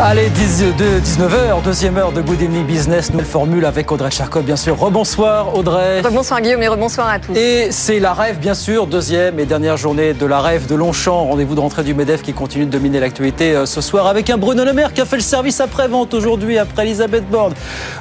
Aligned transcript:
Allez, 0.00 0.30
19h, 0.30 1.60
deuxième 1.64 1.96
heure 1.98 2.12
de 2.12 2.20
Good 2.20 2.40
Evening 2.40 2.64
Business, 2.64 3.10
nouvelle 3.10 3.26
formule 3.26 3.64
avec 3.64 3.90
Audrey 3.90 4.12
Charcot, 4.12 4.42
bien 4.42 4.54
sûr. 4.54 4.78
Rebonsoir 4.78 5.56
Audrey. 5.56 6.02
Rebonsoir 6.02 6.40
Guillaume 6.40 6.62
et 6.62 6.68
rebonsoir 6.68 7.08
à 7.08 7.18
tous. 7.18 7.32
Et 7.36 7.72
c'est 7.72 7.98
la 7.98 8.12
rêve, 8.14 8.38
bien 8.38 8.54
sûr, 8.54 8.86
deuxième 8.86 9.40
et 9.40 9.44
dernière 9.44 9.76
journée 9.76 10.14
de 10.14 10.24
la 10.24 10.40
rêve 10.40 10.68
de 10.68 10.76
Longchamp. 10.76 11.24
Rendez-vous 11.24 11.56
de 11.56 11.60
rentrée 11.60 11.82
du 11.82 11.94
MEDEF 11.94 12.22
qui 12.22 12.32
continue 12.32 12.66
de 12.66 12.70
dominer 12.70 13.00
l'actualité 13.00 13.56
euh, 13.56 13.66
ce 13.66 13.80
soir 13.80 14.06
avec 14.06 14.30
un 14.30 14.38
Bruno 14.38 14.64
Le 14.64 14.72
Maire 14.72 14.94
qui 14.94 15.00
a 15.00 15.04
fait 15.04 15.16
le 15.16 15.22
service 15.22 15.60
après-vente 15.60 16.14
aujourd'hui 16.14 16.58
après 16.58 16.82
Elisabeth 16.84 17.28
Borne. 17.28 17.54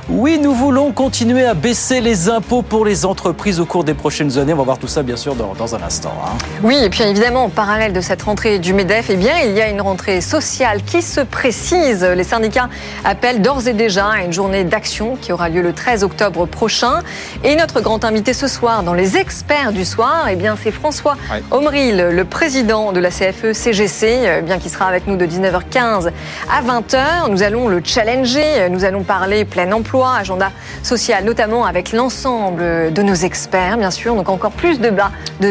Oui, 0.08 0.40
nous 0.42 0.54
voulons 0.54 0.92
continuer 0.92 1.46
à 1.46 1.56
baisser 1.56 2.00
les 2.00 2.30
impôts 2.30 2.62
pour 2.62 2.86
les 2.86 3.06
entreprises 3.06 3.60
au 3.60 3.66
cours 3.66 3.84
des 3.84 3.96
prochaines 3.96 4.38
années. 4.38 4.54
On 4.54 4.58
va 4.58 4.64
voir 4.64 4.78
tout 4.78 4.88
ça, 4.88 5.02
bien 5.02 5.18
sûr, 5.18 5.34
dans, 5.34 5.56
dans 5.58 5.74
un 5.74 5.82
instant. 5.82 6.14
hein. 6.24 6.38
Oui, 6.62 6.78
et 6.80 6.90
puis 6.92 7.02
évidemment, 7.02 7.46
en 7.46 7.50
parallèle 7.50 7.92
de 7.92 8.02
cette 8.02 8.22
rentrée 8.22 8.60
du 8.60 8.74
MEDEF, 8.76 9.08
eh 9.10 9.16
bien, 9.16 9.34
il 9.44 9.54
y 9.54 9.62
a 9.62 9.68
une 9.70 9.82
rentrée 9.82 10.22
sociale 10.22 10.84
qui 10.86 11.02
se 11.02 11.22
précise. 11.22 11.87
Les 11.94 12.24
syndicats 12.24 12.70
appellent 13.06 13.42
d'ores 13.42 13.68
et 13.68 13.74
déjà 13.74 14.08
à 14.08 14.24
une 14.24 14.34
journée 14.34 14.64
d'action 14.64 15.18
qui 15.22 15.32
aura 15.32 15.50
lieu 15.50 15.62
le 15.62 15.74
13 15.74 16.04
octobre 16.04 16.46
prochain. 16.46 17.00
Et 17.44 17.56
notre 17.56 17.82
grand 17.82 18.04
invité 18.04 18.34
ce 18.34 18.48
soir 18.48 18.84
dans 18.84 18.94
les 18.94 19.18
experts 19.18 19.72
du 19.72 19.86
soir, 19.86 20.28
eh 20.30 20.36
bien, 20.36 20.56
c'est 20.62 20.72
François 20.72 21.16
Omril, 21.52 22.10
le 22.12 22.26
président 22.26 22.92
de 22.92 23.00
la 23.00 23.10
E 23.10 23.12
CFE-CGC, 23.12 24.06
euh, 24.06 24.42
bien 24.42 24.60
qui 24.60 24.70
sera 24.70 24.86
avec 24.86 25.08
nous 25.08 25.16
de 25.16 25.26
19h15 25.26 26.12
à 26.52 26.62
20h. 26.62 27.30
Nous 27.30 27.44
allons 27.44 27.68
le 27.68 27.82
challenger, 27.84 28.70
nous 28.70 28.84
allons 28.84 29.04
parler 29.04 29.46
plein 29.46 29.72
emploi, 29.72 30.16
agenda 30.20 30.52
social, 30.84 31.24
notamment 31.24 31.66
avec 31.66 31.92
l'ensemble 31.94 32.92
de 32.92 33.02
nos 33.02 33.14
experts, 33.14 33.78
bien 33.78 33.92
sûr. 33.92 34.16
Donc 34.16 34.30
encore 34.30 34.52
plus 34.52 34.80
de, 34.80 34.90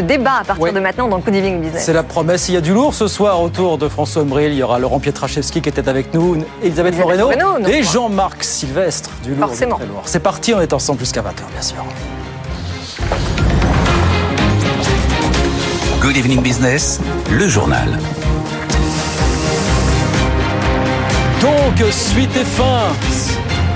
débats 0.00 0.39
à 0.41 0.45
partir 0.45 0.65
Oui. 0.65 0.73
de 0.73 0.81
maintenant 0.81 1.09
dans 1.09 1.17
le 1.17 1.23
Good 1.23 1.34
Evening 1.34 1.61
Business. 1.61 1.84
C'est 1.84 1.93
la 1.93 2.03
promesse. 2.03 2.48
Il 2.48 2.55
y 2.55 2.59
a 2.59 2.61
du 2.61 2.73
lourd 2.73 2.95
ce 2.95 3.09
soir 3.09 3.41
autour 3.41 3.78
de 3.78 3.89
François 3.89 4.23
Ombril. 4.23 4.53
Il 4.53 4.59
y 4.59 4.62
aura 4.62 4.78
Laurent 4.78 5.00
Pietraszewski 5.00 5.62
qui 5.62 5.69
était 5.69 5.89
avec 5.89 6.15
nous, 6.15 6.25
Elisabeth 6.34 6.94
Elisabeth 6.94 7.19
Moreno 7.20 7.58
et 7.69 7.82
Jean-Marc 7.82 8.42
Sylvestre. 8.44 9.10
Du 9.22 9.34
Forcément. 9.34 9.78
lourd. 9.78 10.02
C'est 10.06 10.20
parti, 10.20 10.55
on 10.55 10.60
est 10.60 10.72
ensemble 10.72 10.98
jusqu'à 11.00 11.20
20h, 11.22 11.52
bien 11.52 11.62
sûr. 11.62 11.77
Good 16.00 16.16
evening 16.16 16.41
business, 16.42 17.00
le 17.30 17.48
journal. 17.48 17.98
Donc, 21.41 21.84
suite 21.91 22.36
et 22.36 22.44
fin. 22.44 22.80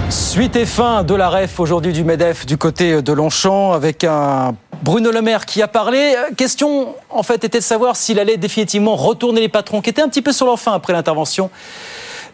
Suite 0.08 0.56
et 0.56 0.66
fin 0.66 1.02
de 1.04 1.14
la 1.14 1.28
ref 1.28 1.60
aujourd'hui 1.60 1.92
du 1.92 2.04
MEDEF 2.04 2.46
du 2.46 2.56
côté 2.56 3.02
de 3.02 3.12
Longchamp 3.12 3.72
avec 3.72 4.04
un 4.04 4.54
Bruno 4.82 5.10
Le 5.10 5.22
Maire 5.22 5.44
qui 5.46 5.60
a 5.62 5.68
parlé. 5.68 6.14
Euh, 6.16 6.34
Question, 6.36 6.94
en 7.10 7.22
fait, 7.22 7.44
était 7.44 7.58
de 7.58 7.64
savoir 7.64 7.96
s'il 7.96 8.18
allait 8.18 8.36
définitivement 8.36 8.96
retourner 8.96 9.40
les 9.40 9.48
patrons 9.48 9.80
qui 9.80 9.90
étaient 9.90 10.02
un 10.02 10.08
petit 10.08 10.22
peu 10.22 10.32
sur 10.32 10.46
leur 10.46 10.58
fin 10.58 10.72
après 10.72 10.92
l'intervention 10.92 11.50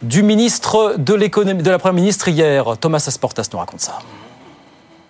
du 0.03 0.23
ministre 0.23 0.97
de 0.99 1.15
l'économie, 1.15 1.63
de 1.63 1.71
la 1.71 1.79
Première 1.79 1.95
ministre 1.95 2.29
hier. 2.29 2.77
Thomas 2.81 3.05
Asportas 3.07 3.49
nous 3.53 3.59
raconte 3.59 3.81
ça. 3.81 3.99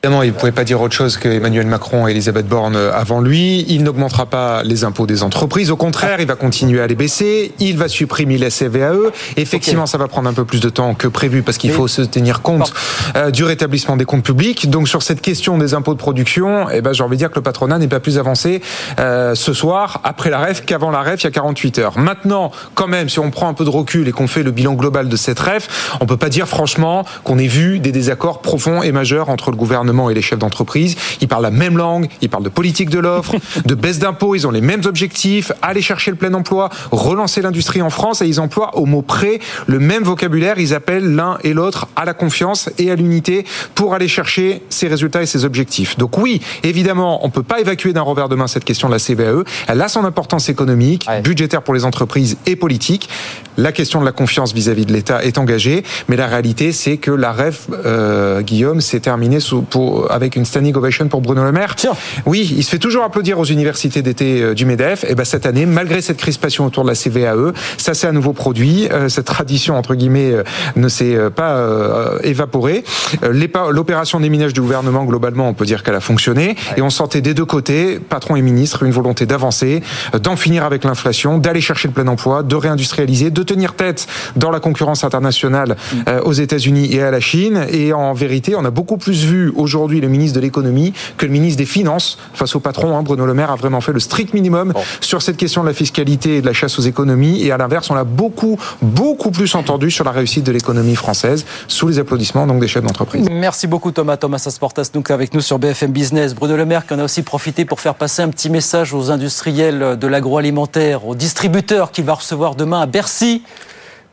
Évidemment, 0.03 0.23
il 0.23 0.29
ne 0.29 0.35
pouvait 0.39 0.53
pas 0.53 0.63
dire 0.63 0.81
autre 0.81 0.95
chose 0.95 1.17
que 1.17 1.29
Emmanuel 1.29 1.67
Macron 1.67 2.07
et 2.07 2.13
Elisabeth 2.13 2.47
Borne 2.47 2.77
avant 2.77 3.21
lui. 3.21 3.65
Il 3.69 3.83
n'augmentera 3.83 4.27
pas 4.27 4.63
les 4.63 4.85
impôts 4.85 5.07
des 5.07 5.25
entreprises. 5.25 5.73
Au 5.73 5.77
contraire, 5.77 6.21
il 6.21 6.27
va 6.29 6.37
continuer 6.37 6.81
à 6.81 6.87
les 6.87 6.95
baisser. 6.95 7.53
Il 7.59 7.77
va 7.77 7.89
supprimer 7.89 8.39
la 8.39 8.51
CVAE. 8.51 9.11
Effectivement, 9.37 9.87
ça 9.87 9.99
va 9.99 10.07
prendre 10.07 10.29
un 10.29 10.33
peu 10.33 10.45
plus 10.45 10.61
de 10.61 10.69
temps 10.69 10.95
que 10.95 11.09
prévu 11.09 11.43
parce 11.43 11.59
qu'il 11.59 11.71
Mais- 11.71 11.77
faut 11.77 11.89
se 11.89 12.03
tenir 12.03 12.43
compte 12.43 12.73
euh, 13.17 13.33
du 13.33 13.43
rétablissement 13.43 13.97
des 13.97 14.05
comptes 14.05 14.23
publics. 14.23 14.71
Donc, 14.71 14.87
sur 14.87 15.03
cette 15.03 15.21
question 15.21 15.59
des 15.59 15.75
impôts 15.75 15.95
de 15.95 15.99
production, 15.99 16.69
eh 16.71 16.83
ben, 16.83 16.93
j'ai 16.93 17.03
envie 17.03 17.17
de 17.17 17.21
dire 17.23 17.31
que 17.31 17.37
le 17.37 17.43
patronat 17.43 17.79
n'est 17.79 17.89
pas 17.89 17.99
plus 17.99 18.19
avancé 18.19 18.63
euh, 19.01 19.35
ce 19.35 19.53
soir, 19.55 20.03
après 20.05 20.31
la 20.31 20.39
REF, 20.39 20.65
qu'avant 20.65 20.91
la 20.91 21.01
REF, 21.01 21.23
il 21.23 21.25
y 21.25 21.29
a 21.29 21.33
48 21.33 21.79
heures. 21.81 21.99
Maintenant, 21.99 22.53
quand 22.75 22.87
même, 22.87 23.09
si 23.09 23.19
on 23.19 23.31
prend 23.31 23.49
un 23.49 23.55
peu 23.55 23.65
de 23.65 23.71
recul 23.71 24.07
et 24.07 24.13
qu'on 24.13 24.29
fait 24.29 24.45
le 24.45 24.53
bilan 24.53 24.75
global 24.75 25.09
de 25.09 25.17
cette 25.17 25.41
REF, 25.41 25.97
on 26.01 26.07
peut 26.07 26.17
pas 26.17 26.29
dire 26.29 26.47
franchement 26.47 27.05
qu'on 27.25 27.39
ait 27.39 27.47
vu 27.49 27.81
des 27.81 27.91
désaccords 27.91 28.41
profonds 28.41 28.83
et 28.83 28.93
majeurs 28.93 29.31
entre 29.31 29.51
le 29.51 29.57
gouvernement 29.57 29.96
et 30.11 30.15
les 30.15 30.23
chefs 30.23 30.39
d'entreprise. 30.39 30.97
Ils 31.21 31.29
parlent 31.29 31.43
la 31.43 31.51
même 31.51 31.77
langue, 31.77 32.09
ils 32.23 32.29
parlent 32.29 32.45
de 32.45 32.49
politique 32.49 32.91
de 32.91 32.99
l'offre, 32.99 33.35
de 33.65 33.75
baisse 33.75 33.99
d'impôts, 33.99 34.35
ils 34.35 34.47
ont 34.47 34.51
les 34.51 34.61
mêmes 34.61 34.83
objectifs, 34.85 35.53
aller 35.63 35.83
chercher 35.83 36.11
le 36.11 36.17
plein 36.17 36.33
emploi, 36.35 36.69
relancer 36.91 37.43
l'industrie 37.43 37.83
en 37.83 37.91
France 37.91 38.23
et 38.23 38.27
ils 38.27 38.41
emploient 38.41 38.77
au 38.77 38.87
mot 38.87 39.03
près 39.03 39.41
le 39.67 39.79
même 39.79 40.03
vocabulaire. 40.05 40.59
Ils 40.59 40.75
appellent 40.75 41.15
l'un 41.15 41.39
et 41.45 41.53
l'autre 41.53 41.89
à 41.97 42.05
la 42.05 42.15
confiance 42.15 42.71
et 42.79 42.91
à 42.91 42.95
l'unité 42.95 43.45
pour 43.75 43.95
aller 43.95 44.09
chercher 44.09 44.63
ces 44.69 44.89
résultats 44.89 45.23
et 45.23 45.27
ces 45.27 45.45
objectifs. 45.45 45.97
Donc 45.97 46.19
oui, 46.19 46.41
évidemment, 46.63 47.25
on 47.25 47.31
peut 47.31 47.43
pas 47.43 47.61
évacuer 47.61 47.93
d'un 47.93 48.03
revers 48.03 48.29
de 48.29 48.37
main 48.37 48.47
cette 48.47 48.65
question 48.65 48.89
de 48.89 48.93
la 48.93 48.99
CVAE. 48.99 49.45
Elle 49.69 49.81
a 49.83 49.89
son 49.89 50.05
importance 50.05 50.49
économique, 50.49 51.05
Ouais. 51.09 51.21
budgétaire 51.21 51.63
pour 51.63 51.75
les 51.75 51.85
entreprises 51.85 52.37
et 52.47 52.57
politique. 52.57 53.09
La 53.57 53.73
question 53.73 54.01
de 54.01 54.05
la 54.05 54.13
confiance 54.13 54.53
vis-à-vis 54.53 54.85
de 54.87 54.93
l'État 54.93 55.25
est 55.25 55.39
engagée, 55.39 55.83
mais 56.09 56.17
la 56.17 56.27
réalité, 56.27 56.73
c'est 56.73 56.97
que 56.99 57.11
la 57.11 57.33
REF, 57.33 57.69
euh, 57.87 58.43
Guillaume, 58.43 58.81
s'est 58.81 59.01
terminée 59.01 59.41
sous, 59.41 59.63
pour, 59.77 60.11
avec 60.11 60.37
une 60.37 60.47
standing 60.47 60.75
ovation 60.75 61.07
pour 61.07 61.21
Bruno 61.21 61.45
Le 61.45 61.53
Maire. 61.53 61.77
Oui, 62.25 62.51
il 62.57 62.65
se 62.65 62.71
fait 62.71 62.79
toujours 62.79 63.05
applaudir 63.05 63.39
aux 63.39 63.45
universités 63.45 64.01
d'été 64.01 64.41
euh, 64.41 64.55
du 64.55 64.65
MEDEF. 64.65 65.05
Et 65.07 65.15
ben 65.15 65.27
cette 65.27 65.45
année, 65.45 65.67
malgré 65.67 66.01
cette 66.01 66.17
crispation 66.17 66.65
autour 66.65 66.83
de 66.85 66.89
la 66.89 66.95
CVAE, 66.95 67.53
ça 67.77 67.93
s'est 67.93 68.07
à 68.07 68.13
nouveau 68.13 68.33
produit. 68.33 68.89
Euh, 68.91 69.11
cette 69.11 69.27
tradition 69.27 69.77
entre 69.77 69.95
guillemets 69.95 70.33
euh, 70.33 70.45
ne 70.77 70.89
s'est 70.89 71.19
pas 71.29 71.57
euh, 71.57 72.19
évaporée. 72.23 72.85
L'opération 73.23 74.19
des 74.19 74.31
minages 74.31 74.55
du 74.55 74.63
gouvernement, 74.63 75.05
globalement, 75.05 75.47
on 75.47 75.53
peut 75.53 75.67
dire 75.67 75.83
qu'elle 75.83 75.95
a 75.95 76.01
fonctionné. 76.01 76.57
Et 76.79 76.81
on 76.81 76.89
sentait 76.89 77.21
des 77.21 77.35
deux 77.35 77.45
côtés, 77.45 77.99
patron 77.99 78.37
et 78.37 78.41
ministre, 78.41 78.83
une 78.83 78.93
volonté 78.93 79.27
d'avancer, 79.27 79.83
d'en 80.19 80.37
finir 80.37 80.65
avec 80.65 80.85
l'inflation, 80.85 81.37
d'aller 81.37 81.61
chercher 81.61 81.89
le 81.89 81.93
plein 81.93 82.09
emploi, 82.09 82.43
de 82.43 82.57
réindustrialiser, 82.57 83.31
de 83.31 83.43
tenir 83.43 83.75
tête 83.75 84.07
dans 84.37 84.51
la 84.51 84.61
concurrence 84.61 85.05
internationale 85.05 85.77
euh, 86.09 86.23
aux 86.23 86.33
États-Unis 86.33 86.95
et 86.95 87.03
à 87.03 87.11
la 87.11 87.21
Chine. 87.21 87.67
Et 87.71 87.93
en 87.93 88.15
vérité, 88.15 88.55
on 88.57 88.65
a 88.65 88.71
beaucoup 88.71 88.97
plus 88.97 89.27
vu 89.27 89.53
aujourd'hui 89.55 89.66
le 89.67 90.09
ministre 90.09 90.37
de 90.37 90.41
l'économie 90.41 90.93
que 91.17 91.27
le 91.27 91.33
ministre 91.33 91.59
des 91.59 91.67
Finances 91.67 92.19
face 92.33 92.55
au 92.55 92.61
patron. 92.61 92.97
hein. 92.97 93.03
Bruno 93.03 93.27
Le 93.27 93.35
Maire 93.35 93.51
a 93.51 93.57
vraiment 93.57 93.81
fait 93.81 93.93
le 93.93 94.01
strict 94.01 94.33
minimum 94.35 94.73
sur 95.01 95.23
cette 95.23 95.37
question 95.37 95.63
de 95.63 95.69
la 95.69 95.75
fiscalité 95.75 96.37
et 96.37 96.41
de 96.41 96.47
la 96.47 96.53
chasse 96.53 96.79
aux 96.79 96.83
économies. 96.83 97.43
Et 97.43 97.53
à 97.53 97.57
l'inverse, 97.59 97.91
on 97.91 97.95
l'a 97.95 98.05
beaucoup, 98.05 98.59
beaucoup 98.83 99.31
plus 99.31 99.55
entendu 99.55 99.91
sur 99.91 100.05
la 100.05 100.13
réussite 100.13 100.45
de 100.45 100.53
l'économie 100.53 100.97
française 100.97 101.45
sous 101.69 101.89
les 101.89 101.99
applaudissements 101.99 102.47
donc 102.47 102.61
des 102.61 102.69
chefs 102.69 102.85
d'entreprise. 102.85 103.27
Merci 103.31 103.67
beaucoup 103.67 103.91
Thomas. 103.91 104.17
Thomas 104.17 104.43
Asportas 104.47 104.91
donc 104.93 105.11
avec 105.11 105.35
nous 105.35 105.41
sur 105.41 105.59
BFM 105.59 105.93
Business. 105.93 106.35
Bruno 106.35 106.57
Le 106.57 106.65
Maire 106.65 106.87
qui 106.87 106.95
en 106.95 106.99
a 106.99 107.05
aussi 107.05 107.23
profité 107.23 107.65
pour 107.65 107.81
faire 107.81 107.95
passer 107.95 108.23
un 108.23 108.29
petit 108.29 108.51
message 108.51 108.95
aux 108.95 109.11
industriels 109.11 109.97
de 109.99 110.07
l'agroalimentaire, 110.07 111.07
aux 111.07 111.15
distributeurs 111.15 111.91
qu'il 111.91 112.05
va 112.05 112.15
recevoir 112.15 112.55
demain 112.55 112.81
à 112.81 112.87
Bercy 112.87 113.43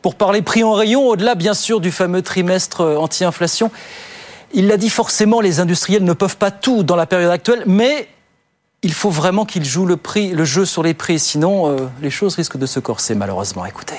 pour 0.02 0.16
parler 0.16 0.42
prix 0.42 0.62
en 0.64 0.74
rayon, 0.74 1.08
au-delà 1.08 1.34
bien 1.34 1.54
sûr 1.54 1.80
du 1.80 1.90
fameux 1.90 2.20
trimestre 2.20 2.82
anti-inflation. 2.98 3.70
Il 4.56 4.68
l'a 4.68 4.76
dit 4.76 4.88
forcément, 4.88 5.40
les 5.40 5.58
industriels 5.58 6.04
ne 6.04 6.12
peuvent 6.12 6.36
pas 6.36 6.52
tout 6.52 6.84
dans 6.84 6.96
la 6.96 7.06
période 7.06 7.30
actuelle, 7.30 7.64
mais 7.66 8.08
il 8.82 8.92
faut 8.92 9.10
vraiment 9.10 9.44
qu'ils 9.44 9.64
jouent 9.64 9.86
le, 9.86 10.44
jeu 10.44 10.64
sur 10.64 10.82
les 10.84 10.94
prix, 10.94 11.18
sinon 11.18 11.70
euh, 11.70 11.88
les 12.00 12.10
choses 12.10 12.36
risquent 12.36 12.58
de 12.58 12.66
se 12.66 12.78
corser 12.78 13.16
malheureusement. 13.16 13.66
Écoutez. 13.66 13.96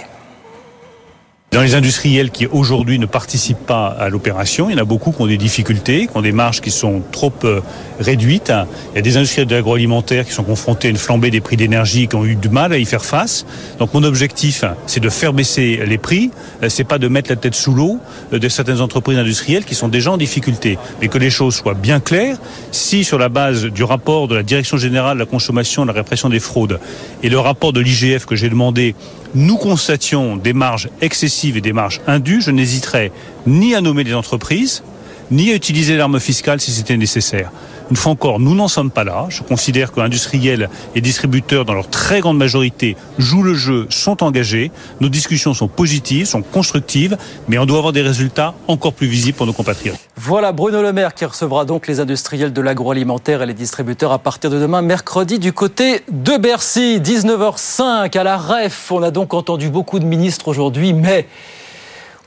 Dans 1.56 1.62
les 1.62 1.74
industriels 1.74 2.32
qui 2.32 2.48
aujourd'hui 2.48 3.00
ne 3.00 3.06
participent 3.06 3.66
pas 3.66 3.88
à 3.88 4.10
l'opération, 4.10 4.70
il 4.70 4.74
y 4.74 4.76
en 4.76 4.82
a 4.82 4.84
beaucoup 4.84 5.14
qui 5.14 5.22
ont 5.22 5.26
des 5.26 5.38
difficultés, 5.38 6.06
qui 6.06 6.18
ont 6.18 6.22
des 6.22 6.34
marges 6.34 6.60
qui 6.60 6.70
sont 6.70 7.02
trop 7.14 7.32
euh, 7.46 7.62
réduites. 7.98 8.52
Il 8.92 8.96
y 8.98 9.00
a 9.00 9.02
des 9.02 9.16
industriels 9.16 9.48
de 9.48 9.56
l'agroalimentaire 9.56 10.26
qui 10.26 10.34
sont 10.34 10.44
confrontés 10.44 10.90
à 10.90 10.92
une 10.92 10.98
flambée 10.98 11.32
des 11.32 11.40
prix 11.40 11.56
d'énergie, 11.56 12.10
qui 12.10 12.16
ont 12.18 12.26
eu 12.26 12.36
du 12.36 12.50
mal 12.50 12.74
à 12.74 12.78
y 12.78 12.84
faire 12.84 13.06
face. 13.06 13.46
Donc 13.80 13.94
mon 13.94 14.04
objectif, 14.04 14.66
c'est 14.86 15.00
de 15.00 15.08
faire 15.08 15.32
baisser 15.32 15.80
les 15.88 15.98
prix. 15.98 16.30
Euh, 16.62 16.68
C'est 16.68 16.84
pas 16.84 16.98
de 16.98 17.08
mettre 17.08 17.30
la 17.30 17.38
tête 17.38 17.56
sous 17.56 17.74
l'eau 17.74 18.02
euh, 18.34 18.40
de 18.40 18.50
certaines 18.50 18.82
entreprises 18.82 19.18
industrielles 19.18 19.64
qui 19.64 19.76
sont 19.76 19.88
déjà 19.88 20.12
en 20.12 20.18
difficulté, 20.18 20.78
mais 21.00 21.08
que 21.08 21.18
les 21.18 21.30
choses 21.30 21.56
soient 21.56 21.74
bien 21.74 22.02
claires. 22.02 22.38
Si 22.74 23.06
sur 23.06 23.18
la 23.18 23.30
base 23.30 23.64
du 23.64 23.86
rapport 23.86 24.28
de 24.28 24.36
la 24.36 24.44
Direction 24.44 24.76
générale 24.76 25.16
de 25.16 25.24
la 25.24 25.26
consommation 25.26 25.84
de 25.84 25.88
la 25.88 25.94
répression 25.94 26.28
des 26.28 26.42
fraudes 26.42 26.82
et 27.24 27.30
le 27.30 27.40
rapport 27.40 27.72
de 27.72 27.80
l'IGF 27.80 28.26
que 28.26 28.36
j'ai 28.36 28.50
demandé, 28.50 28.94
nous 29.36 29.58
constations 29.58 30.38
des 30.38 30.54
marges 30.54 30.90
excessives 31.02 31.45
et 31.54 31.62
des 31.62 31.74
marges 31.74 32.02
indues, 32.08 32.42
je 32.42 32.52
n'hésiterai 32.52 33.12
ni 33.46 33.76
à 33.76 33.82
nommer 33.82 34.04
des 34.04 34.14
entreprises, 34.14 34.84
ni 35.32 35.52
à 35.52 35.56
utiliser 35.56 35.98
l'arme 35.98 36.20
fiscale 36.20 36.60
si 36.60 36.72
c'était 36.72 36.98
nécessaire. 36.98 37.52
Une 37.92 37.96
fois 37.96 38.14
encore, 38.14 38.40
nous 38.40 38.56
n'en 38.56 38.68
sommes 38.68 38.90
pas 38.90 39.04
là. 39.04 39.28
Je 39.30 39.44
considère 39.44 39.92
que 39.92 40.00
industriels 40.00 40.70
et 40.96 41.02
distributeurs, 41.02 41.66
dans 41.66 41.74
leur 41.74 41.88
très 41.88 42.20
grande 42.20 42.38
majorité, 42.38 42.98
jouent 43.20 43.44
le 43.44 43.54
jeu, 43.54 43.86
sont 43.90 44.24
engagés. 44.24 44.72
Nos 45.02 45.10
discussions 45.10 45.54
sont 45.54 45.68
positives, 45.68 46.26
sont 46.26 46.42
constructives, 46.42 47.16
mais 47.48 47.60
on 47.60 47.66
doit 47.68 47.78
avoir 47.78 47.94
des 47.94 48.02
résultats 48.02 48.56
encore 48.68 48.94
plus 48.94 49.06
visibles 49.06 49.38
pour 49.38 49.46
nos 49.46 49.54
compatriotes. 49.54 50.00
Voilà 50.18 50.52
Bruno 50.52 50.82
Le 50.82 50.94
Maire 50.94 51.14
qui 51.14 51.26
recevra 51.26 51.66
donc 51.66 51.88
les 51.88 52.00
industriels 52.00 52.54
de 52.54 52.62
l'agroalimentaire 52.62 53.44
et 53.44 53.46
les 53.46 53.54
distributeurs 53.54 54.12
à 54.12 54.18
partir 54.18 54.50
de 54.50 54.60
demain, 54.60 54.82
mercredi, 54.82 55.38
du 55.38 55.54
côté 55.54 56.02
de 56.12 56.38
Bercy, 56.38 57.00
19h05 57.00 58.18
à 58.18 58.24
la 58.24 58.38
REF. 58.38 58.92
On 58.92 59.04
a 59.04 59.12
donc 59.12 59.36
entendu 59.36 59.70
beaucoup 59.70 60.00
de 60.00 60.06
ministres 60.06 60.48
aujourd'hui, 60.48 60.94
mais 60.94 61.28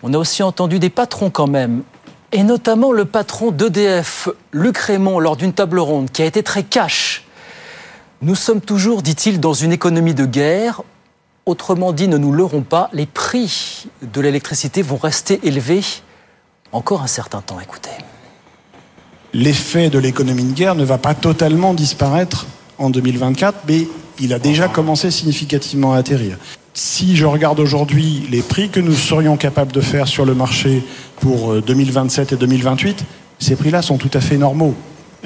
on 0.05 0.14
a 0.14 0.19
aussi 0.19 0.44
entendu 0.44 0.78
des 0.78 0.90
patrons 0.90 1.31
quand 1.31 1.49
même 1.49 1.82
et 2.32 2.42
notamment 2.42 2.92
le 2.92 3.04
patron 3.04 3.50
d'EDF, 3.50 4.28
Luc 4.52 4.78
Raymond, 4.78 5.19
lors 5.19 5.36
d'une 5.36 5.52
table 5.52 5.78
ronde 5.78 6.10
qui 6.10 6.22
a 6.22 6.26
été 6.26 6.42
très 6.42 6.62
cash. 6.62 7.25
Nous 8.20 8.34
sommes 8.34 8.60
toujours, 8.60 9.02
dit-il, 9.02 9.40
dans 9.40 9.54
une 9.54 9.72
économie 9.72 10.14
de 10.14 10.26
guerre. 10.26 10.82
Autrement 11.46 11.92
dit, 11.92 12.08
ne 12.08 12.19
nous 12.19 12.32
leurrons 12.32 12.62
pas, 12.62 12.90
les 12.92 13.06
prix 13.06 13.86
de 14.02 14.20
l'électricité 14.20 14.82
vont 14.82 14.96
rester 14.96 15.40
élevés 15.44 15.82
encore 16.72 17.02
un 17.02 17.06
certain 17.06 17.40
temps. 17.40 17.60
Écoutez. 17.60 17.90
L'effet 19.32 19.88
de 19.88 19.98
l'économie 19.98 20.44
de 20.44 20.52
guerre 20.52 20.74
ne 20.74 20.84
va 20.84 20.98
pas 20.98 21.14
totalement 21.14 21.74
disparaître 21.74 22.46
en 22.76 22.90
2024, 22.90 23.60
mais 23.66 23.88
il 24.20 24.34
a 24.34 24.38
déjà 24.38 24.69
commencé 24.69 25.10
significativement 25.10 25.94
à 25.94 25.98
atterrir. 25.98 26.38
Si 26.78 27.16
je 27.16 27.26
regarde 27.26 27.58
aujourd'hui 27.58 28.22
les 28.30 28.40
prix 28.40 28.69
que 28.69 28.78
nous 28.78 28.94
serions 28.94 29.36
capables 29.36 29.72
de 29.72 29.80
faire 29.80 30.06
sur 30.06 30.25
le 30.25 30.32
marché 30.32 30.84
pour 31.20 31.60
2027 31.60 32.30
euh, 32.30 32.36
et 32.36 32.38
2028, 32.38 33.04
ces 33.40 33.56
prix-là 33.56 33.82
sont 33.82 33.98
tout 33.98 34.12
à 34.14 34.20
fait 34.20 34.36
normaux. 34.36 34.76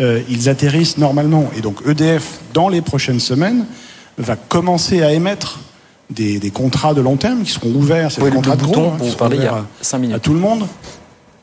Euh, 0.01 0.23
ils 0.31 0.49
atterrissent 0.49 0.97
normalement. 0.97 1.51
Et 1.55 1.61
donc 1.61 1.87
EDF, 1.87 2.41
dans 2.55 2.71
les 2.71 2.81
prochaines 2.81 3.21
semaines, 3.21 3.67
va 4.17 4.35
commencer 4.35 5.03
à 5.03 5.13
émettre 5.13 5.61
des, 6.09 6.41
contrats 6.51 6.95
de 6.95 7.03
long 7.03 7.17
terme 7.17 7.43
qui 7.43 7.51
seront 7.51 7.75
ouverts. 7.75 8.11
C'est 8.11 8.23
des 8.23 8.31
contrats 8.31 8.57
de 8.57 8.63
gros, 8.63 8.87
hein, 8.87 9.31
y 9.35 9.47
a 9.47 9.67
5 9.83 9.99
minutes. 9.99 10.17
À 10.17 10.21
tout 10.21 10.33
le 10.33 10.41
monde. 10.41 10.65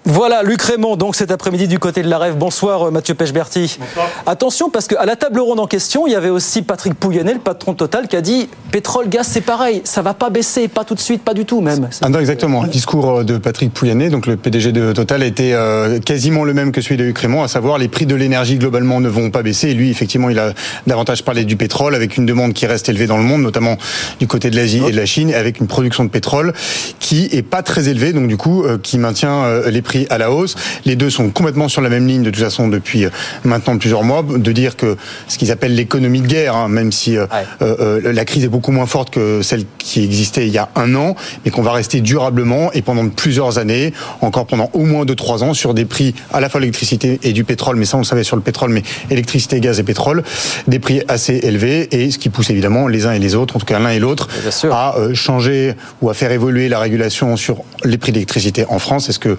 Voilà, 0.06 0.44
Luc 0.44 0.62
Raymond, 0.62 0.96
donc 0.96 1.16
cet 1.16 1.30
après-midi 1.30 1.68
du 1.68 1.78
côté 1.78 2.02
de 2.02 2.10
la 2.10 2.18
Rêve. 2.18 2.36
Bonsoir 2.38 2.88
euh, 2.88 2.92
Mathieu 2.92 3.16
Pechberti. 3.16 3.78
Bonsoir. 3.80 4.08
Attention, 4.26 4.70
parce 4.70 4.88
qu'à 4.88 5.06
la 5.06 5.18
table 5.18 5.42
ronde 5.42 5.60
en 5.60 5.68
question, 5.68 6.08
il 6.08 6.14
y 6.14 6.16
avait 6.16 6.30
aussi 6.30 6.62
Patrick 6.62 6.94
Pouyanné, 6.94 7.34
le 7.34 7.40
patron 7.40 7.74
Total, 7.74 8.08
qui 8.08 8.16
a 8.16 8.22
dit 8.22 8.50
pétrole, 8.72 9.10
gaz, 9.10 9.28
c'est 9.28 9.42
pareil, 9.42 9.82
ça 9.84 10.02
va 10.02 10.14
pas 10.14 10.30
baisser, 10.30 10.70
pas 10.70 10.86
tout 10.86 10.96
de 10.96 11.00
suite, 11.02 11.22
pas 11.22 11.34
du 11.34 11.44
tout 11.44 11.60
même. 11.60 11.90
Ah 12.02 12.08
non, 12.08 12.20
exactement. 12.20 12.64
Le 12.64 12.70
discours 12.70 13.20
euh, 13.20 13.24
de 13.24 13.38
Patrick 13.38 13.74
Pouyanné, 13.74 14.10
donc 14.10 14.26
le 14.26 14.38
PDG 14.38 14.72
de 14.72 14.94
Total, 14.94 15.22
était 15.22 15.52
euh, 15.54 16.00
quasiment 16.00 16.46
le 16.46 16.54
même 16.54 16.72
que 16.72 16.80
celui 16.80 16.96
de 16.96 17.04
Luc 17.04 17.20
Raymond, 17.20 17.44
à 17.44 17.50
savoir 17.50 17.78
les 17.78 17.90
prix 17.90 18.06
de 18.06 18.16
l'énergie 18.16 18.58
globalement 18.58 19.02
ne 19.02 19.10
vont 19.10 19.32
pas 19.32 19.44
baisser. 19.44 19.70
Et 19.70 19.74
lui, 19.74 19.92
effectivement, 19.92 20.30
il 20.30 20.40
a 20.40 20.54
davantage 20.88 21.26
parlé 21.26 21.44
du 21.44 21.58
pétrole, 21.58 21.94
avec 21.94 22.16
une 22.16 22.26
demande 22.26 22.54
qui 22.54 22.66
reste 22.66 22.88
élevée 22.88 23.06
dans 23.06 23.18
le 23.18 23.24
monde, 23.24 23.42
notamment 23.42 23.78
du 24.20 24.28
côté 24.28 24.50
de 24.50 24.56
l'Asie 24.56 24.82
et 24.88 24.92
de 24.92 24.98
la 24.98 25.06
Chine, 25.06 25.34
avec 25.34 25.60
une 25.60 25.68
production 25.68 26.06
de 26.06 26.10
pétrole 26.10 26.54
qui 27.00 27.28
est 27.32 27.44
pas 27.44 27.64
très 27.64 27.90
élevée, 27.90 28.14
donc 28.14 28.28
du 28.28 28.38
coup, 28.38 28.64
qui 28.82 28.98
maintient 28.98 29.62
les 29.68 29.82
prix 29.82 29.89
à 30.10 30.18
la 30.18 30.32
hausse. 30.32 30.56
Les 30.86 30.96
deux 30.96 31.10
sont 31.10 31.30
complètement 31.30 31.68
sur 31.68 31.82
la 31.82 31.90
même 31.90 32.08
ligne 32.08 32.24
de 32.24 32.30
toute 32.30 32.44
façon 32.44 32.68
depuis 32.68 33.06
euh, 33.06 33.10
maintenant 33.44 33.78
plusieurs 33.78 34.04
mois, 34.04 34.24
de 34.24 34.52
dire 34.52 34.76
que 34.76 34.98
ce 35.28 35.38
qu'ils 35.38 35.52
appellent 35.52 35.76
l'économie 35.76 36.22
de 36.22 36.28
guerre, 36.28 36.56
hein, 36.56 36.70
même 36.70 36.92
si 36.92 37.18
euh, 37.18 37.26
euh, 37.62 38.14
la 38.14 38.26
crise 38.26 38.44
est 38.44 38.50
beaucoup 38.50 38.72
moins 38.72 38.86
forte 38.86 39.10
que 39.12 39.42
celle 39.42 39.64
qui 39.78 40.04
existait 40.04 40.48
il 40.48 40.54
y 40.54 40.58
a 40.58 40.70
un 40.76 40.96
an, 40.96 41.16
mais 41.44 41.52
qu'on 41.52 41.62
va 41.62 41.72
rester 41.72 42.02
durablement 42.02 42.72
et 42.74 42.82
pendant 42.82 43.08
plusieurs 43.10 43.58
années, 43.58 43.94
encore 44.22 44.46
pendant 44.46 44.70
au 44.74 44.86
moins 44.86 45.06
deux 45.06 45.16
trois 45.16 45.44
ans, 45.44 45.54
sur 45.54 45.74
des 45.74 45.86
prix 45.86 46.14
à 46.32 46.40
la 46.40 46.50
fois 46.50 46.60
l'électricité 46.62 47.20
et 47.24 47.34
du 47.34 47.44
pétrole, 47.44 47.76
mais 47.76 47.86
ça 47.86 47.98
on 47.98 48.02
le 48.02 48.06
savait 48.06 48.24
sur 48.24 48.36
le 48.36 48.42
pétrole, 48.42 48.72
mais 48.72 48.84
électricité, 49.10 49.60
gaz 49.60 49.80
et 49.80 49.84
pétrole, 49.84 50.24
des 50.68 50.80
prix 50.80 51.02
assez 51.08 51.36
élevés 51.36 51.88
et 51.92 52.12
ce 52.12 52.18
qui 52.18 52.30
pousse 52.30 52.50
évidemment 52.50 52.88
les 52.88 53.06
uns 53.06 53.14
et 53.14 53.20
les 53.20 53.36
autres, 53.36 53.56
en 53.56 53.60
tout 53.60 53.66
cas 53.66 53.80
l'un 53.80 53.90
et 53.90 54.00
l'autre, 54.00 54.28
à 54.72 54.96
changer 55.14 55.74
ou 56.02 56.10
à 56.10 56.14
faire 56.14 56.32
évoluer 56.32 56.70
la 56.70 56.80
régulation 56.80 57.36
sur 57.36 57.64
les 57.84 57.98
prix 57.98 58.12
d'électricité 58.12 58.66
en 58.70 58.80
France. 58.80 59.06
C'est 59.06 59.14
ce 59.14 59.20
que 59.20 59.38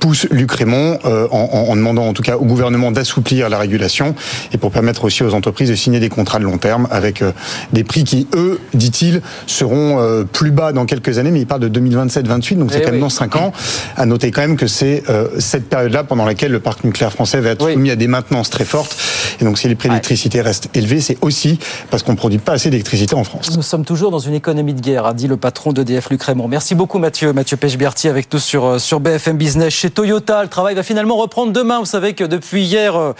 pousse 0.00 0.26
Luc 0.30 0.50
Raymond 0.50 0.98
euh, 1.04 1.28
en, 1.30 1.76
demandant 1.76 2.08
en 2.08 2.12
tout 2.12 2.22
cas 2.22 2.36
au 2.36 2.44
gouvernement 2.44 2.90
d'assouplir 2.90 3.48
la 3.48 3.58
régulation 3.58 4.14
et 4.52 4.58
pour 4.58 4.72
permettre 4.72 5.04
aussi 5.04 5.22
aux 5.22 5.34
entreprises 5.34 5.68
de 5.68 5.74
signer 5.74 6.00
des 6.00 6.08
contrats 6.08 6.38
de 6.38 6.44
long 6.44 6.58
terme 6.58 6.88
avec 6.90 7.22
euh, 7.22 7.32
des 7.72 7.84
prix 7.84 8.02
qui, 8.02 8.26
eux, 8.34 8.58
dit-il, 8.74 9.20
seront 9.46 10.00
euh, 10.00 10.24
plus 10.24 10.50
bas 10.50 10.72
dans 10.72 10.86
quelques 10.86 11.18
années, 11.18 11.30
mais 11.30 11.40
il 11.40 11.46
parle 11.46 11.68
de 11.68 11.80
2027-28, 11.80 12.56
donc 12.56 12.72
c'est 12.72 12.78
eh 12.78 12.82
quand 12.82 12.92
même 12.92 13.00
dans 13.00 13.10
5 13.10 13.36
ans. 13.36 13.52
À 13.96 14.06
noter 14.06 14.30
quand 14.30 14.40
même 14.40 14.56
que 14.56 14.66
c'est 14.66 15.02
cette 15.38 15.68
période-là 15.68 16.04
pendant 16.04 16.24
laquelle 16.24 16.52
le 16.52 16.60
parc 16.60 16.84
nucléaire 16.84 17.12
français 17.12 17.40
va 17.40 17.50
être 17.50 17.70
soumis 17.70 17.90
à 17.90 17.96
des 17.96 18.06
maintenances 18.06 18.48
très 18.48 18.64
fortes. 18.64 18.96
Et 19.40 19.44
donc 19.44 19.58
si 19.58 19.68
les 19.68 19.74
prix 19.74 19.88
d'électricité 19.88 20.40
restent 20.40 20.74
élevés, 20.74 21.00
c'est 21.00 21.18
aussi 21.20 21.58
parce 21.90 22.02
qu'on 22.02 22.12
ne 22.12 22.16
produit 22.16 22.38
pas 22.38 22.52
assez 22.52 22.70
d'électricité 22.70 23.14
en 23.14 23.24
France. 23.24 23.54
Nous 23.54 23.62
sommes 23.62 23.84
toujours 23.84 24.10
dans 24.10 24.18
une 24.18 24.34
économie 24.34 24.74
de 24.74 24.80
guerre, 24.80 25.04
a 25.04 25.14
dit 25.14 25.28
le 25.28 25.36
patron 25.36 25.72
d'EDF, 25.72 26.08
Luc 26.10 26.22
Raymond. 26.22 26.48
Merci 26.48 26.74
beaucoup 26.74 26.98
Mathieu, 26.98 27.32
Mathieu 27.32 27.56
Pechberti 27.56 28.08
avec 28.08 28.32
nous 28.32 28.38
sur, 28.38 28.80
sur 28.80 29.00
BFM 29.00 29.36
Business. 29.36 29.74
Chez 29.74 29.89
Toyota, 29.90 30.42
le 30.42 30.48
travail 30.48 30.74
va 30.74 30.82
finalement 30.82 31.16
reprendre 31.16 31.52
demain. 31.52 31.78
Vous 31.78 31.86
savez 31.86 32.14
que 32.14 32.24
depuis 32.24 32.64
hier, 32.64 32.96
euh, 32.96 33.12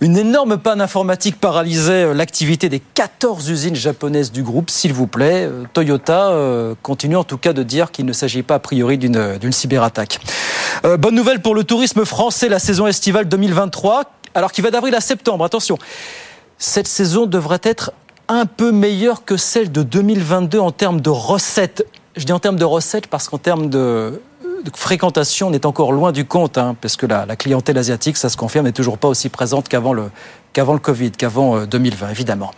une 0.00 0.16
énorme 0.16 0.58
panne 0.58 0.80
informatique 0.80 1.40
paralysait 1.40 2.04
euh, 2.04 2.14
l'activité 2.14 2.68
des 2.68 2.80
14 2.80 3.48
usines 3.50 3.74
japonaises 3.74 4.32
du 4.32 4.42
groupe. 4.42 4.70
S'il 4.70 4.92
vous 4.92 5.06
plaît, 5.06 5.44
euh, 5.44 5.64
Toyota 5.72 6.32
continue 6.82 7.16
en 7.16 7.24
tout 7.24 7.38
cas 7.38 7.52
de 7.52 7.62
dire 7.62 7.90
qu'il 7.90 8.06
ne 8.06 8.12
s'agit 8.12 8.42
pas 8.42 8.56
a 8.56 8.58
priori 8.58 8.98
d'une 8.98 9.52
cyberattaque. 9.52 10.20
bonne 10.98 11.14
nouvelle 11.14 11.40
pour 11.40 11.54
le 11.54 11.64
tourisme 11.64 12.04
français, 12.04 12.48
la 12.48 12.58
saison 12.58 12.86
estivale 12.86 13.28
2023, 13.28 14.04
alors 14.34 14.52
qu'il 14.52 14.64
va 14.64 14.70
d'avril 14.70 14.94
à 14.94 15.00
septembre. 15.00 15.44
Attention, 15.44 15.78
cette 16.58 16.88
saison 16.88 17.26
devrait 17.26 17.60
être 17.62 17.92
un 18.28 18.46
peu 18.46 18.72
meilleure 18.72 19.24
que 19.24 19.36
celle 19.36 19.70
de 19.70 19.82
2022 19.82 20.58
en 20.58 20.70
termes 20.70 21.00
de 21.00 21.10
recettes. 21.10 21.86
Je 22.16 22.24
dis 22.24 22.32
en 22.32 22.38
termes 22.38 22.58
de 22.58 22.64
recettes 22.64 23.06
parce 23.08 23.28
qu'en 23.28 23.38
termes 23.38 23.68
de 23.68 24.20
fréquentation 24.74 25.50
n'est 25.50 25.66
encore 25.66 25.92
loin 25.92 26.12
du 26.12 26.24
compte, 26.24 26.58
hein, 26.58 26.76
parce 26.80 26.96
que 26.96 27.06
la, 27.06 27.36
clientèle 27.36 27.78
asiatique, 27.78 28.16
ça 28.16 28.28
se 28.28 28.36
confirme, 28.36 28.66
n'est 28.66 28.72
toujours 28.72 28.98
pas 28.98 29.08
aussi 29.08 29.28
présente 29.28 29.68
qu'avant 29.68 29.92
le, 29.92 30.10
qu'avant 30.52 30.72
le 30.72 30.78
Covid, 30.78 31.12
qu'avant 31.12 31.64
2020, 31.66 32.06
euh, 32.06 32.10
évidemment. 32.10 32.50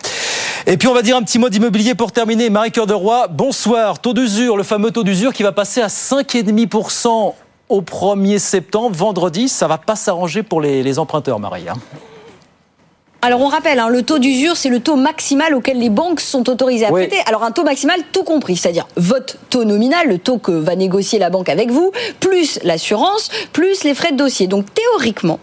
Et 0.66 0.76
puis 0.76 0.88
on 0.88 0.94
va 0.94 1.02
dire 1.02 1.16
un 1.16 1.22
petit 1.22 1.38
mot 1.38 1.48
d'immobilier 1.48 1.94
pour 1.94 2.10
terminer. 2.10 2.50
Marie 2.50 2.72
Cœur 2.72 2.86
de 2.86 2.94
Roy, 2.94 3.28
bonsoir. 3.28 4.00
Taux 4.00 4.14
d'usure, 4.14 4.56
le 4.56 4.64
fameux 4.64 4.90
taux 4.90 5.04
d'usure 5.04 5.32
qui 5.32 5.44
va 5.44 5.52
passer 5.52 5.80
à 5.80 5.86
5,5% 5.86 7.34
au 7.68 7.80
1er 7.80 8.38
septembre, 8.38 8.96
vendredi. 8.96 9.48
Ça 9.48 9.68
va 9.68 9.78
pas 9.78 9.96
s'arranger 9.96 10.42
pour 10.42 10.60
les, 10.60 10.98
emprunteurs, 10.98 11.38
Marie. 11.38 11.68
Hein. 11.68 11.76
Alors 13.26 13.40
on 13.40 13.48
rappelle, 13.48 13.80
hein, 13.80 13.88
le 13.88 14.04
taux 14.04 14.20
d'usure, 14.20 14.56
c'est 14.56 14.68
le 14.68 14.78
taux 14.78 14.94
maximal 14.94 15.52
auquel 15.52 15.80
les 15.80 15.90
banques 15.90 16.20
sont 16.20 16.48
autorisées 16.48 16.86
à 16.86 16.92
prêter. 16.92 17.16
Alors 17.26 17.42
un 17.42 17.50
taux 17.50 17.64
maximal 17.64 17.98
tout 18.12 18.22
compris, 18.22 18.56
c'est-à-dire 18.56 18.86
votre 18.94 19.36
taux 19.50 19.64
nominal, 19.64 20.06
le 20.06 20.18
taux 20.18 20.38
que 20.38 20.52
va 20.52 20.76
négocier 20.76 21.18
la 21.18 21.28
banque 21.28 21.48
avec 21.48 21.72
vous, 21.72 21.90
plus 22.20 22.60
l'assurance, 22.62 23.30
plus 23.52 23.82
les 23.82 23.94
frais 23.94 24.12
de 24.12 24.16
dossier. 24.16 24.46
Donc 24.46 24.66
théoriquement, 24.72 25.40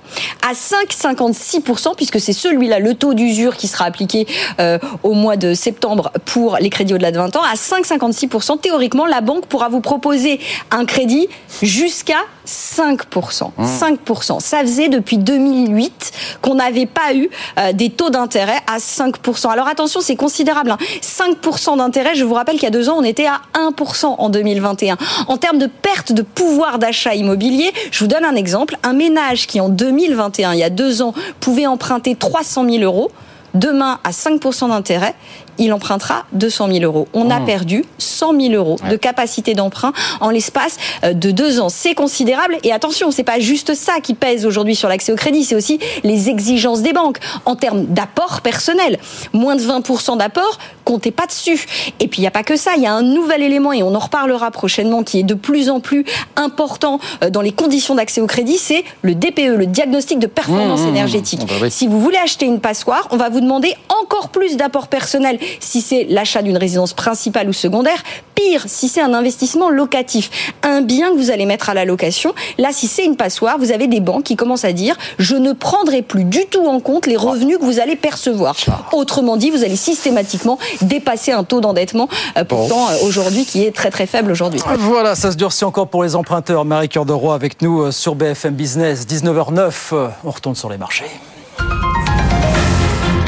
à 0.50 0.54
5,56%, 0.54 1.98
puisque 1.98 2.22
c'est 2.22 2.32
celui-là, 2.32 2.80
le 2.80 2.94
taux 2.94 3.14
d'usure 3.14 3.58
qui 3.58 3.68
sera 3.68 3.84
appliqué 3.84 4.28
euh, 4.62 4.80
au 5.04 5.12
mois 5.12 5.36
de 5.36 5.54
septembre 5.54 6.14
pour 6.24 6.56
les 6.62 6.70
crédits 6.70 6.94
au-delà 6.94 7.12
de 7.12 7.18
20 7.18 7.36
ans, 7.36 7.44
à 7.44 7.56
5,56%, 7.56 8.62
théoriquement, 8.62 9.06
la 9.06 9.20
banque 9.20 9.48
pourra 9.48 9.68
vous 9.68 9.82
proposer 9.82 10.40
un 10.72 10.86
crédit 10.86 11.28
jusqu'à 11.62 12.20
5%. 12.46 13.52
5%. 13.60 14.40
Ça 14.40 14.60
faisait 14.60 14.90
depuis 14.90 15.18
2008 15.18 16.12
qu'on 16.42 16.56
n'avait 16.56 16.86
pas 16.86 17.14
eu 17.14 17.30
euh, 17.58 17.74
des 17.74 17.90
taux 17.90 18.10
d'intérêt 18.10 18.60
à 18.68 18.78
5%. 18.78 19.50
Alors 19.50 19.68
attention, 19.68 20.02
c'est 20.02 20.16
considérable. 20.16 20.76
5% 21.02 21.72
hein. 21.72 21.78
d'intérêt, 21.78 22.16
je 22.16 22.26
vous 22.26 22.34
rappelle 22.34 22.56
qu'il 22.56 22.64
y 22.64 22.68
a 22.68 22.72
deux 22.72 22.90
ans, 22.90 22.96
on 22.98 23.04
était 23.04 23.28
à 23.28 23.42
1% 23.56 24.06
en 24.18 24.30
2021. 24.30 24.98
En 25.28 25.38
termes 25.38 25.58
de 25.58 25.68
perte 25.68 26.12
de 26.12 26.22
pouvoir 26.22 26.80
d'achat 26.80 27.16
immobilier, 27.16 27.72
je 27.92 28.00
vous 28.00 28.08
donne 28.08 28.26
un 28.26 28.36
exemple. 28.36 28.78
Un 28.84 28.94
ménage 28.94 29.48
qui 29.48 29.60
en 29.62 29.70
2021, 29.70 30.54
il 30.54 30.60
y 30.60 30.64
a 30.64 30.70
deux 30.70 31.02
ans, 31.02 31.14
pouvait 31.40 31.68
emprunter 31.68 32.16
300 32.16 32.70
000 32.70 32.84
euros, 32.84 33.12
demain 33.54 34.00
à 34.04 34.12
5% 34.12 34.70
d'intérêt, 34.70 35.16
il 35.58 35.74
empruntera 35.74 36.26
200 36.34 36.68
000 36.72 36.84
euros. 36.84 37.08
On 37.14 37.30
a 37.30 37.40
mmh. 37.40 37.46
perdu 37.46 37.86
100 37.98 38.40
000 38.40 38.54
euros 38.54 38.78
de 38.90 38.96
capacité 38.96 39.54
d'emprunt 39.54 39.94
en 40.22 40.30
l'espace 40.30 40.78
euh, 41.04 41.14
de 41.14 41.32
deux 41.32 41.60
ans. 41.60 41.70
C'est 41.70 41.96
considérable. 41.96 42.58
Et 42.64 42.72
attention, 42.72 43.12
c'est 43.12 43.24
pas 43.24 43.40
juste 43.40 43.74
ça 43.74 43.94
qui 44.02 44.14
pèse 44.14 44.46
aujourd'hui 44.46 44.76
sur 44.76 44.90
l'accès 44.90 45.12
au 45.12 45.16
crédit, 45.16 45.44
c'est 45.44 45.56
aussi 45.56 45.80
les 46.04 46.30
exigences 46.30 46.82
des 46.82 46.94
banques 46.94 47.20
en 47.46 47.56
termes 47.56 47.86
d'apport 47.86 48.42
personnel. 48.42 49.00
Moins 49.34 49.56
de 49.56 49.62
20% 49.62 50.18
d'apport, 50.18 50.60
comptez 50.86 51.12
pas 51.12 51.26
dessus. 51.26 51.66
Et 52.00 52.08
puis 52.08 52.20
il 52.20 52.22
n'y 52.22 52.28
a 52.28 52.32
pas 52.32 52.44
que 52.44 52.56
ça, 52.56 52.72
il 52.76 52.84
y 52.84 52.88
a 52.88 52.94
un 52.94 53.04
nouvel 53.04 53.42
élément 53.42 53.74
et 53.74 53.84
on 53.84 53.96
en 53.96 54.00
reparlera 54.00 54.52
prochainement 54.52 55.04
qui 55.04 55.20
est 55.20 55.24
de 55.24 55.34
plus 55.34 55.70
en 55.70 55.80
plus 55.80 56.06
important 56.36 57.00
euh, 57.24 57.30
dans 57.30 57.42
les 57.42 57.52
conditions 57.52 57.96
d'accès 57.96 58.22
au 58.22 58.28
crédit, 58.28 58.58
c'est 58.58 58.84
le 59.02 59.16
DPE, 59.16 59.58
le 59.58 59.66
diagnostic 59.66 60.20
de 60.20 60.28
performance 60.28 60.74
Mmh, 60.82 60.88
énergétique. 60.88 61.40
Ah 61.44 61.46
bah 61.48 61.56
oui. 61.62 61.72
Si 61.72 61.88
vous 61.88 62.00
voulez 62.00 62.18
acheter 62.18 62.46
une 62.46 62.60
passoire, 62.60 63.08
on 63.12 63.18
va 63.18 63.30
vous 63.30 63.42
demander 63.42 63.74
encore 63.90 64.30
plus 64.30 64.58
d'apport 64.58 64.88
personnel 64.88 65.38
si 65.60 65.82
c'est 65.82 66.06
l'achat 66.10 66.42
d'une 66.42 66.58
résidence 66.58 66.94
principale 66.94 67.50
ou 67.50 67.54
secondaire. 67.54 68.02
Pire, 68.36 68.64
si 68.66 68.88
c'est 68.88 69.02
un 69.02 69.14
investissement 69.14 69.70
locatif, 69.70 70.30
un 70.64 70.82
bien 70.82 71.12
que 71.12 71.18
vous 71.18 71.30
allez 71.32 71.46
mettre 71.46 71.70
à 71.70 71.74
la 71.74 71.86
location. 71.86 72.34
Là, 72.58 72.70
si 72.72 72.88
c'est 72.88 73.06
une 73.06 73.16
passoire, 73.16 73.58
vous 73.60 73.72
avez 73.72 73.88
des 73.88 74.00
banques 74.00 74.24
qui 74.24 74.36
commencent 74.36 74.66
à 74.66 74.74
dire 74.74 74.96
je 75.20 75.36
ne 75.36 75.54
prendrai 75.54 76.02
plus 76.02 76.24
du 76.24 76.46
tout 76.48 76.66
en 76.66 76.80
compte 76.80 77.06
les 77.06 77.18
revenus 77.18 77.58
que 77.60 77.64
vous 77.64 77.80
allez 77.80 77.96
percevoir. 77.96 78.56
Autrement 78.92 79.38
dit, 79.38 79.52
vous 79.52 79.64
allez 79.64 79.76
systématiquement 79.76 80.58
dépasser 80.82 81.32
un 81.32 81.44
taux 81.44 81.62
d'endettement 81.62 82.10
euh, 82.38 82.44
pourtant 82.44 82.90
euh, 82.90 83.06
aujourd'hui 83.06 83.46
qui 83.46 83.64
est 83.64 83.72
très 83.76 83.92
très 83.92 84.08
faible 84.08 84.32
aujourd'hui. 84.32 84.60
Voilà, 84.80 85.16
ça 85.16 85.32
se 85.32 85.38
durcit 85.38 85.64
encore 85.66 85.88
pour 85.88 86.04
les 86.04 86.16
emprunteurs. 86.16 86.66
Marie 86.66 86.90
Cœur 86.90 87.06
de 87.06 87.14
Roy 87.14 87.36
avec 87.36 87.62
nous 87.62 87.82
euh, 87.84 87.92
sur 87.92 88.16
BFM 88.16 88.54
Business, 88.56 89.06
19h09. 89.08 89.72
euh, 89.94 90.08
On 90.24 90.32
retourne 90.32 90.56
sur 90.56 90.70
les 90.70 90.78
marchés. 90.78 91.06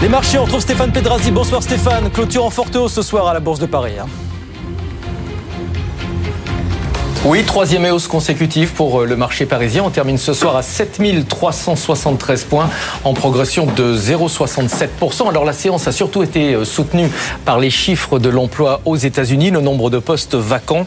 Les 0.06 0.12
marchés, 0.12 0.38
on 0.38 0.44
retrouve 0.44 0.62
Stéphane 0.62 0.92
Pedrazi. 0.92 1.32
Bonsoir 1.32 1.64
Stéphane. 1.64 2.12
Clôture 2.12 2.46
en 2.46 2.52
forte 2.52 2.76
hausse 2.76 2.94
ce 2.94 3.02
soir 3.02 3.26
à 3.26 3.34
la 3.34 3.40
Bourse 3.40 3.58
de 3.58 3.66
Paris. 3.66 3.94
hein. 4.00 4.06
Oui, 7.26 7.42
troisième 7.44 7.86
hausse 7.86 8.08
consécutive 8.08 8.74
pour 8.74 9.02
euh, 9.02 9.06
le 9.08 9.16
marché 9.16 9.48
parisien. 9.48 9.82
On 9.84 9.90
termine 9.90 10.20
ce 10.20 10.36
soir 10.36 10.56
à 10.56 10.62
7373 10.62 12.44
points 12.44 12.70
en 13.04 13.16
progression 13.16 13.66
de 13.66 13.98
0,67%. 13.98 15.28
Alors 15.28 15.44
la 15.44 15.54
séance 15.54 15.88
a 15.88 15.92
surtout 15.92 16.22
été 16.22 16.54
euh, 16.54 16.66
soutenue 16.66 17.10
par 17.44 17.58
les 17.58 17.72
chiffres 17.72 18.20
de 18.20 18.30
l'emploi 18.30 18.82
aux 18.86 18.98
États-Unis. 18.98 19.50
Le 19.50 19.62
nombre 19.62 19.90
de 19.90 19.98
postes 19.98 20.36
vacants 20.36 20.86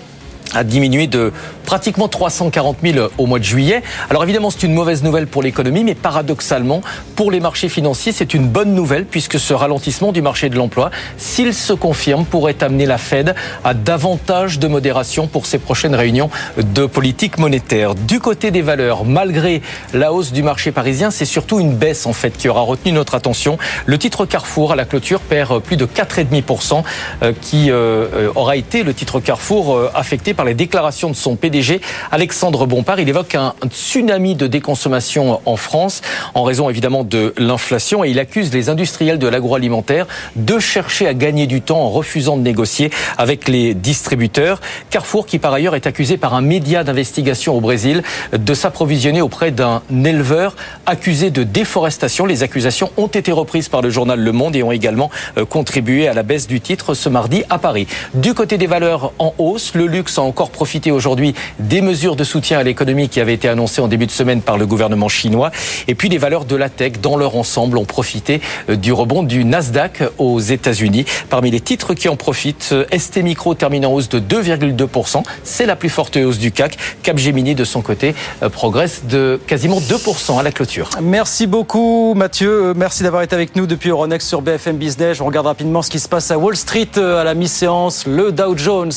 a 0.55 0.65
diminué 0.65 1.07
de 1.07 1.33
pratiquement 1.65 2.09
340 2.09 2.79
000 2.83 3.09
au 3.19 3.27
mois 3.27 3.39
de 3.39 3.45
juillet. 3.45 3.83
Alors 4.11 4.25
évidemment, 4.25 4.51
c'est 4.51 4.63
une 4.63 4.75
mauvaise 4.75 5.03
nouvelle 5.03 5.27
pour 5.27 5.43
l'économie, 5.43 5.85
mais 5.85 5.95
paradoxalement, 5.95 6.81
pour 7.15 7.31
les 7.31 7.41
marchés 7.41 7.69
financiers, 7.69 8.13
c'est 8.13 8.35
une 8.35 8.49
bonne 8.49 8.75
nouvelle 8.75 9.05
puisque 9.05 9.39
ce 9.39 9.53
ralentissement 9.53 10.13
du 10.13 10.23
marché 10.23 10.49
de 10.49 10.57
l'emploi, 10.57 10.91
s'il 11.17 11.53
se 11.53 11.73
confirme, 11.73 12.25
pourrait 12.25 12.63
amener 12.63 12.87
la 12.87 12.99
Fed 12.99 13.35
à 13.65 13.75
davantage 13.75 14.59
de 14.59 14.69
modération 14.69 15.27
pour 15.27 15.47
ses 15.47 15.59
prochaines 15.59 15.95
réunions 15.95 16.31
de 16.57 16.87
politique 16.87 17.39
monétaire. 17.39 17.95
Du 17.95 18.21
côté 18.21 18.51
des 18.51 18.63
valeurs, 18.63 19.05
malgré 19.05 19.63
la 19.93 20.13
hausse 20.13 20.33
du 20.33 20.43
marché 20.43 20.73
parisien, 20.73 21.11
c'est 21.11 21.25
surtout 21.25 21.61
une 21.61 21.75
baisse 21.75 22.07
en 22.07 22.13
fait 22.13 22.37
qui 22.37 22.49
aura 22.49 22.63
retenu 22.63 22.93
notre 22.93 23.15
attention. 23.15 23.59
Le 23.87 23.99
titre 23.99 24.27
Carrefour 24.27 24.73
à 24.73 24.77
la 24.77 24.85
clôture 24.85 25.21
perd 25.21 25.61
plus 25.63 25.77
de 25.77 25.87
4,5% 25.87 26.83
euh, 27.23 27.33
qui 27.41 27.71
euh, 27.71 28.07
euh, 28.15 28.33
aura 28.35 28.57
été 28.57 28.83
le 28.83 28.95
titre 28.95 29.21
Carrefour 29.21 29.91
affecté 29.95 30.35
par 30.39 30.47
les 30.47 30.55
déclarations 30.55 31.11
de 31.11 31.17
son 31.17 31.35
PDG 31.35 31.81
Alexandre 32.13 32.65
Bompard. 32.65 33.01
Il 33.01 33.09
évoque 33.09 33.35
un 33.35 33.55
tsunami 33.71 34.37
de 34.37 34.47
déconsommation 34.47 35.41
en 35.45 35.57
France 35.57 36.01
en 36.33 36.45
raison 36.45 36.71
évidemment 36.71 37.03
de 37.03 37.35
l'inflation 37.39 38.05
et 38.05 38.11
il 38.11 38.21
accuse 38.21 38.55
les 38.55 38.69
industriels 38.69 39.19
de 39.19 39.27
l'agroalimentaire 39.27 40.07
de 40.37 40.61
chercher 40.61 41.09
à 41.09 41.15
gagner 41.15 41.49
du 41.49 41.61
temps 41.61 41.81
en 41.81 41.91
refusant 41.91 42.37
de 42.37 42.43
négocier 42.43 42.91
avec 43.17 43.49
les 43.49 43.75
distributeurs. 43.75 44.61
Carrefour 44.91 45.27
qui 45.27 45.41
par 45.41 45.53
ailleurs 45.53 45.75
est 45.75 45.89
accusé 45.89 46.17
par 46.17 46.35
un 46.35 46.41
média 46.41 46.85
d'investigation 46.85 47.57
au 47.57 47.61
Brésil 47.61 48.05
de 48.33 48.55
s'approvisionner 48.55 49.21
auprès 49.21 49.51
d'un 49.51 49.83
éleveur 50.05 50.55
accusé 50.87 51.33
de 51.33 51.43
déforestation. 51.43 52.27
Les 52.27 52.45
accusations 52.45 52.93
ont 52.97 53.09
été 53.09 53.33
reprises 53.33 53.69
par 53.69 53.83
le 53.83 53.91
journal 53.91 54.21
Le 54.21 54.31
Monde 54.31 54.55
et 54.55 54.63
ont 54.63 54.71
également 54.71 55.11
euh, 55.37 55.45
contribué 55.45 56.07
à 56.07 56.15
la 56.15 56.23
baisse 56.23 56.47
du 56.47 56.61
titre 56.61 56.95
ce 56.95 57.09
mardi 57.09 57.43
à 57.51 57.59
Paris. 57.59 57.89
Du 58.15 58.35
côté 58.35 58.57
des 58.57 58.69
valeurs 58.69 59.13
en 59.19 59.35
hausse, 59.39 59.75
le 59.75 59.89
luxe 59.89 60.17
a 60.17 60.28
encore 60.29 60.51
profité 60.51 60.91
aujourd'hui 60.91 61.35
des 61.59 61.81
mesures 61.81 62.17
de 62.17 62.25
soutien 62.25 62.59
à 62.59 62.63
l'économie 62.63 63.09
qui 63.09 63.21
avaient 63.21 63.35
été 63.35 63.49
annoncées 63.49 63.81
en 63.81 63.89
début 63.89 64.07
de 64.07 64.11
semaine 64.11 64.43
par 64.43 64.59
le 64.59 64.67
gouvernement 64.67 65.09
chinois. 65.09 65.51
Et 65.89 65.95
puis 65.95 66.09
les 66.09 66.19
valeurs 66.19 66.45
de 66.45 66.57
la 66.57 66.69
tech 66.69 66.93
dans 67.01 67.17
leur 67.17 67.37
ensemble 67.37 67.79
ont 67.79 67.85
profité 67.85 68.41
euh, 68.69 68.77
du 68.77 68.93
rebond 68.93 69.23
du 69.23 69.45
Nasdaq 69.45 70.03
aux 70.19 70.41
États-Unis. 70.41 71.05
Parmi 71.31 71.51
les 71.51 71.61
titres 71.61 71.95
qui 71.95 72.09
en 72.09 72.17
profitent, 72.17 72.71
euh, 72.73 72.85
ST 72.97 73.19
Micro 73.19 73.55
termine 73.55 73.87
en 73.87 73.93
hausse 73.93 74.09
de 74.09 74.21
2,2%. 74.21 75.23
C'est 75.45 75.67
la 75.67 75.77
plus 75.77 75.89
forte 75.89 76.17
hausse 76.17 76.39
du 76.39 76.53
CAC. 76.53 76.77
Capgemini 77.03 77.55
de 77.55 77.65
son 77.65 77.83
côté 77.83 78.15
euh, 78.43 78.49
progresse 78.49 79.03
de 79.05 79.41
quasiment 79.47 79.81
2% 79.81 80.39
à 80.39 80.43
la 80.43 80.53
clôture. 80.53 80.91
Merci 81.03 81.47
beaucoup 81.47 82.15
Mathieu. 82.15 82.75
Merci 82.77 83.03
d'avoir 83.03 83.23
été 83.23 83.35
avec 83.35 83.57
nous 83.57 83.67
depuis 83.67 83.91
Euronext 83.91 84.29
sur 84.29 84.43
BFM 84.43 84.77
Business. 84.77 85.19
Je 85.19 85.23
regarde 85.23 85.47
rapidement 85.47 85.83
ce 85.83 85.91
qui 85.91 85.99
se 85.99 86.09
passe 86.09 86.31
à 86.31 86.39
Wall 86.39 86.57
Street 86.57 86.89
à 86.97 87.25
la 87.25 87.35
mi-séance. 87.35 88.07
Le 88.07 88.33
Dow 88.33 88.57
Jones 88.57 88.93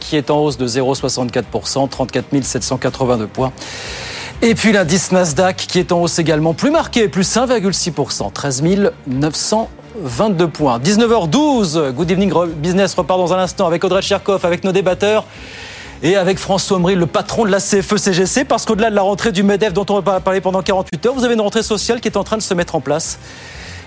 qui 0.00 0.16
est 0.16 0.30
en 0.30 0.38
hausse 0.38 0.56
de 0.56 0.66
0,64%, 0.70 1.88
34 1.88 2.26
782 2.42 3.26
points. 3.26 3.52
Et 4.42 4.54
puis 4.54 4.72
l'indice 4.72 5.12
Nasdaq 5.12 5.56
qui 5.56 5.78
est 5.78 5.92
en 5.92 6.00
hausse 6.00 6.18
également, 6.18 6.54
plus 6.54 6.70
marqué, 6.70 7.08
plus 7.08 7.30
1,6%, 7.36 8.32
13 8.32 8.62
922 9.06 10.48
points. 10.48 10.78
19h12, 10.78 11.92
Good 11.92 12.10
Evening 12.10 12.32
Business 12.56 12.94
repart 12.94 13.18
dans 13.18 13.34
un 13.34 13.38
instant 13.38 13.66
avec 13.66 13.84
Audrey 13.84 14.00
Tcherkov, 14.00 14.46
avec 14.46 14.64
nos 14.64 14.72
débatteurs 14.72 15.26
et 16.02 16.16
avec 16.16 16.38
François 16.38 16.78
Omri, 16.78 16.94
le 16.94 17.06
patron 17.06 17.44
de 17.44 17.50
la 17.50 17.58
CFE-CGC, 17.58 18.44
parce 18.44 18.64
qu'au-delà 18.64 18.88
de 18.88 18.94
la 18.94 19.02
rentrée 19.02 19.32
du 19.32 19.42
MEDEF 19.42 19.74
dont 19.74 19.84
on 19.90 20.00
va 20.00 20.20
parler 20.20 20.40
pendant 20.40 20.62
48 20.62 21.06
heures, 21.06 21.14
vous 21.14 21.24
avez 21.24 21.34
une 21.34 21.42
rentrée 21.42 21.62
sociale 21.62 22.00
qui 22.00 22.08
est 22.08 22.16
en 22.16 22.24
train 22.24 22.38
de 22.38 22.42
se 22.42 22.54
mettre 22.54 22.74
en 22.74 22.80
place 22.80 23.18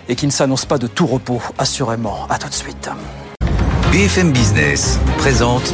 et 0.08 0.16
qui 0.16 0.28
ne 0.28 0.32
s'annonce 0.32 0.66
pas 0.66 0.78
de 0.78 0.88
tout 0.88 1.08
repos, 1.08 1.42
assurément. 1.58 2.28
À 2.30 2.38
tout 2.38 2.50
de 2.50 2.54
suite. 2.54 2.90
BFM 3.92 4.32
Business 4.32 5.00
présente 5.18 5.74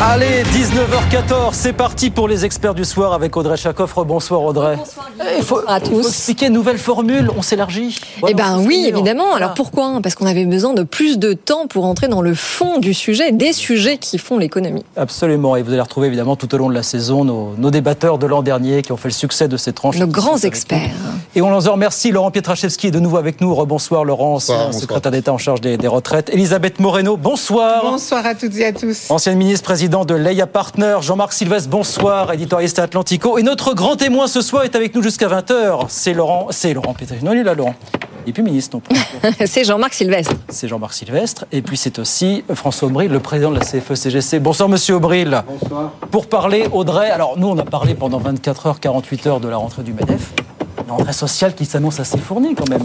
Allez, 0.00 0.42
19h14, 0.44 1.50
c'est 1.52 1.72
parti 1.72 2.10
pour 2.10 2.28
les 2.28 2.44
experts 2.44 2.74
du 2.74 2.84
soir 2.84 3.12
avec 3.12 3.36
Audrey 3.36 3.56
Chakoff. 3.56 3.94
Bonsoir 4.06 4.42
Audrey. 4.42 4.78
Il 5.36 5.42
faut, 5.42 5.58
à 5.66 5.78
il 5.78 5.84
faut 5.86 6.00
tous. 6.02 6.06
expliquer 6.08 6.50
nouvelle 6.50 6.78
formule, 6.78 7.30
on 7.36 7.42
s'élargit. 7.42 7.98
Eh 8.28 8.34
ben 8.34 8.58
oui, 8.64 8.86
évidemment. 8.88 9.34
Alors 9.34 9.54
pourquoi 9.54 9.98
Parce 10.02 10.14
qu'on 10.14 10.26
avait 10.26 10.46
besoin 10.46 10.72
de 10.72 10.84
plus 10.84 11.18
de 11.18 11.32
temps 11.32 11.66
pour 11.66 11.84
entrer 11.84 12.06
dans 12.08 12.22
le 12.22 12.34
fond 12.34 12.78
du 12.78 12.94
sujet, 12.94 13.32
des 13.32 13.52
sujets 13.52 13.98
qui 13.98 14.18
font 14.18 14.38
l'économie. 14.38 14.84
Absolument, 14.96 15.56
et 15.56 15.62
vous 15.62 15.72
allez 15.72 15.80
retrouver 15.80 16.06
évidemment 16.06 16.36
tout 16.36 16.52
au 16.54 16.58
long 16.58 16.68
de 16.68 16.74
la 16.74 16.84
saison 16.84 17.24
nos, 17.24 17.54
nos 17.58 17.70
débatteurs 17.70 18.18
de 18.18 18.26
l'an 18.26 18.42
dernier 18.42 18.82
qui 18.82 18.92
ont 18.92 18.96
fait 18.96 19.08
le 19.08 19.14
succès 19.14 19.48
de 19.48 19.56
ces 19.56 19.72
tranches. 19.72 19.98
Nos 19.98 20.06
grands 20.06 20.38
experts. 20.38 20.90
Et 21.34 21.42
on 21.42 21.52
en 21.52 21.58
remercie. 21.72 22.12
Laurent 22.12 22.30
Pietraszewski 22.30 22.88
est 22.88 22.92
de 22.92 23.00
nouveau 23.00 23.16
avec 23.16 23.40
nous. 23.40 23.54
Rebonsoir 23.54 24.04
Laurent, 24.04 24.34
Bonsoir, 24.34 24.66
bonsoir. 24.66 24.80
secrétaire 24.80 25.12
d'État 25.12 25.32
en 25.32 25.38
charge 25.38 25.60
des, 25.60 25.76
des 25.76 25.88
retraites. 25.88 26.30
Elisabeth 26.32 26.78
Moreno, 26.78 27.16
bonsoir. 27.16 27.82
Bonsoir 27.82 28.24
à 28.24 28.34
toutes 28.34 28.56
et 28.56 28.66
à 28.66 28.72
tous. 28.72 29.10
Ancienne 29.10 29.36
ministre 29.36 29.67
président 29.68 30.06
de 30.06 30.14
Leia 30.14 30.46
Partner, 30.46 30.96
Jean-Marc 31.02 31.34
Sylvestre, 31.34 31.68
bonsoir, 31.68 32.32
éditorialiste 32.32 32.78
à 32.78 32.84
Atlantico. 32.84 33.36
Et 33.36 33.42
notre 33.42 33.74
grand 33.74 33.96
témoin 33.96 34.26
ce 34.26 34.40
soir 34.40 34.64
est 34.64 34.74
avec 34.74 34.94
nous 34.94 35.02
jusqu'à 35.02 35.28
20h. 35.28 35.84
C'est 35.88 36.14
Laurent, 36.14 36.46
c'est 36.48 36.72
Laurent. 36.72 36.94
Non, 37.22 37.34
il 37.34 37.40
est 37.40 37.42
là, 37.42 37.52
Laurent. 37.52 37.74
Il 38.24 38.28
n'est 38.28 38.32
plus 38.32 38.42
ministre 38.42 38.78
non 38.78 38.80
plus. 38.80 38.96
C'est 39.46 39.64
Jean-Marc 39.64 39.92
Sylvestre. 39.92 40.34
C'est 40.48 40.68
Jean-Marc 40.68 40.94
Sylvestre. 40.94 41.44
Et 41.52 41.60
puis 41.60 41.76
c'est 41.76 41.98
aussi 41.98 42.44
François 42.54 42.88
Aubry, 42.88 43.08
le 43.08 43.20
président 43.20 43.50
de 43.50 43.58
la 43.58 43.64
CFE-CGC. 43.64 44.38
Bonsoir, 44.38 44.70
monsieur 44.70 44.94
Aubry. 44.94 45.26
Bonsoir. 45.26 45.92
Pour 46.10 46.28
parler, 46.28 46.66
Audrey, 46.72 47.10
alors 47.10 47.38
nous, 47.38 47.48
on 47.48 47.58
a 47.58 47.64
parlé 47.64 47.94
pendant 47.94 48.18
24 48.18 48.66
heures, 48.66 48.80
48 48.80 49.26
heures 49.26 49.40
de 49.40 49.48
la 49.48 49.58
rentrée 49.58 49.82
du 49.82 49.92
MEDEF. 49.92 50.32
Rentrée 50.88 51.12
sociale 51.12 51.54
qui 51.54 51.64
s'annonce 51.64 52.00
assez 52.00 52.18
fournie 52.18 52.54
quand 52.54 52.68
même. 52.68 52.82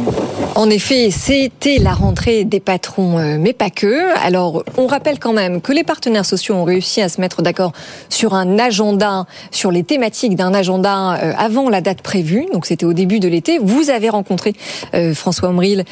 En 0.55 0.69
effet, 0.69 1.09
c'était 1.09 1.77
la 1.77 1.93
rentrée 1.93 2.43
des 2.43 2.59
patrons, 2.59 3.17
euh, 3.17 3.37
mais 3.39 3.53
pas 3.53 3.69
que. 3.69 4.15
Alors, 4.25 4.63
on 4.77 4.87
rappelle 4.87 5.19
quand 5.19 5.33
même 5.33 5.61
que 5.61 5.71
les 5.71 5.83
partenaires 5.83 6.25
sociaux 6.25 6.55
ont 6.55 6.63
réussi 6.63 7.01
à 7.01 7.09
se 7.09 7.21
mettre 7.21 7.41
d'accord 7.41 7.71
sur 8.09 8.33
un 8.33 8.59
agenda, 8.59 9.25
sur 9.51 9.71
les 9.71 9.83
thématiques 9.83 10.35
d'un 10.35 10.53
agenda 10.53 11.13
euh, 11.13 11.33
avant 11.37 11.69
la 11.69 11.81
date 11.81 12.01
prévue. 12.01 12.45
Donc, 12.51 12.65
c'était 12.65 12.85
au 12.85 12.93
début 12.93 13.19
de 13.19 13.27
l'été. 13.27 13.57
Vous 13.59 13.89
avez 13.89 14.09
rencontré 14.09 14.53
euh, 14.93 15.13
François 15.13 15.49
Omril 15.49 15.85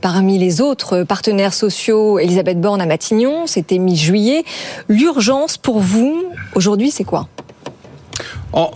parmi 0.00 0.38
les 0.38 0.60
autres 0.60 1.02
partenaires 1.02 1.54
sociaux, 1.54 2.18
Elisabeth 2.18 2.60
Borne 2.60 2.80
à 2.80 2.86
Matignon. 2.86 3.46
C'était 3.46 3.78
mi-juillet. 3.78 4.44
L'urgence 4.88 5.56
pour 5.56 5.80
vous 5.80 6.24
aujourd'hui, 6.54 6.90
c'est 6.90 7.04
quoi? 7.04 7.28
Oh, 8.52 8.70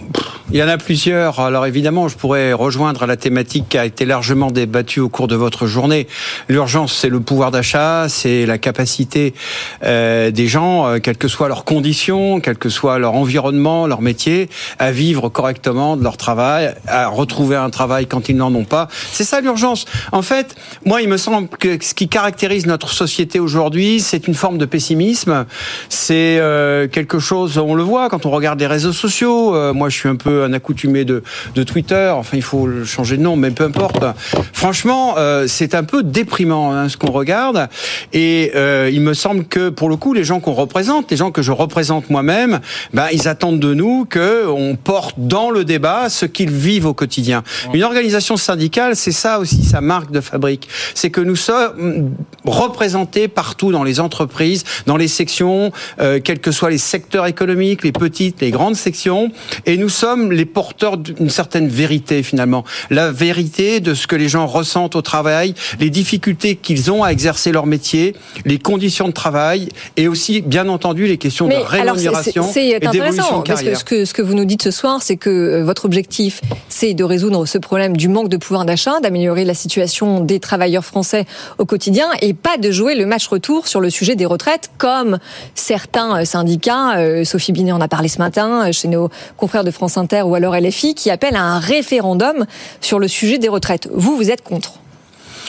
il 0.50 0.58
y 0.58 0.62
en 0.62 0.68
a 0.68 0.78
plusieurs. 0.78 1.40
Alors 1.40 1.66
évidemment, 1.66 2.06
je 2.06 2.16
pourrais 2.16 2.52
rejoindre 2.52 3.06
la 3.06 3.16
thématique 3.16 3.64
qui 3.70 3.78
a 3.78 3.84
été 3.84 4.04
largement 4.04 4.50
débattue 4.50 5.00
au 5.00 5.08
cours 5.08 5.26
de 5.26 5.34
votre 5.34 5.66
journée. 5.66 6.06
L'urgence, 6.48 6.94
c'est 6.94 7.08
le 7.08 7.18
pouvoir 7.18 7.50
d'achat, 7.50 8.06
c'est 8.08 8.46
la 8.46 8.58
capacité 8.58 9.34
euh, 9.82 10.30
des 10.30 10.46
gens, 10.46 10.86
euh, 10.86 10.98
quelles 10.98 11.16
que 11.16 11.26
soient 11.28 11.48
leurs 11.48 11.64
conditions, 11.64 12.40
quel 12.40 12.56
que 12.56 12.68
soit 12.68 12.98
leur 12.98 13.14
environnement, 13.14 13.86
leur 13.86 14.00
métier, 14.00 14.48
à 14.78 14.92
vivre 14.92 15.28
correctement 15.28 15.96
de 15.96 16.04
leur 16.04 16.16
travail, 16.16 16.74
à 16.86 17.08
retrouver 17.08 17.56
un 17.56 17.70
travail 17.70 18.06
quand 18.06 18.28
ils 18.28 18.36
n'en 18.36 18.54
ont 18.54 18.64
pas. 18.64 18.88
C'est 19.10 19.24
ça 19.24 19.40
l'urgence. 19.40 19.86
En 20.12 20.22
fait, 20.22 20.54
moi, 20.84 21.02
il 21.02 21.08
me 21.08 21.16
semble 21.16 21.48
que 21.48 21.82
ce 21.82 21.94
qui 21.94 22.08
caractérise 22.08 22.66
notre 22.66 22.90
société 22.90 23.40
aujourd'hui, 23.40 23.98
c'est 23.98 24.28
une 24.28 24.34
forme 24.34 24.58
de 24.58 24.66
pessimisme. 24.66 25.46
C'est 25.88 26.38
euh, 26.38 26.86
quelque 26.86 27.18
chose, 27.18 27.58
on 27.58 27.74
le 27.74 27.82
voit 27.82 28.08
quand 28.08 28.26
on 28.26 28.30
regarde 28.30 28.60
les 28.60 28.68
réseaux 28.68 28.92
sociaux 28.92 29.33
Euh, 29.34 29.72
moi, 29.72 29.88
je 29.88 29.96
suis 29.96 30.08
un 30.08 30.16
peu 30.16 30.44
un 30.44 30.52
accoutumé 30.52 31.04
de, 31.04 31.22
de 31.54 31.62
Twitter. 31.62 32.12
Enfin, 32.14 32.36
il 32.36 32.42
faut 32.42 32.68
changer 32.84 33.16
de 33.16 33.22
nom, 33.22 33.36
mais 33.36 33.50
peu 33.50 33.64
importe. 33.64 34.04
Franchement, 34.52 35.14
euh, 35.18 35.46
c'est 35.48 35.74
un 35.74 35.84
peu 35.84 36.02
déprimant 36.02 36.72
hein, 36.72 36.88
ce 36.88 36.96
qu'on 36.96 37.10
regarde. 37.10 37.68
Et 38.12 38.52
euh, 38.54 38.90
il 38.92 39.00
me 39.00 39.14
semble 39.14 39.44
que 39.44 39.68
pour 39.68 39.88
le 39.88 39.96
coup, 39.96 40.12
les 40.14 40.24
gens 40.24 40.40
qu'on 40.40 40.52
représente, 40.52 41.10
les 41.10 41.16
gens 41.16 41.30
que 41.30 41.42
je 41.42 41.52
représente 41.52 42.10
moi-même, 42.10 42.60
ben, 42.92 43.08
ils 43.12 43.28
attendent 43.28 43.60
de 43.60 43.74
nous 43.74 44.04
que 44.04 44.46
on 44.46 44.76
porte 44.76 45.16
dans 45.18 45.50
le 45.50 45.64
débat 45.64 46.08
ce 46.08 46.26
qu'ils 46.26 46.50
vivent 46.50 46.86
au 46.86 46.94
quotidien. 46.94 47.42
Une 47.72 47.84
organisation 47.84 48.36
syndicale, 48.36 48.96
c'est 48.96 49.12
ça 49.12 49.38
aussi 49.38 49.64
sa 49.64 49.80
marque 49.80 50.10
de 50.10 50.20
fabrique. 50.20 50.68
C'est 50.94 51.10
que 51.10 51.20
nous 51.20 51.36
sommes 51.36 52.12
représentés 52.44 53.28
partout 53.28 53.72
dans 53.72 53.84
les 53.84 54.00
entreprises, 54.00 54.64
dans 54.86 54.96
les 54.96 55.08
sections, 55.08 55.72
quels 55.98 56.40
que 56.40 56.50
soient 56.50 56.70
les 56.70 56.78
secteurs 56.78 57.26
économiques, 57.26 57.82
les 57.84 57.92
petites, 57.92 58.40
les 58.40 58.50
grandes 58.50 58.76
sections, 58.76 59.23
et 59.66 59.76
nous 59.76 59.88
sommes 59.88 60.32
les 60.32 60.44
porteurs 60.44 60.96
d'une 60.96 61.30
certaine 61.30 61.68
vérité 61.68 62.22
finalement. 62.22 62.64
La 62.90 63.10
vérité 63.10 63.80
de 63.80 63.94
ce 63.94 64.06
que 64.06 64.16
les 64.16 64.28
gens 64.28 64.46
ressentent 64.46 64.96
au 64.96 65.02
travail, 65.02 65.54
les 65.80 65.90
difficultés 65.90 66.56
qu'ils 66.56 66.90
ont 66.90 67.04
à 67.04 67.08
exercer 67.08 67.52
leur 67.52 67.66
métier, 67.66 68.14
les 68.44 68.58
conditions 68.58 69.08
de 69.08 69.12
travail, 69.12 69.68
et 69.96 70.08
aussi, 70.08 70.40
bien 70.40 70.68
entendu, 70.68 71.06
les 71.06 71.18
questions 71.18 71.48
de 71.48 71.54
rémunération 71.54 72.50
et 72.54 72.78
d'évolution 72.80 73.38
de 73.38 73.42
carrière. 73.44 73.72
Parce 73.72 73.84
que 73.84 73.96
ce, 73.96 74.02
que 74.02 74.04
ce 74.04 74.14
que 74.14 74.22
vous 74.22 74.34
nous 74.34 74.44
dites 74.44 74.62
ce 74.62 74.70
soir, 74.70 75.02
c'est 75.02 75.16
que 75.16 75.30
euh, 75.30 75.64
votre 75.64 75.84
objectif, 75.84 76.40
c'est 76.68 76.94
de 76.94 77.04
résoudre 77.04 77.46
ce 77.46 77.58
problème 77.58 77.96
du 77.96 78.08
manque 78.08 78.28
de 78.28 78.36
pouvoir 78.36 78.64
d'achat, 78.64 79.00
d'améliorer 79.00 79.44
la 79.44 79.54
situation 79.54 80.20
des 80.20 80.40
travailleurs 80.40 80.84
français 80.84 81.26
au 81.58 81.64
quotidien, 81.64 82.06
et 82.20 82.34
pas 82.34 82.56
de 82.58 82.70
jouer 82.70 82.94
le 82.94 83.06
match 83.06 83.26
retour 83.26 83.68
sur 83.68 83.80
le 83.80 83.90
sujet 83.90 84.16
des 84.16 84.26
retraites, 84.26 84.70
comme 84.78 85.18
certains 85.54 86.20
euh, 86.20 86.24
syndicats, 86.24 86.98
euh, 86.98 87.24
Sophie 87.24 87.52
Binet 87.52 87.72
en 87.72 87.80
a 87.80 87.88
parlé 87.88 88.08
ce 88.08 88.18
matin, 88.18 88.70
chez 88.72 88.88
nos 88.88 89.10
confrères 89.36 89.64
de 89.64 89.70
France 89.70 89.96
Inter 89.96 90.22
ou 90.22 90.34
alors 90.34 90.56
LFI, 90.56 90.94
qui 90.94 91.10
appellent 91.10 91.36
à 91.36 91.42
un 91.42 91.58
référendum 91.58 92.46
sur 92.80 92.98
le 92.98 93.08
sujet 93.08 93.38
des 93.38 93.48
retraites. 93.48 93.88
Vous, 93.92 94.16
vous 94.16 94.30
êtes 94.30 94.42
contre 94.42 94.80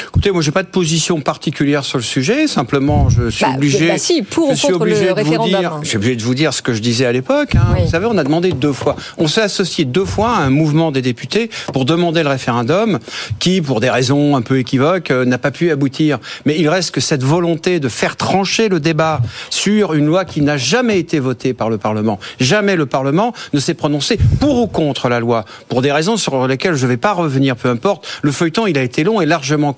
Écoutez, 0.08 0.32
moi, 0.32 0.42
j'ai 0.42 0.52
pas 0.52 0.64
de 0.64 0.68
position 0.68 1.22
particulière 1.22 1.84
sur 1.84 1.98
le 1.98 2.04
sujet. 2.04 2.48
Simplement, 2.48 3.10
je 3.10 3.30
suis 3.30 3.46
bah, 3.46 3.52
obligé. 3.56 3.88
Bah 3.88 3.98
si, 3.98 4.22
pour 4.22 4.52
je 4.52 4.56
suis 4.56 4.74
obligé 4.74 5.14
de 5.14 5.22
vous 5.22 5.48
dire. 5.48 5.80
Je 5.82 5.88
suis 5.88 5.98
obligé 5.98 6.16
de 6.16 6.24
vous 6.24 6.36
dire 6.36 6.54
ce 6.54 6.62
que 6.62 6.74
je 6.74 6.82
disais 6.82 7.06
à 7.06 7.12
l'époque. 7.12 7.56
Hein. 7.56 7.76
Vous 7.84 7.90
savez, 7.90 8.06
on 8.06 8.18
a 8.18 8.24
demandé 8.24 8.52
deux 8.52 8.74
fois. 8.74 8.96
On 9.18 9.28
s'est 9.28 9.42
associé 9.42 9.86
deux 9.86 10.06
fois 10.06 10.30
à 10.30 10.42
un 10.42 10.50
mouvement 10.50 10.92
des 10.92 11.02
députés 11.02 11.50
pour 11.74 11.86
demander 11.86 12.24
le 12.24 12.30
référendum, 12.30 13.00
qui, 13.40 13.62
pour 13.62 13.80
des 13.80 13.90
raisons 13.90 14.36
un 14.36 14.42
peu 14.42 14.60
équivoques, 14.60 15.12
euh, 15.12 15.26
n'a 15.26 15.38
pas 15.38 15.52
pu 15.52 15.72
aboutir. 15.72 16.20
Mais 16.46 16.58
il 16.58 16.70
reste 16.70 16.92
que 16.92 17.02
cette 17.02 17.24
volonté 17.24 17.80
de 17.80 17.90
faire 17.90 18.16
trancher 18.16 18.70
le 18.70 18.80
débat 18.80 19.22
sur 19.50 19.94
une 19.94 20.06
loi 20.06 20.26
qui 20.26 20.42
n'a 20.42 20.58
jamais 20.58 21.00
été 21.00 21.20
votée 21.20 21.54
par 21.54 21.70
le 21.70 21.78
Parlement. 21.78 22.20
Jamais 22.40 22.76
le 22.76 22.86
Parlement 22.86 23.34
ne 23.54 23.60
s'est 23.60 23.74
prononcé 23.74 24.18
pour 24.40 24.62
ou 24.62 24.68
contre 24.68 25.10
la 25.10 25.20
loi, 25.20 25.46
pour 25.70 25.82
des 25.82 25.92
raisons 25.92 26.18
sur 26.18 26.48
lesquelles 26.48 26.76
je 26.76 26.86
ne 26.86 26.92
vais 26.92 26.98
pas 26.98 27.14
revenir. 27.14 27.56
Peu 27.56 27.70
importe. 27.70 28.08
Le 28.22 28.32
feuilleton, 28.32 28.68
il 28.68 28.78
a 28.78 28.84
été 28.84 29.04
long 29.04 29.22
et 29.22 29.26
largement 29.26 29.74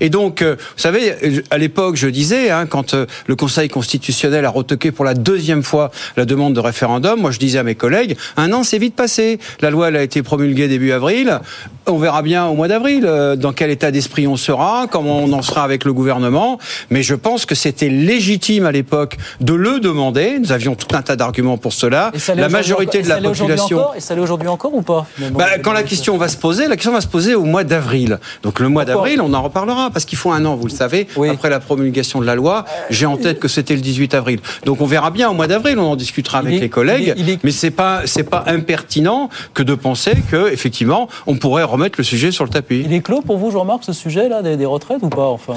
et 0.00 0.08
donc, 0.10 0.42
euh, 0.42 0.56
vous 0.58 0.82
savez, 0.82 1.42
à 1.50 1.58
l'époque, 1.58 1.96
je 1.96 2.08
disais, 2.08 2.50
hein, 2.50 2.66
quand 2.66 2.94
euh, 2.94 3.06
le 3.26 3.36
Conseil 3.36 3.68
constitutionnel 3.68 4.44
a 4.44 4.50
retoqué 4.50 4.90
pour 4.90 5.04
la 5.04 5.14
deuxième 5.14 5.62
fois 5.62 5.90
la 6.16 6.24
demande 6.24 6.54
de 6.54 6.60
référendum, 6.60 7.20
moi 7.20 7.30
je 7.30 7.38
disais 7.38 7.58
à 7.58 7.62
mes 7.62 7.74
collègues, 7.74 8.16
un 8.36 8.52
an 8.52 8.64
c'est 8.64 8.78
vite 8.78 8.94
passé. 8.94 9.38
La 9.60 9.70
loi 9.70 9.86
a 9.88 10.02
été 10.02 10.22
promulguée 10.22 10.68
début 10.68 10.92
avril. 10.92 11.40
On 11.86 11.98
verra 11.98 12.22
bien 12.22 12.46
au 12.46 12.54
mois 12.54 12.68
d'avril 12.68 13.04
euh, 13.04 13.34
dans 13.34 13.52
quel 13.52 13.70
état 13.70 13.90
d'esprit 13.90 14.28
on 14.28 14.36
sera, 14.36 14.86
comment 14.90 15.18
on 15.18 15.32
en 15.32 15.42
sera 15.42 15.64
avec 15.64 15.84
le 15.84 15.92
gouvernement. 15.92 16.58
Mais 16.90 17.02
je 17.02 17.14
pense 17.14 17.44
que 17.44 17.54
c'était 17.54 17.88
légitime 17.88 18.66
à 18.66 18.72
l'époque 18.72 19.16
de 19.40 19.52
le 19.52 19.80
demander. 19.80 20.38
Nous 20.38 20.52
avions 20.52 20.74
tout 20.76 20.94
un 20.94 21.02
tas 21.02 21.16
d'arguments 21.16 21.58
pour 21.58 21.72
cela. 21.72 22.12
La 22.36 22.48
majorité 22.48 23.02
de 23.02 23.08
la 23.08 23.20
population. 23.20 23.94
et 23.96 24.00
ça 24.00 24.14
l'est 24.14 24.20
aujourd'hui 24.20 24.48
encore 24.48 24.74
ou 24.74 24.82
pas 24.82 25.06
bah, 25.32 25.58
Quand 25.62 25.72
la 25.72 25.82
question 25.82 26.16
va 26.16 26.28
se 26.28 26.36
poser, 26.36 26.68
la 26.68 26.76
question 26.76 26.92
va 26.92 27.00
se 27.00 27.08
poser 27.08 27.34
au 27.34 27.44
mois 27.44 27.64
d'avril. 27.64 28.18
Donc 28.42 28.60
le 28.60 28.68
mois 28.68 28.84
d'avril, 28.84 29.20
on 29.20 29.34
en 29.34 29.42
reparlera 29.42 29.90
parce 29.90 30.04
qu'il 30.04 30.18
faut 30.18 30.30
un 30.30 30.44
an, 30.44 30.54
vous 30.54 30.66
le 30.66 30.72
savez, 30.72 31.08
après 31.30 31.50
la 31.50 31.60
promulgation 31.60 32.20
de 32.20 32.26
la 32.26 32.34
loi. 32.34 32.64
J'ai 32.90 33.06
en 33.06 33.16
tête 33.16 33.40
que 33.40 33.48
c'était 33.48 33.74
le 33.74 33.80
18 33.80 34.14
avril. 34.14 34.40
Donc 34.64 34.80
on 34.80 34.86
verra 34.86 35.10
bien 35.10 35.28
au 35.28 35.34
mois 35.34 35.48
d'avril, 35.48 35.78
on 35.78 35.90
en 35.92 35.96
discutera 35.96 36.38
avec 36.38 36.60
les 36.60 36.68
collègues. 36.68 37.14
Mais 37.42 37.50
c'est 37.50 37.70
pas 37.70 38.02
c'est 38.04 38.24
pas 38.24 38.44
impertinent 38.46 39.28
que 39.54 39.62
de 39.62 39.74
penser 39.74 40.12
que 40.30 40.52
effectivement 40.52 41.08
on 41.26 41.36
pourrait 41.36 41.64
remettre 41.72 41.96
le 41.98 42.04
sujet 42.04 42.30
sur 42.30 42.44
le 42.44 42.50
tapis. 42.50 42.82
Il 42.84 42.92
est 42.92 43.00
clos 43.00 43.22
pour 43.22 43.38
vous, 43.38 43.50
Jean-Marc, 43.50 43.84
ce 43.84 43.92
sujet 43.92 44.28
là 44.28 44.42
des, 44.42 44.64
retraites 44.64 45.02
ou 45.02 45.08
pas 45.08 45.26
Enfin, 45.26 45.54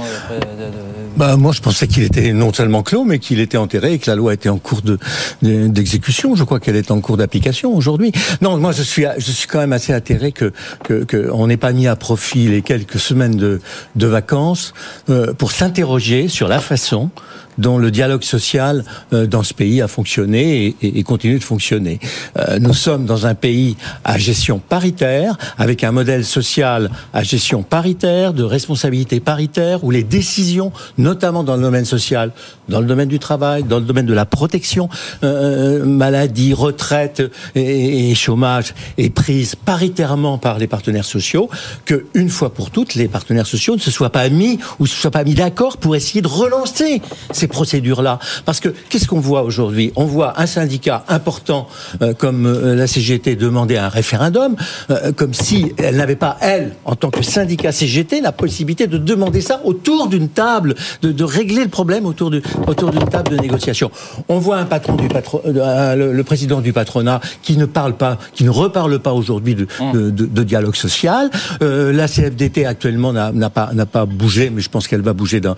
bah 1.18 1.38
moi 1.38 1.52
je 1.54 1.62
pensais 1.62 1.88
qu'il 1.88 2.04
était 2.04 2.34
non 2.34 2.52
seulement 2.52 2.84
clos, 2.84 3.04
mais 3.04 3.20
qu'il 3.20 3.40
était 3.40 3.58
enterré 3.58 3.94
et 3.94 4.00
que 4.00 4.10
la 4.10 4.16
loi 4.16 4.34
était 4.34 4.50
en 4.50 4.58
cours 4.58 4.82
de 4.82 4.98
d'exécution. 5.42 6.36
Je 6.36 6.44
crois 6.44 6.60
qu'elle 6.60 6.76
est 6.76 6.92
en 6.92 7.02
cours 7.02 7.18
d'application 7.18 7.76
aujourd'hui. 7.76 8.12
Non, 8.42 8.58
moi 8.58 8.72
je 8.72 8.84
suis 8.84 9.06
je 9.18 9.32
suis 9.32 9.48
quand 9.48 9.60
même 9.60 9.74
assez 9.74 9.94
atterré 9.94 10.32
que 10.32 10.52
que, 10.84 11.30
on 11.32 11.48
n'ait 11.48 11.58
pas 11.58 11.74
mis 11.74 11.88
à 11.88 11.96
profit 11.96 12.48
les 12.48 12.62
quelques 12.62 13.00
semaines 13.00 13.36
de 13.36 13.62
de 13.96 14.08
vacances 14.08 14.74
euh, 15.10 15.34
pour 15.34 15.52
s'interroger 15.52 16.28
sur 16.28 16.48
la 16.48 16.60
façon 16.60 17.10
dont 17.58 17.78
le 17.78 17.92
dialogue 17.92 18.24
social 18.24 18.84
euh, 19.14 19.28
dans 19.28 19.44
ce 19.44 19.54
pays 19.54 19.82
a 19.82 19.88
fonctionné 19.88 20.76
et, 20.82 21.00
et, 21.00 21.04
continue 21.04 21.40
de 21.40 21.44
fonctionner. 21.44 22.00
Euh, 22.38 22.60
nous 22.60 22.74
sommes 22.74 23.06
dans 23.06 23.26
un 23.26 23.36
pays 23.36 23.78
à 24.04 24.18
gestion 24.18 24.60
paritaire, 24.60 25.38
avec 25.58 25.84
un 25.84 25.92
modèle 25.92 26.26
social 26.26 26.90
à 27.14 27.24
gestion 27.24 27.64
paritaire, 27.64 28.34
de 28.34 28.44
responsabilité 28.44 29.20
paritaire, 29.20 29.84
où 29.84 29.92
les 29.92 30.04
décisions, 30.04 30.72
notamment 30.98 31.44
dans 31.44 31.56
le 31.56 31.62
domaine 31.62 31.86
social, 31.86 32.32
dans 32.70 32.80
le 32.80 32.86
domaine 32.86 33.10
du 33.10 33.20
travail, 33.20 33.64
dans 33.64 33.80
le 33.80 33.86
domaine 33.86 34.06
de 34.06 34.14
la 34.14 34.26
protection, 34.26 34.90
euh, 35.24 35.82
euh 35.82 35.86
maladie, 35.86 36.54
retraite 36.54 37.24
et, 37.56 38.12
et, 38.12 38.16
chômage, 38.16 38.74
est 38.98 39.10
prise 39.10 39.56
paritairement 39.56 40.38
par 40.38 40.58
les 40.58 40.68
partenaires 40.68 41.06
sociaux, 41.06 41.50
que 41.86 42.06
une 42.14 42.30
fois 42.30 42.54
pour 42.54 42.72
toutes, 42.72 42.96
les 42.96 43.08
partenaires 43.08 43.48
sociaux 43.48 43.76
ne 43.76 43.80
se 43.80 43.92
soient 43.92 44.10
pas 44.10 44.30
mis 44.30 44.60
ou 44.80 44.84
ne 44.84 44.88
se 44.88 44.96
soient 44.96 45.12
pas 45.12 45.24
mis 45.24 45.36
d'accord 45.36 45.78
pour 45.78 45.96
essayer 45.96 46.22
de 46.22 46.28
relancer 46.28 47.02
procédures-là. 47.48 48.20
Parce 48.46 48.60
que 48.60 48.70
qu'est-ce 48.90 49.08
qu'on 49.08 49.20
voit 49.20 49.44
aujourd'hui? 49.44 49.92
On 49.96 50.06
voit 50.06 50.40
un 50.40 50.46
syndicat 50.46 51.04
important 51.08 51.68
euh, 52.02 52.14
comme 52.14 52.46
euh, 52.46 52.76
la 52.76 52.88
CGT 52.88 53.36
demander 53.36 53.78
un 53.78 53.90
référendum, 53.90 54.56
euh, 54.90 55.12
comme 55.12 55.34
si 55.34 55.74
elle 55.78 55.98
n'avait 55.98 56.16
pas, 56.16 56.38
elle, 56.42 56.74
en 56.86 56.96
tant 56.96 57.10
que 57.10 57.22
syndicat 57.22 57.72
CGT, 57.72 58.22
la 58.22 58.32
possibilité 58.32 58.88
de 58.88 58.98
demander 58.98 59.42
ça 59.42 59.62
autour 59.64 60.08
d'une 60.08 60.30
table, 60.30 60.76
de, 61.02 61.12
de, 61.12 61.24
régler 61.24 61.64
le 61.64 61.70
problème 61.70 62.06
autour 62.06 62.32
d'une 62.32 62.42
autour 62.68 62.92
d'une 62.92 63.08
table 63.08 63.30
de 63.30 63.38
négociation. 63.38 63.92
On 64.30 64.40
voit 64.40 64.58
un 64.58 64.66
patron 64.66 64.96
du 64.96 65.08
patron, 65.08 65.42
le, 65.46 66.14
le, 66.14 66.24
président 66.24 66.62
du 66.62 66.74
patronat 66.74 67.20
qui 67.42 67.58
ne 67.58 67.66
parle 67.66 67.96
pas, 67.96 68.18
qui 68.34 68.44
ne 68.44 68.50
reparle 68.50 69.00
pas 69.00 69.14
aujourd'hui 69.14 69.56
de, 69.56 69.68
mmh. 69.80 69.92
de, 69.94 70.10
de, 70.10 70.44
dialogue 70.44 70.76
social. 70.76 71.30
la 71.62 72.08
CFDT 72.08 72.66
actuellement 72.66 73.14
n'a 73.14 73.50
pas 73.50 73.72
n'a 73.74 73.86
pas 73.86 74.06
bougé, 74.06 74.50
mais 74.50 74.62
je 74.62 74.70
pense 74.70 74.88
qu'elle 74.88 75.02
va 75.02 75.14
bouger 75.14 75.42
dans 75.42 75.56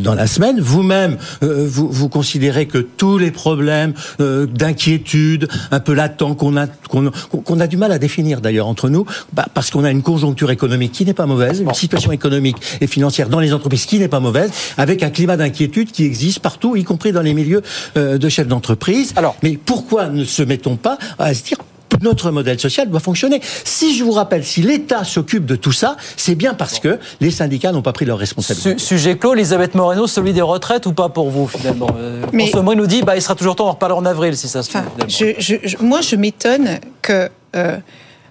dans 0.00 0.14
la 0.14 0.26
semaine. 0.26 0.60
Vous-même, 0.60 1.12
euh, 1.12 1.16
vous, 1.42 1.88
vous, 1.88 2.08
considérez 2.08 2.66
que 2.66 2.78
tous 2.78 3.18
les 3.18 3.30
problèmes 3.30 3.94
euh, 4.20 4.46
d'inquiétude, 4.46 5.48
un 5.70 5.80
peu 5.80 5.94
latents 5.94 6.34
qu'on 6.34 6.56
a, 6.56 6.66
qu'on 6.66 7.60
a 7.60 7.66
du 7.66 7.76
mal 7.76 7.92
à 7.92 7.98
définir 7.98 8.40
d'ailleurs 8.40 8.66
entre 8.66 8.88
nous, 8.88 9.04
bah, 9.32 9.46
parce 9.52 9.70
qu'on 9.70 9.84
a 9.84 9.90
une 9.90 10.02
conjoncture 10.02 10.50
économique 10.50 10.92
qui 10.92 11.04
n'est 11.04 11.14
pas 11.14 11.26
mauvaise, 11.26 11.60
une 11.60 11.74
situation 11.74 12.12
économique 12.12 12.56
et 12.80 12.86
financière 12.86 13.28
dans 13.28 13.40
les 13.40 13.52
entreprises 13.52 13.86
qui 13.86 13.98
n'est 13.98 14.08
pas 14.08 14.20
mauvaise, 14.20 14.50
avec 14.76 15.02
un 15.02 15.10
climat 15.10 15.36
d'inquiétude 15.36 15.90
qui 15.90 16.04
existe 16.04 16.40
partout, 16.40 16.76
y 16.76 16.84
compris 16.84 17.12
dans 17.12 17.22
les 17.22 17.34
milieux 17.34 17.62
euh, 17.96 18.18
de 18.18 18.28
chefs 18.28 18.48
d'entreprise. 18.48 19.12
Alors, 19.16 19.36
mais 19.42 19.58
pourquoi 19.62 20.08
ne 20.08 20.24
se 20.24 20.42
mettons 20.42 20.76
pas 20.76 20.98
à 21.18 21.34
se 21.34 21.44
dire 21.44 21.58
notre 22.02 22.30
modèle 22.30 22.58
social 22.60 22.88
doit 22.88 23.00
fonctionner. 23.00 23.40
Si 23.64 23.96
je 23.96 24.04
vous 24.04 24.12
rappelle, 24.12 24.44
si 24.44 24.62
l'État 24.62 25.04
s'occupe 25.04 25.46
de 25.46 25.56
tout 25.56 25.72
ça, 25.72 25.96
c'est 26.16 26.34
bien 26.34 26.54
parce 26.54 26.78
que 26.78 26.98
les 27.20 27.30
syndicats 27.30 27.72
n'ont 27.72 27.82
pas 27.82 27.92
pris 27.92 28.04
leurs 28.04 28.18
responsabilités. 28.18 28.78
sujet 28.78 29.16
clos, 29.16 29.34
Elisabeth 29.34 29.74
Moreno, 29.74 30.06
celui 30.06 30.32
des 30.32 30.42
retraites 30.42 30.86
ou 30.86 30.92
pas 30.92 31.08
pour 31.08 31.30
vous 31.30 31.46
finalement? 31.46 31.88
Euh, 31.98 32.22
Mais... 32.32 32.50
nous 32.76 32.86
dit, 32.86 33.02
bah, 33.02 33.16
il 33.16 33.22
sera 33.22 33.34
toujours 33.34 33.56
temps 33.56 33.66
d'en 33.66 33.72
reparler 33.72 33.94
en 33.94 34.04
avril 34.04 34.36
si 34.36 34.48
ça 34.48 34.62
se 34.62 34.70
enfin, 34.70 34.84
je, 35.08 35.82
Moi, 35.82 36.00
je 36.00 36.16
m'étonne 36.16 36.78
que... 37.02 37.28
Euh, 37.56 37.76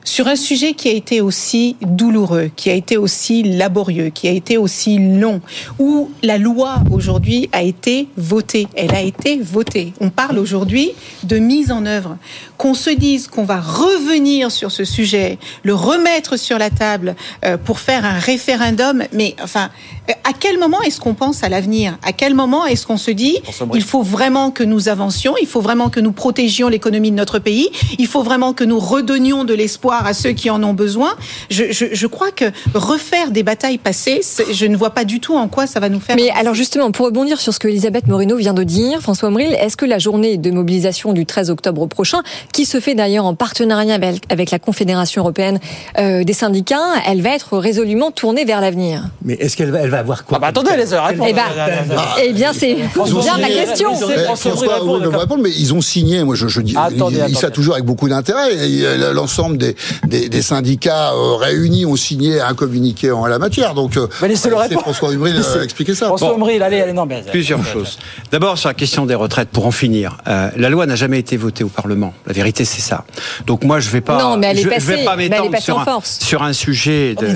sur 0.03 0.27
un 0.27 0.35
sujet 0.35 0.73
qui 0.73 0.89
a 0.89 0.91
été 0.91 1.21
aussi 1.21 1.75
douloureux, 1.81 2.51
qui 2.55 2.69
a 2.69 2.73
été 2.73 2.97
aussi 2.97 3.43
laborieux, 3.43 4.09
qui 4.09 4.27
a 4.27 4.31
été 4.31 4.57
aussi 4.57 4.97
long, 4.97 5.41
où 5.79 6.11
la 6.21 6.37
loi 6.37 6.83
aujourd'hui 6.91 7.49
a 7.51 7.63
été 7.63 8.07
votée. 8.17 8.67
Elle 8.75 8.93
a 8.93 9.01
été 9.01 9.39
votée. 9.39 9.93
On 9.99 10.09
parle 10.09 10.39
aujourd'hui 10.39 10.91
de 11.23 11.37
mise 11.37 11.71
en 11.71 11.85
œuvre. 11.85 12.17
Qu'on 12.57 12.73
se 12.73 12.89
dise 12.89 13.27
qu'on 13.27 13.43
va 13.43 13.59
revenir 13.59 14.51
sur 14.51 14.71
ce 14.71 14.85
sujet, 14.85 15.37
le 15.63 15.73
remettre 15.73 16.37
sur 16.37 16.57
la 16.57 16.69
table 16.69 17.15
euh, 17.45 17.57
pour 17.57 17.79
faire 17.79 18.05
un 18.05 18.19
référendum, 18.19 19.03
mais 19.11 19.35
enfin, 19.41 19.69
à 20.07 20.33
quel 20.37 20.59
moment 20.59 20.81
est-ce 20.81 20.99
qu'on 20.99 21.13
pense 21.13 21.43
à 21.43 21.49
l'avenir? 21.49 21.97
À 22.03 22.11
quel 22.11 22.33
moment 22.33 22.65
est-ce 22.65 22.85
qu'on 22.85 22.97
se 22.97 23.11
dit 23.11 23.37
il 23.73 23.83
faut 23.83 24.01
vraiment 24.01 24.51
que 24.51 24.63
nous 24.63 24.89
avancions, 24.89 25.35
il 25.41 25.47
faut 25.47 25.61
vraiment 25.61 25.89
que 25.89 25.99
nous 25.99 26.11
protégions 26.11 26.67
l'économie 26.67 27.11
de 27.11 27.15
notre 27.15 27.39
pays, 27.39 27.69
il 27.97 28.07
faut 28.07 28.23
vraiment 28.23 28.53
que 28.53 28.63
nous 28.63 28.79
redonnions 28.79 29.43
de 29.43 29.53
l'espoir 29.53 30.05
à 30.05 30.13
ceux 30.13 30.31
qui 30.31 30.49
en 30.49 30.61
ont 30.63 30.73
besoin? 30.73 31.15
Je, 31.49 31.71
je, 31.71 31.85
je 31.93 32.07
crois 32.07 32.31
que 32.31 32.45
refaire 32.73 33.31
des 33.31 33.43
batailles 33.43 33.77
passées, 33.77 34.21
je 34.51 34.65
ne 34.65 34.75
vois 34.75 34.91
pas 34.91 35.05
du 35.05 35.19
tout 35.19 35.35
en 35.35 35.47
quoi 35.47 35.67
ça 35.67 35.79
va 35.79 35.89
nous 35.89 35.99
faire. 35.99 36.15
Mais 36.15 36.29
alors 36.31 36.53
justement, 36.53 36.91
pour 36.91 37.05
rebondir 37.05 37.39
sur 37.39 37.53
ce 37.53 37.59
que 37.59 37.67
Elisabeth 37.67 38.07
Moreno 38.07 38.35
vient 38.35 38.53
de 38.53 38.63
dire, 38.63 39.01
François 39.01 39.29
Omril, 39.29 39.53
est-ce 39.53 39.77
que 39.77 39.85
la 39.85 39.99
journée 39.99 40.37
de 40.37 40.51
mobilisation 40.51 41.13
du 41.13 41.25
13 41.25 41.49
octobre 41.49 41.85
prochain, 41.87 42.23
qui 42.51 42.65
se 42.65 42.79
fait 42.79 42.95
d'ailleurs 42.95 43.25
en 43.25 43.35
partenariat 43.35 43.95
avec, 43.95 44.23
avec 44.29 44.51
la 44.51 44.59
Confédération 44.59 45.21
européenne 45.21 45.59
euh, 45.97 46.23
des 46.23 46.33
syndicats, 46.33 47.01
elle 47.07 47.21
va 47.21 47.31
être 47.31 47.57
résolument 47.57 48.11
tournée 48.11 48.45
vers 48.45 48.61
l'avenir? 48.61 49.09
Mais 49.23 49.35
est-ce 49.35 49.55
qu'elle 49.57 49.71
va, 49.71 49.79
elle 49.79 49.89
va 49.93 49.99
avoir 49.99 50.25
quoi 50.25 50.39
bah 50.39 50.47
attendez, 50.47 50.71
laissez 50.75 50.97
répondre. 50.97 51.27
Eh 51.29 51.33
ben, 51.33 51.43
eh 52.23 52.33
bien, 52.33 52.51
c'est 52.53 52.75
bien 52.75 53.37
ma 53.37 53.47
question. 53.47 53.91
Eh, 53.93 54.19
François, 54.23 54.51
va 55.09 55.17
répondre, 55.19 55.43
mais 55.43 55.51
ils 55.51 55.73
ont 55.73 55.81
signé. 55.81 56.23
Moi, 56.23 56.35
je, 56.35 56.47
je 56.47 56.61
dis, 56.61 56.75
Attendez, 56.75 57.15
ils, 57.15 57.21
attendez. 57.21 57.35
ça 57.35 57.49
toujours 57.49 57.73
avec 57.75 57.85
beaucoup 57.85 58.09
d'intérêt. 58.09 58.49
Euh, 58.53 59.13
L'ensemble 59.13 59.57
des, 59.57 59.75
des, 60.07 60.29
des 60.29 60.41
syndicats 60.41 61.11
euh, 61.13 61.35
réunis 61.35 61.85
ont 61.85 61.95
signé 61.95 62.41
un 62.41 62.53
communiqué 62.53 63.11
en 63.11 63.25
la 63.25 63.39
matière. 63.39 63.73
Donc, 63.73 63.97
euh, 63.97 64.07
Mais 64.21 64.27
laissez-le 64.29 64.55
laissez 64.55 64.67
répondre. 64.67 64.81
François 64.81 65.09
euh, 65.11 65.63
expliquer 65.63 65.95
ça. 65.95 66.07
François. 66.07 66.33
Omril, 66.33 66.61
allez, 66.63 66.81
allez, 66.81 66.93
non, 66.93 67.05
mais... 67.05 67.23
Plusieurs 67.31 67.63
choses. 67.65 67.99
D'abord, 68.31 68.57
sur 68.57 68.69
la 68.69 68.73
question 68.73 69.05
des 69.05 69.15
retraites, 69.15 69.49
pour 69.49 69.65
en 69.65 69.71
finir, 69.71 70.17
euh, 70.27 70.49
la 70.57 70.69
loi 70.69 70.85
n'a 70.85 70.95
jamais 70.95 71.19
été 71.19 71.37
votée 71.37 71.63
au 71.63 71.69
Parlement. 71.69 72.13
La 72.27 72.33
vérité, 72.33 72.65
c'est 72.65 72.81
ça. 72.81 73.05
Donc 73.45 73.63
moi, 73.63 73.79
je 73.79 73.89
vais 73.89 74.01
pas. 74.01 74.21
Non, 74.21 74.37
mais 74.37 74.47
elle 74.47 74.59
est 74.59 74.61
je, 74.63 74.69
je 74.69 74.73
passée. 74.73 74.85
vais 74.95 75.05
pas 75.05 75.15
Mais 75.15 75.25
elle 75.25 75.33
est 75.33 75.35
m'étendre 75.35 75.51
passée 75.51 75.63
sur 75.63 75.77
en 75.77 75.81
un, 75.81 75.85
force. 75.85 76.19
sur 76.21 76.43
un 76.43 76.53
sujet 76.53 77.15
de. 77.15 77.27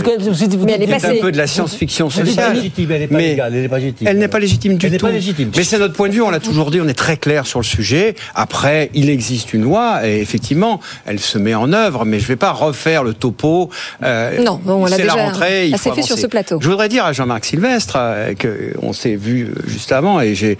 Mais 0.66 0.74
elle 0.74 0.84
est 0.84 0.86
C'est 0.88 0.92
passée. 0.94 1.20
un 1.20 1.22
peu 1.22 1.32
de 1.32 1.38
la 1.38 1.48
science-fiction 1.48 2.10
Elle 2.18 2.28
légitime, 2.54 2.92
elle 2.92 3.00
n'est 3.02 3.08
pas 3.08 3.18
mais 3.18 3.30
légale, 3.30 3.56
elle 3.56 3.62
n'est 3.62 3.70
pas 3.70 3.78
légitime. 3.80 4.08
elle 4.08 4.18
n'est 4.18 4.28
pas 4.28 4.40
légitime 4.40 4.78
du 4.78 4.86
Elle 4.86 4.98
tout. 4.98 5.06
pas 5.06 5.12
légitime. 5.12 5.52
Mais 5.56 5.64
c'est 5.64 5.80
notre 5.80 5.94
point 5.94 6.10
de 6.10 6.14
vue, 6.14 6.22
on 6.22 6.30
l'a 6.30 6.40
toujours 6.40 6.72
dit, 6.72 6.80
on 6.82 6.88
est 6.88 6.94
très 6.94 7.18
clair 7.18 7.46
sur 7.48 7.60
le 7.60 7.66
sujet. 7.66 8.16
Après, 8.36 8.90
il 8.94 9.10
existe 9.10 9.54
une 9.54 9.64
loi 9.64 10.08
et 10.08 10.20
effectivement, 10.22 10.80
elle 11.06 11.20
se 11.20 11.38
met 11.38 11.56
en 11.56 11.74
œuvre, 11.74 12.06
mais 12.06 12.20
je 12.20 12.28
vais 12.28 12.36
pas 12.36 12.52
refaire 12.52 13.04
le 13.04 13.14
topo. 13.14 13.70
Euh, 14.04 14.42
Non, 14.44 14.60
bon, 14.64 14.84
on 14.84 14.86
l'a 14.86 14.98
c'est 14.98 15.04
la 15.06 15.14
déjà 15.14 15.26
rentrée. 15.26 15.68
il 15.68 15.74
assez 15.76 15.90
faut 15.90 15.96
fait 15.96 16.02
sur 16.02 16.18
ce 16.18 16.28
plateau. 16.28 16.60
Je 16.62 16.70
voudrais 16.70 16.90
dire 16.90 17.06
à 17.06 17.14
Jean-Marc 17.14 17.46
Sylvestre 17.46 17.96
euh, 18.00 18.34
que 18.34 18.74
on 18.82 18.94
s'est 18.94 19.16
vu 19.16 19.46
euh, 19.46 19.62
juste 19.68 19.92
avant 19.92 20.22
et 20.22 20.36
j'ai 20.36 20.58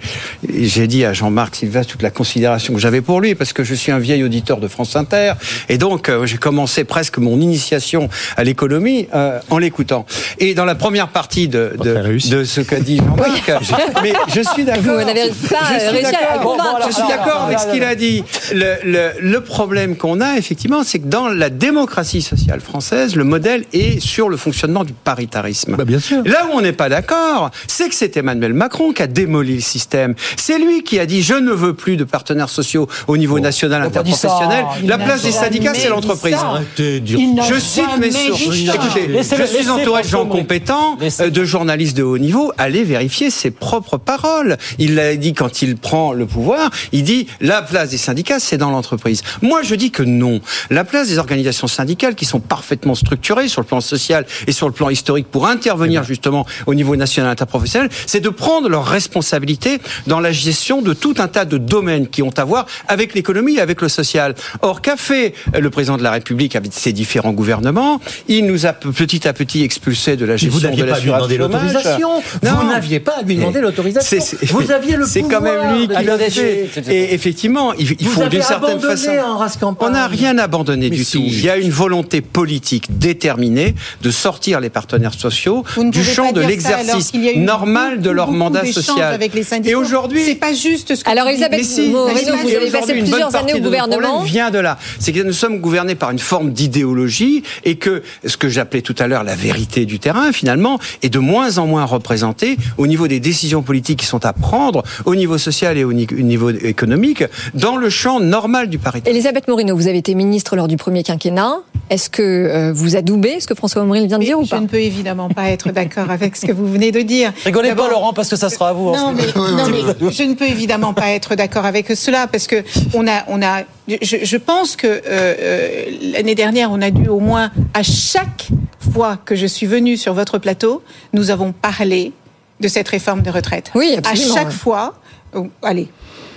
et 0.52 0.66
j'ai 0.66 0.86
dit 0.86 1.04
à 1.04 1.12
Jean-Marc 1.12 1.56
Sylvestre 1.56 1.92
toute 1.92 2.02
la 2.02 2.10
considération 2.10 2.74
que 2.74 2.80
j'avais 2.80 3.00
pour 3.00 3.20
lui 3.20 3.34
parce 3.34 3.52
que 3.52 3.64
je 3.64 3.74
suis 3.74 3.92
un 3.92 3.98
vieil 3.98 4.22
auditeur 4.24 4.58
de 4.60 4.68
France 4.68 4.96
Inter 4.96 5.32
et 5.68 5.78
donc 5.78 6.08
euh, 6.08 6.26
j'ai 6.26 6.36
commencé 6.38 6.84
presque 6.84 7.18
mon 7.18 7.40
initiation 7.40 8.08
à 8.36 8.44
l'économie 8.44 9.08
euh, 9.14 9.38
en 9.50 9.58
l'écoutant. 9.58 10.06
Et 10.38 10.54
dans 10.54 10.64
la 10.64 10.74
première 10.74 11.08
partie 11.08 11.48
de 11.48 11.72
de, 11.84 12.36
de 12.38 12.44
ce 12.44 12.60
qu'a 12.60 12.80
dit 12.80 12.98
Jean-Marc, 12.98 13.52
mais 14.02 14.12
je 14.34 14.40
suis 14.42 14.64
d'accord. 14.64 14.82
Vous 14.84 15.04
n'avez 15.04 15.28
pas 15.28 15.56
Je 15.74 15.78
suis 15.80 15.88
réussi 15.88 16.14
à 16.14 16.38
convaincre. 16.38 16.86
Je 16.88 16.92
suis 16.92 17.08
d'accord 17.08 17.42
avec 17.44 17.58
ce 17.58 17.72
qu'il 17.72 17.82
a 17.84 17.94
dit. 17.94 18.24
Le, 18.52 18.74
le- 18.84 19.10
le 19.20 19.40
problème 19.40 19.96
qu'on 19.96 20.20
a, 20.20 20.36
effectivement, 20.36 20.82
c'est 20.84 20.98
que 20.98 21.06
dans 21.06 21.28
la 21.28 21.50
démocratie 21.50 22.22
sociale 22.22 22.60
française, 22.60 23.16
le 23.16 23.24
modèle 23.24 23.64
est 23.72 24.00
sur 24.00 24.28
le 24.28 24.36
fonctionnement 24.36 24.84
du 24.84 24.92
paritarisme. 24.92 25.76
bien 25.84 25.98
sûr. 26.00 26.22
Là 26.24 26.46
où 26.46 26.56
on 26.56 26.60
n'est 26.60 26.72
pas 26.72 26.88
d'accord, 26.88 27.50
c'est 27.66 27.88
que 27.88 27.94
c'est 27.94 28.16
Emmanuel 28.16 28.52
Macron 28.54 28.92
qui 28.92 29.02
a 29.02 29.06
démoli 29.06 29.56
le 29.56 29.60
système. 29.60 30.14
C'est 30.36 30.58
lui 30.58 30.82
qui 30.82 30.98
a 30.98 31.06
dit 31.06 31.22
je 31.22 31.34
ne 31.34 31.52
veux 31.52 31.74
plus 31.74 31.96
de 31.96 32.04
partenaires 32.04 32.48
sociaux 32.48 32.88
au 33.06 33.16
niveau 33.16 33.38
national 33.40 33.82
interprofessionnel. 33.82 34.64
La 34.84 34.98
place 34.98 35.22
des 35.22 35.32
syndicats, 35.32 35.74
c'est 35.74 35.88
l'entreprise. 35.88 36.36
Je 36.76 37.58
cite 37.60 37.98
mes 38.00 38.10
sources. 38.10 38.42
Écoutez, 38.42 39.22
je 39.38 39.44
suis 39.46 39.68
entouré 39.70 40.02
de 40.02 40.08
gens 40.08 40.26
compétents, 40.26 40.96
euh, 41.20 41.30
de 41.30 41.44
journalistes 41.44 41.67
de 41.76 42.02
haut 42.02 42.18
niveau. 42.18 42.52
Allez 42.58 42.82
vérifier 42.82 43.30
ses 43.30 43.50
propres 43.50 43.98
paroles. 43.98 44.56
Il 44.78 44.94
l'a 44.94 45.16
dit 45.16 45.34
quand 45.34 45.62
il 45.62 45.76
prend 45.76 46.12
le 46.12 46.26
pouvoir. 46.26 46.70
Il 46.92 47.04
dit 47.04 47.26
la 47.40 47.62
place 47.62 47.90
des 47.90 47.98
syndicats, 47.98 48.40
c'est 48.40 48.56
dans 48.56 48.70
l'entreprise. 48.70 49.22
Moi, 49.42 49.62
je 49.62 49.74
dis 49.74 49.90
que 49.90 50.02
non. 50.02 50.40
La 50.70 50.84
place 50.84 51.08
des 51.08 51.18
organisations 51.18 51.66
syndicales 51.66 52.14
qui 52.14 52.24
sont 52.24 52.40
parfaitement 52.40 52.94
structurées 52.94 53.48
sur 53.48 53.60
le 53.60 53.66
plan 53.66 53.80
social 53.80 54.26
et 54.46 54.52
sur 54.52 54.66
le 54.66 54.72
plan 54.72 54.88
historique 54.88 55.28
pour 55.30 55.46
intervenir 55.46 56.04
justement 56.04 56.46
au 56.66 56.74
niveau 56.74 56.96
national 56.96 57.30
interprofessionnel, 57.30 57.90
c'est 58.06 58.20
de 58.20 58.30
prendre 58.30 58.68
leurs 58.68 58.86
responsabilités 58.86 59.78
dans 60.06 60.20
la 60.20 60.32
gestion 60.32 60.82
de 60.82 60.94
tout 60.94 61.14
un 61.18 61.28
tas 61.28 61.44
de 61.44 61.58
domaines 61.58 62.08
qui 62.08 62.22
ont 62.22 62.32
à 62.36 62.44
voir 62.44 62.66
avec 62.88 63.14
l'économie 63.14 63.56
et 63.56 63.60
avec 63.60 63.82
le 63.82 63.88
social. 63.88 64.34
Or, 64.62 64.80
qu'a 64.80 64.96
fait 64.96 65.34
le 65.56 65.70
président 65.70 65.96
de 65.96 66.02
la 66.02 66.10
République 66.10 66.56
avec 66.56 66.72
ses 66.72 66.92
différents 66.92 67.32
gouvernements? 67.32 68.00
Il 68.26 68.46
nous 68.46 68.66
a 68.66 68.72
petit 68.72 69.28
à 69.28 69.32
petit 69.32 69.62
expulsés 69.62 70.16
de 70.16 70.24
la 70.24 70.36
gestion 70.36 70.70
vous 70.70 70.76
de 70.76 70.84
l'assurance 70.84 71.28
chômage. 71.30 71.57
L'autorisation. 71.58 72.22
Vous 72.42 72.68
n'aviez 72.68 73.00
pas 73.00 73.18
à 73.18 73.22
lui 73.22 73.36
demander 73.36 73.60
l'autorisation. 73.60 74.18
Vous 74.50 74.70
aviez 74.70 74.96
le 74.96 75.06
C'est 75.06 75.22
quand 75.22 75.38
pouvoir 75.38 75.72
même 75.72 75.78
lui 75.78 75.88
qui 75.88 76.04
l'a 76.04 76.18
fait. 76.18 76.68
Et 76.88 77.14
effectivement, 77.14 77.72
il, 77.74 77.86
faut 78.06 78.22
avez 78.22 78.30
d'une 78.30 78.42
certaine 78.42 78.80
façon. 78.80 79.10
en 79.24 79.38
race 79.38 79.56
campagne. 79.56 79.88
On 79.88 79.92
n'a 79.92 80.06
rien 80.06 80.38
abandonné 80.38 80.90
Mais 80.90 80.96
du 80.96 81.04
si. 81.04 81.18
tout. 81.18 81.24
Il 81.26 81.44
y 81.44 81.50
a 81.50 81.56
une 81.56 81.70
volonté 81.70 82.20
politique 82.20 82.98
déterminée 82.98 83.74
de 84.02 84.10
sortir 84.10 84.60
les 84.60 84.70
partenaires 84.70 85.14
sociaux 85.14 85.64
du 85.76 86.04
champ 86.04 86.32
de 86.32 86.40
l'exercice 86.40 87.12
normal 87.36 88.00
de 88.00 88.10
leur 88.10 88.30
mandat 88.30 88.64
social. 88.64 89.14
Avec 89.14 89.34
les 89.34 89.42
syndicats. 89.42 89.72
Et 89.72 89.74
aujourd'hui, 89.74 90.22
c'est 90.24 90.34
pas 90.34 90.52
juste 90.52 90.94
ce 90.94 91.04
que 91.04 91.10
Alors, 91.10 91.26
vous 91.26 91.30
dites. 91.30 91.38
Elisabeth 91.52 91.64
si, 91.64 91.90
vous 91.90 91.98
avez 91.98 92.70
passé 92.70 92.94
plusieurs 92.94 93.34
années 93.34 93.54
au 93.54 93.60
gouvernement. 93.60 94.22
vient 94.22 94.50
de 94.50 94.58
là. 94.58 94.78
C'est 94.98 95.12
que 95.12 95.20
nous 95.20 95.32
sommes 95.32 95.60
gouvernés 95.60 95.94
par 95.94 96.10
une 96.10 96.18
forme 96.18 96.52
d'idéologie 96.52 97.42
et 97.64 97.76
que 97.76 98.02
ce 98.24 98.36
que 98.36 98.48
j'appelais 98.48 98.82
tout 98.82 98.94
à 98.98 99.06
l'heure 99.06 99.24
la 99.24 99.34
vérité 99.34 99.86
du 99.86 99.98
terrain, 99.98 100.32
finalement, 100.32 100.78
est 101.02 101.08
de 101.08 101.18
moins 101.18 101.47
en 101.56 101.66
moins 101.66 101.84
représentée 101.86 102.58
au 102.76 102.86
niveau 102.86 103.08
des 103.08 103.20
décisions 103.20 103.62
politiques 103.62 104.00
qui 104.00 104.06
sont 104.06 104.26
à 104.26 104.34
prendre 104.34 104.82
au 105.06 105.14
niveau 105.14 105.38
social 105.38 105.78
et 105.78 105.84
au 105.84 105.92
ni- 105.94 106.06
au 106.12 106.20
niveau 106.22 106.50
économique 106.50 107.24
dans 107.54 107.76
le 107.76 107.88
champ 107.88 108.20
normal 108.20 108.68
du 108.68 108.78
paritarisme. 108.78 109.14
Elisabeth 109.16 109.48
Moreno, 109.48 109.74
vous 109.74 109.86
avez 109.86 109.98
été 109.98 110.14
ministre 110.14 110.56
lors 110.56 110.68
du 110.68 110.76
premier 110.76 111.02
quinquennat. 111.02 111.60
Est-ce 111.90 112.10
que 112.10 112.22
euh, 112.22 112.72
vous 112.74 112.96
adoubez 112.96 113.40
ce 113.40 113.46
que 113.46 113.54
François 113.54 113.80
Omril 113.82 114.06
vient 114.08 114.18
de 114.18 114.24
dire 114.24 114.38
ou 114.38 114.44
Je 114.44 114.50
pas 114.50 114.60
ne 114.60 114.66
peux 114.66 114.80
évidemment 114.80 115.30
pas 115.30 115.48
être 115.48 115.70
d'accord 115.70 116.10
avec 116.10 116.36
ce 116.36 116.44
que 116.44 116.52
vous 116.52 116.66
venez 116.70 116.92
de 116.92 117.00
dire. 117.00 117.32
Rigolez 117.46 117.74
pas, 117.74 117.88
Laurent, 117.88 118.12
parce 118.12 118.28
que 118.28 118.36
ça 118.36 118.50
sera 118.50 118.68
à 118.70 118.72
vous. 118.74 118.90
Non, 118.94 119.12
mais, 119.16 119.22
ensuite. 119.22 119.36
non, 119.36 119.68
mais 119.70 120.10
je 120.12 120.22
ne 120.24 120.34
peux 120.34 120.46
évidemment 120.48 120.92
pas 120.92 121.10
être 121.12 121.34
d'accord 121.34 121.64
avec 121.64 121.86
cela 121.94 122.26
parce 122.26 122.46
que 122.46 122.62
on 122.92 123.06
a, 123.06 123.24
on 123.28 123.40
a, 123.40 123.62
je, 124.02 124.16
je 124.22 124.36
pense 124.36 124.76
que 124.76 124.86
euh, 124.86 125.00
euh, 125.08 125.84
l'année 126.12 126.34
dernière, 126.34 126.70
on 126.70 126.82
a 126.82 126.90
dû 126.90 127.08
au 127.08 127.20
moins 127.20 127.50
à 127.72 127.82
chaque 127.82 128.48
fois 128.92 129.18
que 129.24 129.34
je 129.34 129.46
suis 129.46 129.66
venue 129.66 129.96
sur 129.96 130.14
votre 130.14 130.38
plateau, 130.38 130.82
nous 131.12 131.30
avons 131.30 131.52
parlé 131.52 132.12
de 132.60 132.68
cette 132.68 132.88
réforme 132.88 133.22
de 133.22 133.30
retraite. 133.30 133.70
Oui, 133.74 133.92
À 133.94 133.98
absolument, 133.98 134.34
chaque 134.34 134.46
ouais. 134.48 134.52
fois, 134.52 134.94
euh, 135.34 135.44
allez. 135.62 135.88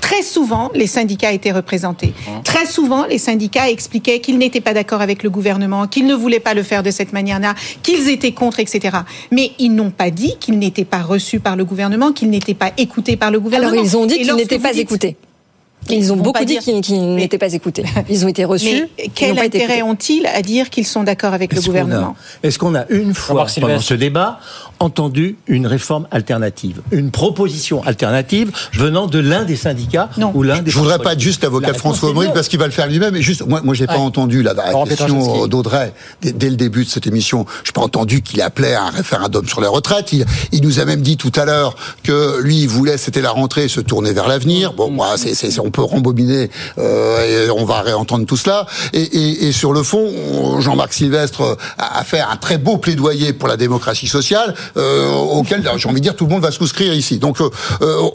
Très 0.02 0.24
souvent, 0.24 0.72
les 0.74 0.88
syndicats 0.88 1.32
étaient 1.32 1.52
représentés. 1.52 2.14
Très 2.44 2.66
souvent, 2.66 3.06
les 3.06 3.20
syndicats 3.20 3.70
expliquaient 3.70 4.20
qu'ils 4.20 4.38
n'étaient 4.40 4.60
pas 4.60 4.74
d'accord 4.74 5.00
avec 5.02 5.22
le 5.24 5.30
gouvernement, 5.30 5.88
qu'ils 5.88 6.06
ne 6.08 6.16
voulaient 6.16 6.40
pas 6.40 6.54
le 6.56 6.64
faire 6.64 6.82
de 6.84 6.90
cette 6.92 7.14
manière-là, 7.14 7.54
qu'ils 7.84 8.10
étaient 8.10 8.32
contre, 8.34 8.60
etc. 8.60 8.98
Mais 9.32 9.52
ils 9.60 9.70
n'ont 9.74 9.92
pas 9.92 10.10
dit 10.10 10.36
qu'ils 10.40 10.58
n'étaient 10.58 10.86
pas 10.86 11.02
reçus 11.02 11.40
par 11.40 11.56
le 11.56 11.64
gouvernement, 11.66 12.12
qu'ils 12.12 12.30
n'étaient 12.32 12.56
pas 12.56 12.72
écoutés 12.78 13.16
par 13.16 13.30
le 13.32 13.40
gouvernement. 13.40 13.72
Alors, 13.72 13.86
ils 13.86 13.96
ont 13.96 14.06
dit 14.08 14.18
qu'ils 14.18 14.36
n'étaient 14.36 14.60
pas 14.60 14.74
dites- 14.74 14.82
écoutés. 14.82 15.16
Ils 15.90 16.14
ont 16.14 16.16
beaucoup 16.16 16.46
dit 16.46 16.58
dire- 16.60 16.82
qu'ils 16.82 17.16
n'étaient 17.16 17.38
pas 17.38 17.54
écoutés. 17.54 17.84
Ils 18.10 18.24
ont 18.26 18.28
été 18.28 18.46
reçus. 18.46 18.88
Mais 18.98 19.10
quel 19.14 19.38
intérêt 19.40 19.82
ont-ils 19.82 20.26
à 20.28 20.42
dire 20.42 20.70
qu'ils 20.70 20.86
sont 20.86 21.04
d'accord 21.04 21.34
avec 21.34 21.54
le 21.54 21.62
gouvernement? 21.62 22.16
Est-ce 22.44 22.60
qu'on 22.60 22.76
a 22.76 22.86
une 22.90 23.14
fois 23.14 23.46
pendant 23.60 23.80
ce 23.80 23.94
débat 23.94 24.40
entendu 24.80 25.38
une 25.48 25.68
réforme 25.68 26.08
alternative, 26.10 26.82
une 26.92 27.12
proposition 27.12 27.84
alternative 27.84 28.52
venant 28.74 29.06
de 29.06 29.20
l'un 29.20 29.44
des 29.44 29.56
syndicats 29.56 30.10
ou 30.34 30.42
l'un 30.44 30.62
des 30.62 30.72
Je 30.72 30.78
voudrais 30.78 30.98
pas 31.00 31.14
être 31.14 31.20
juste 31.20 31.44
de 31.44 31.60
La 31.60 31.74
François 31.74 32.14
non. 32.14 32.32
parce 32.34 32.48
qu'il 32.48 32.60
va 32.60 32.66
le 32.66 32.72
faire 32.72 32.88
lui-même. 32.88 33.16
Et 33.16 33.22
juste, 33.22 33.46
moi, 33.46 33.62
moi, 33.64 33.74
j'ai 33.76 33.88
pas 33.88 33.98
entendu 33.98 34.42
la, 34.44 34.54
la 34.54 34.72
question 34.88 35.46
d'Audrey 35.48 35.94
dès, 36.22 36.32
dès 36.32 36.50
le 36.50 36.56
début 36.56 36.86
de 36.86 36.90
cette 36.90 37.06
émission. 37.08 37.46
J'ai 37.64 37.72
pas 37.74 37.82
entendu 37.82 38.22
qu'il 38.22 38.42
appelait 38.42 38.74
à 38.74 38.84
un 38.84 38.90
référendum 38.90 39.48
sur 39.48 39.62
les 39.62 39.68
retraites. 39.68 40.14
Il, 40.14 40.26
il 40.52 40.62
nous 40.64 40.80
a 40.80 40.86
même 40.86 41.02
dit 41.02 41.18
tout 41.18 41.32
à 41.36 41.46
l'heure 41.46 41.76
que 42.04 42.42
lui, 42.42 42.62
il 42.62 42.68
voulait, 42.68 42.98
c'était 42.98 43.22
la 43.22 43.32
rentrée, 43.32 43.68
se 43.68 43.82
tourner 43.82 44.14
vers 44.14 44.28
l'avenir. 44.28 44.74
Bon, 44.74 44.90
moi, 44.90 45.14
c'est, 45.18 45.36
c'est, 45.36 45.52
on 45.72 45.84
peut 45.84 45.84
rembobiner 45.84 46.50
euh, 46.78 47.48
et 47.48 47.52
on 47.52 47.64
va 47.64 47.82
réentendre 47.82 48.26
tout 48.26 48.36
cela. 48.36 48.66
Et, 48.92 49.02
et, 49.02 49.48
et 49.48 49.52
sur 49.54 49.72
le 49.72 49.84
fond, 49.84 50.60
Jean-Marc 50.60 50.94
Sylvestre 50.94 51.58
a, 51.78 52.04
fait 52.04 52.20
un 52.20 52.36
très 52.36 52.58
beau 52.58 52.78
plaidoyer 52.78 53.32
pour 53.32 53.48
la 53.48 53.56
démocratie 53.56 54.08
sociale, 54.08 54.54
euh, 54.76 55.10
auquel 55.12 55.64
j'ai 55.78 55.88
envie 55.88 56.02
de 56.02 56.04
dire 56.04 56.16
tout 56.16 56.26
le 56.26 56.32
monde 56.32 56.42
va 56.42 56.52
souscrire 56.52 56.94
ici. 56.94 57.20
Donc, 57.20 57.40
euh, 57.40 57.50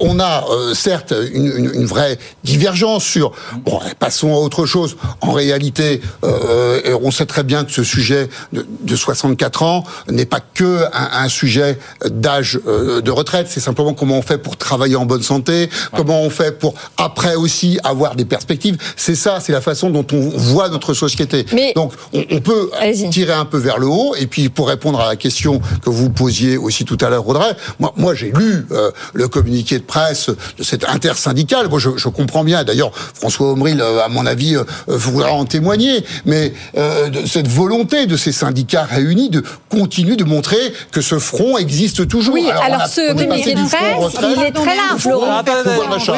on 0.01 0.21
a 0.21 0.45
euh, 0.51 0.75
certes 0.75 1.15
une, 1.33 1.47
une, 1.47 1.75
une 1.75 1.87
vraie 1.87 2.19
divergence 2.45 3.05
sur. 3.05 3.33
Bon, 3.65 3.81
passons 3.99 4.35
à 4.35 4.39
autre 4.39 4.67
chose. 4.67 4.97
En 5.23 5.33
réalité, 5.33 6.03
on 6.23 7.11
sait 7.11 7.27
très 7.27 7.43
bien 7.43 7.65
que 7.65 7.73
ce 7.73 7.85
sujet 7.85 8.29
de, 8.53 8.67
de 8.83 8.97
64 8.97 9.63
ans 9.63 9.85
n'est 10.09 10.27
pas 10.27 10.41
que 10.41 10.85
un, 10.93 11.25
un 11.25 11.29
sujet 11.29 11.79
d'âge 12.05 12.61
euh, 12.67 13.01
de 13.01 13.11
retraite. 13.11 13.47
C'est 13.49 13.61
simplement 13.61 13.95
comment 13.95 14.19
on 14.19 14.23
fait 14.23 14.39
pour 14.39 14.57
travailler 14.57 14.97
en 14.97 15.07
bonne 15.07 15.23
santé, 15.23 15.71
comment 15.95 16.21
on 16.23 16.31
fait 16.31 16.59
pour 16.59 16.75
après 16.97 17.35
aussi 17.35 17.46
aussi 17.47 17.79
avoir 17.85 18.17
des 18.17 18.25
perspectives. 18.25 18.77
C'est 18.97 19.15
ça, 19.15 19.39
c'est 19.41 19.53
la 19.53 19.61
façon 19.61 19.91
dont 19.91 20.07
on 20.13 20.21
voit 20.37 20.69
notre 20.69 20.93
société. 20.95 21.47
Mais- 21.55 21.73
Donc, 21.75 21.93
on, 22.13 22.25
on 22.33 22.41
peut 22.41 22.71
tirer 23.11 23.33
un 23.33 23.45
peu 23.45 23.59
vers 23.59 23.79
le 23.79 23.87
haut. 23.87 24.15
Et 24.19 24.27
puis, 24.27 24.49
pour 24.49 24.69
répondre 24.69 25.01
à 25.01 25.09
la 25.09 25.17
question 25.17 25.61
que 25.83 25.91
vous 25.91 26.11
posiez 26.11 26.57
aussi 26.57 26.85
tout 26.85 26.99
à 27.01 27.09
l'heure, 27.09 27.27
Audrey, 27.29 27.53
moi, 27.79 27.93
moi 27.97 28.15
j'ai 28.15 28.31
lu 28.33 28.67
euh, 28.73 28.91
le 29.15 29.29
communiqué 29.29 29.79
de 29.79 29.85
presse 29.85 30.29
de 30.59 30.63
cette 30.65 30.85
intersyndicale. 30.89 31.69
Moi, 31.69 31.79
je, 31.79 31.91
je 31.97 32.09
comprends 32.09 32.43
bien. 32.45 32.65
D'ailleurs, 32.65 32.91
François 33.15 33.53
Omril, 33.53 33.81
euh, 33.81 34.05
à 34.05 34.09
mon 34.09 34.27
avis, 34.27 34.57
euh, 34.57 34.65
euh, 34.89 34.97
voudra 34.97 35.33
en 35.33 35.45
témoigner. 35.45 36.05
Mais 36.25 36.53
euh, 36.77 37.09
de 37.09 37.27
cette 37.27 37.49
volonté 37.49 38.07
de 38.07 38.17
ces 38.17 38.33
syndicats 38.33 38.85
réunis 38.85 39.31
de 39.31 39.43
continuer 39.71 40.17
de 40.17 40.25
montrer 40.25 40.73
que 40.91 41.01
ce 41.01 41.19
front 41.21 41.57
existe 41.59 42.09
toujours. 42.09 42.35
Oui, 42.35 42.49
alors 42.51 42.81
a- 42.83 42.89
ce 42.89 43.13
communiqué 43.15 43.55
de 43.55 43.61
presse, 43.69 44.17
il 44.37 44.43
est 44.43 44.51
très 44.53 44.77
large, 44.77 45.07
au 45.07 45.11
Laurent. 45.11 45.43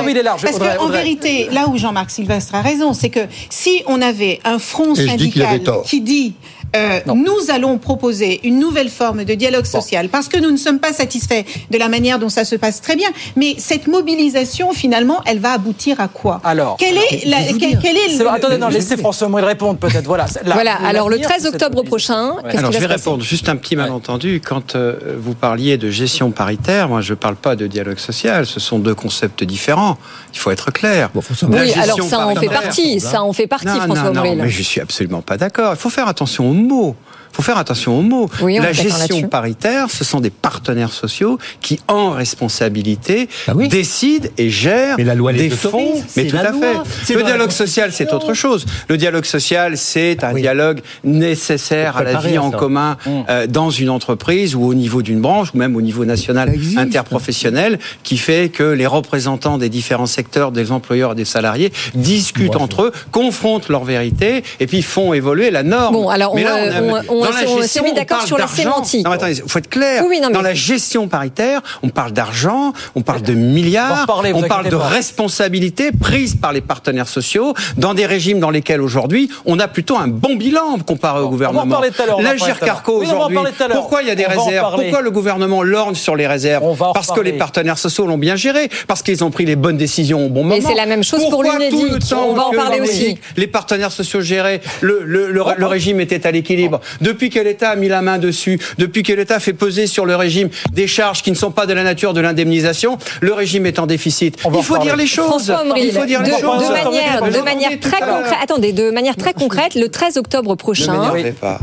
Oui, 0.05 0.13
il 0.13 0.17
est 0.17 0.23
large. 0.23 0.43
Parce 0.43 0.59
qu'en 0.59 0.85
Audrey. 0.87 1.18
Vérité, 1.21 1.53
là 1.53 1.69
où 1.69 1.77
Jean-Marc 1.77 2.11
Sylvestre 2.11 2.55
a 2.55 2.63
raison, 2.63 2.93
c'est 2.93 3.11
que 3.11 3.21
si 3.51 3.83
on 3.87 4.01
avait 4.03 4.41
un 4.45 4.59
front 4.59 4.95
syndical 4.95 5.61
qui 5.85 6.01
dit 6.01 6.35
euh, 6.77 7.01
nous 7.15 7.51
allons 7.53 7.79
proposer 7.79 8.41
une 8.45 8.59
nouvelle 8.59 8.89
forme 8.91 9.25
de 9.25 9.35
dialogue 9.35 9.65
social 9.65 10.09
parce 10.09 10.29
que 10.29 10.39
nous 10.39 10.51
ne 10.51 10.57
sommes 10.57 10.79
pas 10.79 10.93
satisfaits 10.93 11.45
de 11.71 11.79
la 11.79 11.89
manière 11.89 12.19
dont 12.19 12.29
ça 12.29 12.45
se 12.45 12.57
passe 12.57 12.81
très 12.81 12.97
bien, 12.97 13.09
mais 13.37 13.55
cette 13.59 13.87
mobilisation 13.87 14.73
finalement, 14.73 15.23
elle 15.27 15.39
va 15.39 15.53
aboutir 15.53 16.01
à 16.01 16.09
quoi? 16.09 16.41
Alors, 16.45 16.77
quel 16.79 16.97
est, 16.97 17.25
la, 17.27 17.39
quel, 17.59 17.79
quel 17.79 17.97
est 17.97 18.11
C'est 18.17 18.23
le- 18.23 18.31
attendez, 18.31 18.59
non, 18.59 18.69
laissez 18.69 18.97
François 18.97 19.27
Omril 19.29 19.45
répondre 19.45 19.79
peut-être. 19.79 20.05
Voilà. 20.07 20.27
La- 20.45 20.55
Voilà, 20.55 20.75
alors 20.75 21.09
le 21.09 21.17
l'avenir, 21.17 21.29
13 21.31 21.43
c'est 21.43 21.51
cette 21.53 21.63
octobre 21.63 21.83
prochain, 21.85 22.35
Alors 22.45 22.73
je 22.73 22.79
va 22.79 22.87
vais 22.87 22.95
répondre. 22.95 23.23
Juste 23.23 23.49
un 23.49 23.57
petit 23.57 23.77
malentendu. 23.77 24.41
Quand 24.45 24.75
euh, 24.77 24.97
vous 25.19 25.35
parliez 25.35 25.77
de 25.79 25.91
gestion 25.91 26.31
paritaire, 26.31 26.89
moi 26.89 27.01
je 27.01 27.13
ne 27.13 27.17
parle 27.17 27.37
pas 27.37 27.57
de 27.57 27.67
dialogue 27.67 27.99
social. 27.99 28.47
Ce 28.47 28.61
sont 28.61 28.79
deux 28.79 28.95
concepts 28.95 29.45
différents. 29.45 29.99
Il 30.35 30.39
faut 30.39 30.51
être 30.51 30.71
clair. 30.73 31.11
La 31.15 31.49
Oui, 31.63 31.73
alors 31.73 32.03
ça 32.03 32.27
en 32.27 32.35
fait 32.35 32.49
partie, 32.49 33.01
ça 33.01 33.23
en 33.23 33.33
fait 33.33 33.47
partie, 33.47 33.67
Non, 33.67 33.75
François 33.81 34.11
non, 34.11 34.25
non, 34.25 34.35
mais 34.37 34.49
je 34.49 34.63
suis 34.63 34.81
absolument 34.81 35.23
pas 35.23 35.37
d'accord. 35.37 35.73
Il 35.75 35.79
faut 35.79 35.91
faire 35.91 36.09
attention 36.09 36.45
aux 36.59 36.63
mots. 36.63 36.97
Il 37.33 37.37
faut 37.37 37.43
faire 37.43 37.59
attention 37.59 37.99
aux 37.99 38.03
mots. 38.03 38.29
Oui, 38.43 38.59
la 38.59 38.73
gestion 38.73 39.29
paritaire, 39.29 39.87
ce 39.91 40.05
sont 40.05 40.21
des 40.21 40.31
partenaires 40.31 40.93
sociaux 40.93 41.39
qui, 41.61 41.79
en 41.89 42.11
responsabilité, 42.11 43.29
Ah 43.47 43.53
décident 43.55 44.29
et 44.39 44.51
gèrent 44.51 44.97
Mais 44.99 45.05
la 45.05 45.15
loi 45.15 45.33
les 45.33 45.49
des 45.49 45.51
fonds. 45.51 45.95
Mais 46.17 46.27
tout 46.27 46.37
à 46.37 46.51
loi, 46.51 46.85
fait. 47.05 47.15
Le 47.15 47.23
dialogue 47.23 47.51
social, 47.51 47.93
c'est 47.93 48.13
autre 48.13 48.35
chose. 48.35 48.67
Le 48.89 48.97
dialogue 48.97 49.25
social, 49.25 49.77
c'est 49.77 50.25
un 50.25 50.33
dialogue 50.35 50.81
nécessaire 51.05 51.97
à 51.97 52.03
la 52.05 52.15
vie 52.19 52.39
en 52.39 52.51
ça. 52.51 52.57
commun 52.59 52.97
euh, 53.07 53.47
dans 53.47 53.71
une 53.71 53.91
entreprise 53.91 54.55
ou 54.55 54.65
au 54.65 54.75
niveau 54.75 55.03
d'une 55.03 55.21
branche 55.21 55.49
ou 55.55 55.59
même 55.59 55.77
au 55.77 55.81
niveau 55.83 56.05
national 56.05 56.53
interprofessionnel 56.77 57.79
qui 58.03 58.17
fait 58.19 58.49
que 58.49 58.63
les 58.65 58.87
représentants 58.87 59.59
des 59.59 59.69
différents 59.69 60.07
secteurs, 60.07 60.53
des 60.53 60.73
employeurs 60.73 61.13
et 61.13 61.15
des 61.17 61.25
salariés 61.25 61.73
discutent 61.95 62.57
entre 62.57 62.83
eux, 62.83 62.93
confrontent 63.13 63.69
leurs 63.69 63.85
vérités 63.85 64.43
et 64.61 64.67
puis 64.67 64.83
font 64.83 65.13
évoluer 65.13 65.51
la 65.51 65.63
norme. 65.63 65.95
Bon, 65.95 66.09
alors, 66.09 66.35
Mais 66.35 66.45
là, 66.45 66.57
on, 66.57 66.67
on, 66.91 66.95
a- 66.95 67.01
on- 67.09 67.18
on- 67.18 67.18
dans 67.25 67.31
la 67.31 67.45
on 67.47 67.57
s'est 67.57 67.63
gestion, 67.63 67.85
mis 67.85 67.91
on 67.91 67.95
d'accord 67.95 68.19
parle 68.19 68.27
sur 68.29 68.39
la 68.39 68.45
d'argent. 68.45 68.63
sémantique. 68.63 69.05
Non, 69.05 69.11
mais 69.11 69.17
attendez, 69.17 69.43
faut 69.47 69.59
être 69.59 69.69
clair. 69.71 70.05
Oui, 70.09 70.21
non, 70.21 70.29
mais- 70.29 70.35
Dans 70.35 70.43
la 70.43 70.55
gestion 70.55 71.09
paritaire, 71.09 71.61
on 71.83 71.89
parle 71.89 72.13
d'argent, 72.13 72.73
on 72.95 73.03
parle 73.03 73.23
de 73.23 73.33
On 73.33 73.37
milliards, 73.37 74.03
reparler, 74.03 74.33
vous 74.33 74.41
on 74.41 74.49
parle 74.49 74.69
de 74.69 74.77
pas. 74.77 74.89
responsabilités 74.89 75.91
prises 75.93 76.35
par 76.37 76.53
les 76.53 76.61
partenaires 76.61 77.09
sociaux 77.09 77.55
dans 77.77 77.95
des 77.95 78.07
régimes 78.07 78.41
dans 78.41 78.51
lesquels 78.51 78.81
aujourd'hui 78.81 79.29
on 79.47 79.59
a 79.59 79.69
plutôt 79.69 79.97
un 79.97 80.09
bon 80.09 80.37
bilan 80.37 80.79
comparé 80.87 81.21
au 81.21 81.29
gouvernement. 81.29 81.63
en 81.63 81.69
parler 81.69 81.91
tout 81.91 82.03
à 82.03 82.07
l'heure, 82.07 82.19
on 82.19 82.23
va 82.23 82.29
en 82.29 82.33
L'Agir 82.33 82.47
parler 82.47 82.59
tout 82.59 82.65
à 82.65 82.67
l'heure. 82.67 82.75
Carco 82.77 82.93
on 82.93 83.03
aujourd'hui, 83.03 83.37
l'heure. 83.37 83.69
pourquoi 83.73 84.03
il 84.03 84.09
y 84.09 84.11
a 84.11 84.15
des 84.15 84.27
On 84.27 84.45
réserves? 84.45 84.75
Pourquoi 84.75 85.01
le 85.03 85.11
gouvernement 85.11 85.63
lorgne 85.63 85.95
sur 85.95 86.17
les 86.17 86.27
réserves? 86.27 86.65
On 86.65 86.73
va 86.73 86.89
en 86.89 86.93
Parce 86.93 87.11
que 87.13 87.21
les 87.21 87.33
partenaires 87.33 87.79
sociaux 87.79 88.07
l'ont 88.07 88.19
bien 88.19 88.37
géré, 88.37 88.69
parce 88.87 89.03
qu'ils 89.03 89.25
ont 89.25 89.31
pris 89.31 89.45
les 89.45 89.57
bonnes 89.57 89.77
décisions 89.77 90.27
au 90.27 90.29
bon 90.29 90.43
moment. 90.45 90.55
Mais 90.55 90.61
c'est 90.61 90.75
la 90.75 90.87
même 90.87 91.03
chose 91.05 91.21
pour 91.21 91.31
Pourquoi 91.31 91.59
le 91.59 91.99
temps 91.99 92.27
On 92.29 92.35
va 92.35 92.47
en 92.47 92.51
parler 92.53 92.81
aussi. 92.81 93.19
Les 93.37 93.47
partenaires 93.47 93.93
sociaux 93.93 94.21
géraient, 94.21 94.61
le, 94.81 95.03
le, 95.05 95.31
le, 95.31 95.43
le 95.57 95.67
régime 95.67 96.01
était 96.01 96.27
à 96.27 96.31
l'équilibre? 96.31 96.81
Depuis 97.09 97.31
que 97.31 97.41
l'État 97.41 97.71
a 97.71 97.77
mis 97.77 97.89
la 97.89 98.03
main 98.03 98.19
dessus, 98.19 98.59
depuis 98.77 99.03
que 99.03 99.15
l'État 99.15 99.41
fait 99.41 99.55
peser 99.55 99.87
sur 99.87 100.05
le 100.05 100.15
régime 100.15 100.51
des 100.75 100.87
charges 100.87 101.23
qui 101.23 101.31
ne 101.31 101.37
sont 101.37 101.51
pas 101.51 101.65
de 101.65 101.73
la 101.73 101.83
nature 101.83 102.13
de 102.13 102.21
l'indemnisation, 102.21 102.99
le 103.23 103.33
régime 103.33 103.65
est 103.65 103.79
en 103.79 103.87
déficit. 103.87 104.37
Il 104.45 104.63
faut 104.63 104.75
parler. 104.75 104.89
dire 104.91 104.97
les 104.97 105.07
choses. 105.07 105.51
Il 105.79 105.91
faut 105.93 106.05
dire 106.05 106.21
de, 106.21 106.27
les 106.27 106.31
de 106.33 106.37
choses. 106.37 106.69
manière, 106.71 107.71
de 107.71 107.77
très 107.81 108.01
concrète, 108.01 108.39
attendez, 108.43 108.73
de 108.75 108.91
manière 108.91 109.17
très 109.17 109.33
concrète, 109.33 109.75
le 109.75 109.89
13 109.89 110.19
octobre 110.19 110.55
prochain, 110.55 111.13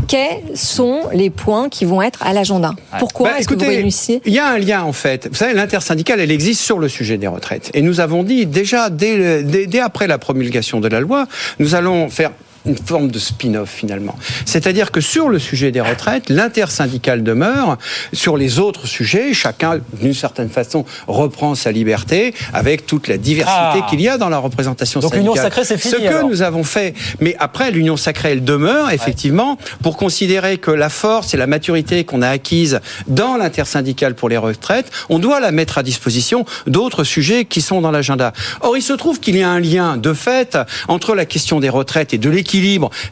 quels 0.08 0.58
sont 0.58 1.02
les 1.14 1.30
points 1.30 1.70
qui 1.70 1.86
vont 1.86 2.02
être 2.02 2.24
à 2.24 2.34
l'agenda? 2.34 2.74
Pourquoi 2.98 3.30
Bah, 3.30 3.36
est-ce 3.40 3.48
que 3.48 3.54
vous 3.54 3.60
écoutez, 3.62 3.76
réunissez 3.78 4.22
Il 4.26 4.34
y 4.34 4.40
a 4.40 4.48
un 4.48 4.58
lien 4.58 4.82
en 4.82 4.94
fait. 4.94 5.28
Vous 5.30 5.36
savez, 5.36 5.54
l'intersyndicale, 5.54 6.20
elle 6.22 6.32
existe 6.32 6.62
sur 6.62 6.80
le 6.80 6.90
sujet 6.90 7.18
des 7.18 7.28
retraites. 7.28 7.70
Et 7.76 7.84
nous 7.84 8.00
avons 8.00 8.24
dit 8.24 8.48
déjà 8.48 8.90
dès, 8.90 9.16
le- 9.16 9.44
dès, 9.44 9.68
dès 9.68 9.80
après 9.80 10.08
la 10.08 10.18
promulgation 10.18 10.80
de 10.80 10.88
la 10.88 11.00
loi, 11.02 11.28
nous 11.60 11.76
allons 11.76 12.10
faire 12.10 12.32
une 12.66 12.78
forme 12.78 13.10
de 13.10 13.20
spin-off 13.20 13.70
finalement. 13.70 14.16
C'est-à-dire 14.46 14.92
que 14.92 15.02
sur 15.02 15.30
le 15.30 15.40
sujet 15.40 15.72
des 15.72 15.82
retraites, 15.82 16.30
l'intersyndicale 16.30 17.24
demeure. 17.24 17.78
Sur 18.14 18.38
les 18.38 18.60
autres 18.60 18.88
sujets, 18.88 19.34
chacun, 19.34 19.80
d'une 20.02 20.14
certaine 20.14 20.50
façon, 20.50 20.86
reprend 21.08 21.54
sa 21.56 21.72
liberté 21.72 22.34
avec 22.54 22.86
toute 22.86 23.08
la 23.08 23.18
diversité 23.18 23.80
Ah. 23.84 23.88
qu'il 23.90 24.02
y 24.02 24.10
a 24.10 24.18
dans 24.18 24.30
la 24.30 24.38
représentation 24.40 25.00
Donc 25.00 25.12
syndicale. 25.14 25.34
l'union 25.34 25.42
sacrée, 25.44 25.64
c'est 25.64 25.78
fini, 25.78 25.94
Ce 25.94 25.98
que 26.00 26.08
alors. 26.08 26.28
nous 26.30 26.42
avons 26.42 26.64
fait. 26.64 26.94
Mais 27.20 27.36
après, 27.40 27.72
l'union 27.72 27.98
sacrée, 27.98 28.32
elle 28.32 28.44
demeure, 28.44 28.90
effectivement, 28.92 29.58
pour 29.84 29.96
considérer 29.98 30.58
que 30.58 30.72
la 30.72 30.90
force 30.90 31.34
et 31.34 31.38
la 31.38 31.48
maturité 31.48 32.04
qu'on 32.04 32.22
a 32.22 32.30
acquise 32.30 32.80
dans 33.08 33.38
l'intersyndicale 33.38 34.16
pour 34.16 34.30
les 34.30 34.38
retraites, 34.38 34.90
on 35.10 35.20
doit 35.20 35.40
la 35.40 35.52
mettre 35.52 35.78
à 35.78 35.84
disposition 35.84 36.46
d'autres 36.68 37.04
sujets 37.04 37.46
qui 37.46 37.62
sont 37.62 37.82
dans 37.82 37.92
l'agenda. 37.92 38.34
Or, 38.62 38.76
il 38.78 38.82
se 38.82 38.94
trouve 38.94 39.20
qu'il 39.20 39.38
y 39.38 39.44
a 39.44 39.50
un 39.50 39.60
lien, 39.60 39.98
de 39.98 40.14
fait, 40.14 40.58
entre 40.88 41.14
la 41.16 41.26
question 41.26 41.60
des 41.60 41.70
retraites 41.70 42.14
et 42.14 42.18
de 42.18 42.30
l'équilibre 42.30 42.55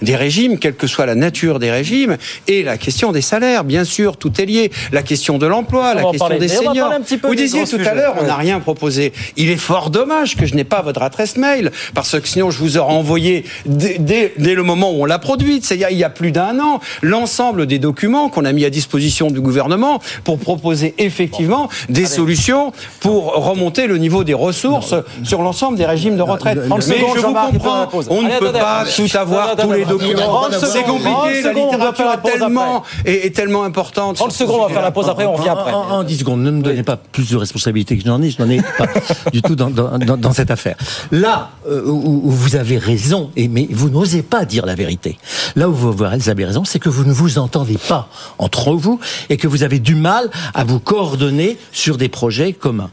des 0.01 0.15
régimes, 0.15 0.57
quelle 0.59 0.75
que 0.75 0.87
soit 0.87 1.05
la 1.05 1.15
nature 1.15 1.59
des 1.59 1.71
régimes, 1.71 2.17
et 2.47 2.63
la 2.63 2.77
question 2.77 3.11
des 3.11 3.21
salaires. 3.21 3.63
Bien 3.63 3.83
sûr, 3.83 4.17
tout 4.17 4.31
est 4.41 4.45
lié. 4.45 4.71
La 4.91 5.03
question 5.03 5.37
de 5.37 5.45
l'emploi, 5.45 5.93
la 5.93 6.03
question 6.11 6.27
des 6.39 6.47
seniors. 6.69 6.89
Vous 7.29 7.35
disiez 7.35 7.63
tout 7.65 7.89
à 7.89 7.93
l'heure, 7.93 8.15
on 8.19 8.23
n'a 8.25 8.35
rien 8.35 8.59
proposé. 8.59 9.13
Il 9.37 9.49
est 9.49 9.57
fort 9.57 9.89
dommage 9.89 10.35
que 10.35 10.45
je 10.45 10.55
n'ai 10.55 10.63
pas 10.63 10.81
votre 10.81 11.01
adresse 11.01 11.37
mail, 11.37 11.71
parce 11.93 12.19
que 12.19 12.27
sinon 12.27 12.51
je 12.51 12.59
vous 12.59 12.77
aurais 12.77 12.93
envoyé 12.93 13.45
dès, 13.65 13.97
dès- 13.99 14.33
dès 14.37 14.55
le 14.55 14.63
moment 14.63 14.91
où 14.91 15.01
on 15.01 15.05
l'a 15.05 15.19
produite, 15.19 15.65
c'est-à-dire 15.65 15.89
il 15.91 15.97
y 15.97 16.03
a 16.03 16.09
plus 16.09 16.31
d'un 16.31 16.59
an, 16.59 16.79
l'ensemble 17.01 17.65
des 17.67 17.79
documents 17.79 18.29
qu'on 18.29 18.45
a 18.45 18.51
mis 18.51 18.65
à 18.65 18.69
disposition 18.69 19.29
du 19.31 19.41
gouvernement 19.41 19.99
pour 20.23 20.37
proposer 20.39 20.93
effectivement 20.97 21.69
des 21.89 22.05
solutions 22.05 22.71
pour 22.99 23.33
remonter 23.35 23.87
le 23.87 23.97
niveau 23.97 24.23
des 24.23 24.33
ressources 24.33 24.95
sur 25.23 25.41
l'ensemble 25.41 25.77
des 25.77 25.85
régimes 25.85 26.17
de 26.17 26.21
retraite. 26.21 26.57
30 26.67 26.87
Mais 26.87 26.95
je 26.99 27.19
vous 27.27 27.33
comprends, 27.51 27.89
on 28.09 28.21
ne 28.21 28.27
peut 28.39 28.51
pas 28.51 28.85
tout 28.95 29.17
avoir, 29.17 29.32
Attendez, 29.41 29.63
tous 29.63 29.71
les 29.73 29.85
documents. 29.85 30.21
30 30.49 30.51
C'est 30.51 30.65
secondes, 30.67 31.01
30 31.01 31.13
compliqué, 31.13 31.41
la 31.41 31.53
littérature 31.53 32.11
est 32.11 32.17
pause 32.21 32.31
tellement, 32.39 32.83
est, 33.05 33.25
est 33.27 33.35
tellement 33.35 33.63
importante. 33.63 34.15
30 34.17 34.31
sur 34.31 34.39
ce 34.39 34.45
secondes, 34.45 34.61
on 34.61 34.67
va 34.67 34.73
faire 34.73 34.81
la 34.81 34.91
pause 34.91 35.09
après, 35.09 35.25
on 35.25 35.33
revient 35.33 35.49
après. 35.49 35.71
En, 35.71 35.79
en- 35.81 35.89
en 35.99 36.03
10 36.03 36.17
secondes, 36.19 36.41
ne 36.41 36.51
me 36.51 36.61
donnez 36.61 36.83
pas 36.83 36.97
plus 36.97 37.29
de 37.29 37.37
responsabilité 37.37 37.97
que 37.97 38.03
j'en 38.05 38.21
ai, 38.21 38.29
je 38.29 38.41
n'en 38.41 38.49
ai 38.49 38.61
pas 38.61 38.87
du 39.31 39.41
tout 39.41 39.55
dans, 39.55 39.69
dans- 39.69 39.97
dans- 39.97 40.17
dans 40.17 40.33
cette 40.33 40.51
affaire. 40.51 40.75
Là 41.11 41.49
euh, 41.67 41.83
où, 41.85 42.21
où 42.25 42.29
vous 42.31 42.55
avez 42.55 42.77
raison, 42.77 43.29
et, 43.35 43.47
mais 43.47 43.67
vous 43.71 43.89
n'osez 43.89 44.21
pas 44.21 44.45
dire 44.45 44.65
la 44.65 44.75
vérité. 44.75 45.17
Là 45.55 45.69
où 45.69 45.73
vous 45.73 46.03
avez 46.03 46.45
raison, 46.45 46.63
c'est 46.65 46.79
que 46.79 46.89
vous 46.89 47.03
ne 47.05 47.13
vous 47.13 47.37
entendez 47.39 47.77
pas 47.77 48.07
entre 48.37 48.73
vous 48.73 48.99
et 49.29 49.37
que 49.37 49.47
vous 49.47 49.63
avez 49.63 49.79
du 49.79 49.95
mal 49.95 50.29
à 50.53 50.63
vous 50.63 50.79
coordonner 50.79 51.57
sur 51.71 51.97
des 51.97 52.09
projets 52.09 52.53
communs. 52.53 52.89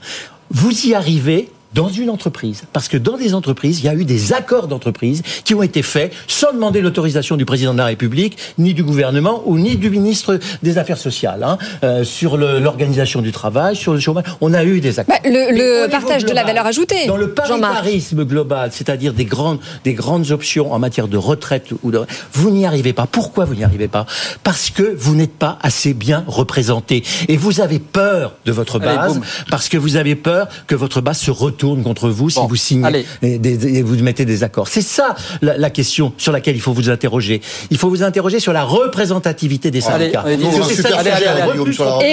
Vous 0.51 0.87
y 0.87 0.95
arrivez 0.95 1.49
dans 1.75 1.89
une 1.89 2.11
entreprise. 2.11 2.63
Parce 2.73 2.89
que 2.89 2.97
dans 2.97 3.17
des 3.17 3.35
entreprises, 3.35 3.79
il 3.81 3.85
y 3.85 3.89
a 3.89 3.95
eu 3.95 4.05
des 4.05 4.33
accords 4.33 4.67
d'entreprise 4.67 5.23
qui 5.45 5.55
ont 5.55 5.63
été 5.63 5.83
faits 5.83 6.13
sans 6.27 6.53
demander 6.53 6.81
l'autorisation 6.81 7.37
du 7.37 7.45
président 7.45 7.73
de 7.73 7.79
la 7.79 7.85
République, 7.87 8.37
ni 8.59 8.75
du 8.75 8.83
gouvernement, 8.83 9.43
ou 9.47 9.57
ni 9.57 9.77
du 9.77 9.89
ministre 9.91 10.39
des 10.63 10.79
Affaires 10.79 10.99
sociales. 10.99 11.43
hein. 11.45 11.59
Euh, 11.85 12.03
sur 12.05 12.37
l'organisation 12.37 13.23
du 13.23 13.31
travail, 13.33 13.77
sur 13.77 13.93
le 13.93 14.01
chômage, 14.01 14.25
on 14.41 14.53
a 14.53 14.65
eu 14.65 14.81
des 14.81 14.99
accords. 14.99 15.15
Bah, 15.23 15.29
le- 15.31 15.89
partage 15.89 16.25
de 16.25 16.33
la 16.33 16.45
valeur 16.45 16.67
ajoutée, 16.67 17.07
Dans 17.07 17.17
le 17.17 17.31
paritarisme 17.35 18.25
global, 18.25 18.71
c'est-à-dire 18.73 19.13
des 19.13 19.25
grandes, 19.25 19.61
des 19.85 19.95
grandes 19.95 20.31
options 20.33 20.73
en 20.73 20.79
matière 20.79 21.07
de 21.09 21.17
retraite, 21.17 21.69
ou 21.83 21.91
de, 21.93 22.01
vous 22.33 22.51
n'y 22.51 22.67
arrivez 22.67 22.93
pas. 22.93 23.07
Pourquoi 23.07 23.45
vous 23.45 23.55
n'y 23.55 23.65
arrivez 23.65 23.89
pas? 23.89 24.07
Parce 24.43 24.71
que 24.71 24.83
vous 24.99 25.15
n'êtes 25.15 25.35
pas 25.35 25.59
assez 25.63 25.95
bien 25.95 26.25
représenté. 26.27 27.05
Et 27.29 27.37
vous 27.37 27.61
avez 27.61 27.79
peur 27.79 28.35
de 28.45 28.53
votre 28.53 28.79
base, 28.79 29.21
parce 29.51 29.69
que 29.69 29.77
vous 29.77 29.97
avez 29.97 30.15
peur 30.17 30.49
que 30.67 30.75
votre 30.75 31.01
base 31.01 31.19
se 31.19 31.31
retourne 31.31 31.60
contre 31.61 32.09
vous 32.09 32.31
si 32.31 32.39
vous 32.49 32.57
signez 32.57 32.87
allez. 32.87 33.07
et, 33.23 33.39
des- 33.39 33.77
et 33.79 33.83
vous 33.83 33.97
mettez 34.03 34.25
des 34.25 34.43
accords. 34.45 34.69
C'est 34.69 34.81
ça 34.83 35.15
la, 35.43 35.57
la 35.59 35.71
question 35.71 36.13
sur 36.17 36.33
laquelle 36.33 36.57
il 36.57 36.61
faut 36.63 36.73
vous 36.73 36.89
interroger. 36.91 37.41
Il 37.71 37.77
faut 37.79 37.89
vous 37.89 38.03
interroger 38.03 38.41
sur 38.41 38.53
la 38.53 38.65
représentativité 38.65 39.71
des 39.71 39.81
syndicats. 39.81 40.25
allez, 40.27 40.39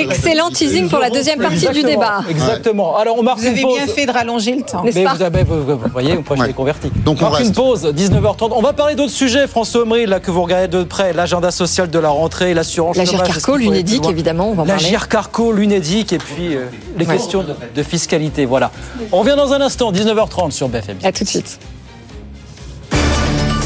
Excellent 0.10 0.50
teasing 0.52 0.90
pour 0.90 1.00
la 1.00 1.10
deuxième 1.10 1.40
partie 1.40 1.68
du 1.70 1.84
débat. 1.84 2.24
Exactement. 2.30 2.98
Alors, 2.98 3.18
on 3.18 3.24
marque 3.24 3.40
Vous 3.40 3.46
avez 3.48 3.64
bien 3.64 3.88
fait 3.88 4.06
de 4.06 4.12
rallonger 4.12 4.56
le 4.56 4.62
temps. 4.64 4.84
Mais 4.84 4.92
vous, 5.06 5.22
avez, 5.22 5.44
vous, 5.44 5.64
vous 5.66 5.80
voyez, 5.92 6.14
moi 6.16 6.24
je 6.36 6.42
Ouais. 6.42 6.48
l'ai 6.48 6.54
converti. 6.54 6.92
Donc, 7.06 7.18
on 7.20 7.22
marque 7.26 7.36
reste. 7.38 7.50
une 7.50 7.56
pause, 7.56 7.86
19h30. 7.86 8.52
On 8.56 8.62
va 8.62 8.74
parler 8.74 8.96
d'autres 8.96 9.12
sujets, 9.14 9.48
François 9.48 9.82
Omri, 9.84 10.06
là 10.06 10.20
que 10.20 10.30
vous 10.32 10.42
regardez 10.44 10.68
de 10.68 10.84
près, 10.84 11.14
l'agenda 11.14 11.52
social 11.52 11.90
de 11.90 12.00
la 12.00 12.10
rentrée, 12.10 12.54
l'assurance 12.54 12.96
La 12.98 13.06
chômage, 13.06 13.28
Carco, 13.28 13.32
est-ce 13.38 13.46
qu'il 13.46 13.46
faut 13.46 13.54
aller 13.56 13.64
plus 13.66 13.72
l'Unédic, 13.72 14.02
loin 14.04 14.12
évidemment, 14.12 14.50
on 14.50 14.54
va 14.54 14.64
en 14.64 14.66
La 14.66 14.74
parler. 14.76 14.98
Carco, 15.10 15.52
l'Unédic 15.52 16.14
et 16.14 16.18
puis 16.18 16.56
euh, 16.56 16.66
les 16.98 17.06
Ouais. 17.06 17.14
questions 17.16 17.42
de, 17.44 17.54
de 17.76 17.84
fiscalité. 17.84 18.46
Voilà. 18.46 18.72
On 19.12 19.24
vient 19.24 19.36
de 19.36 19.37
dans 19.38 19.54
un 19.54 19.62
instant, 19.62 19.92
19h30 19.92 20.52
sur 20.52 20.68
BFM. 20.68 20.98
À 21.04 21.12
tout 21.12 21.24
de 21.24 21.30
suite. 21.30 21.60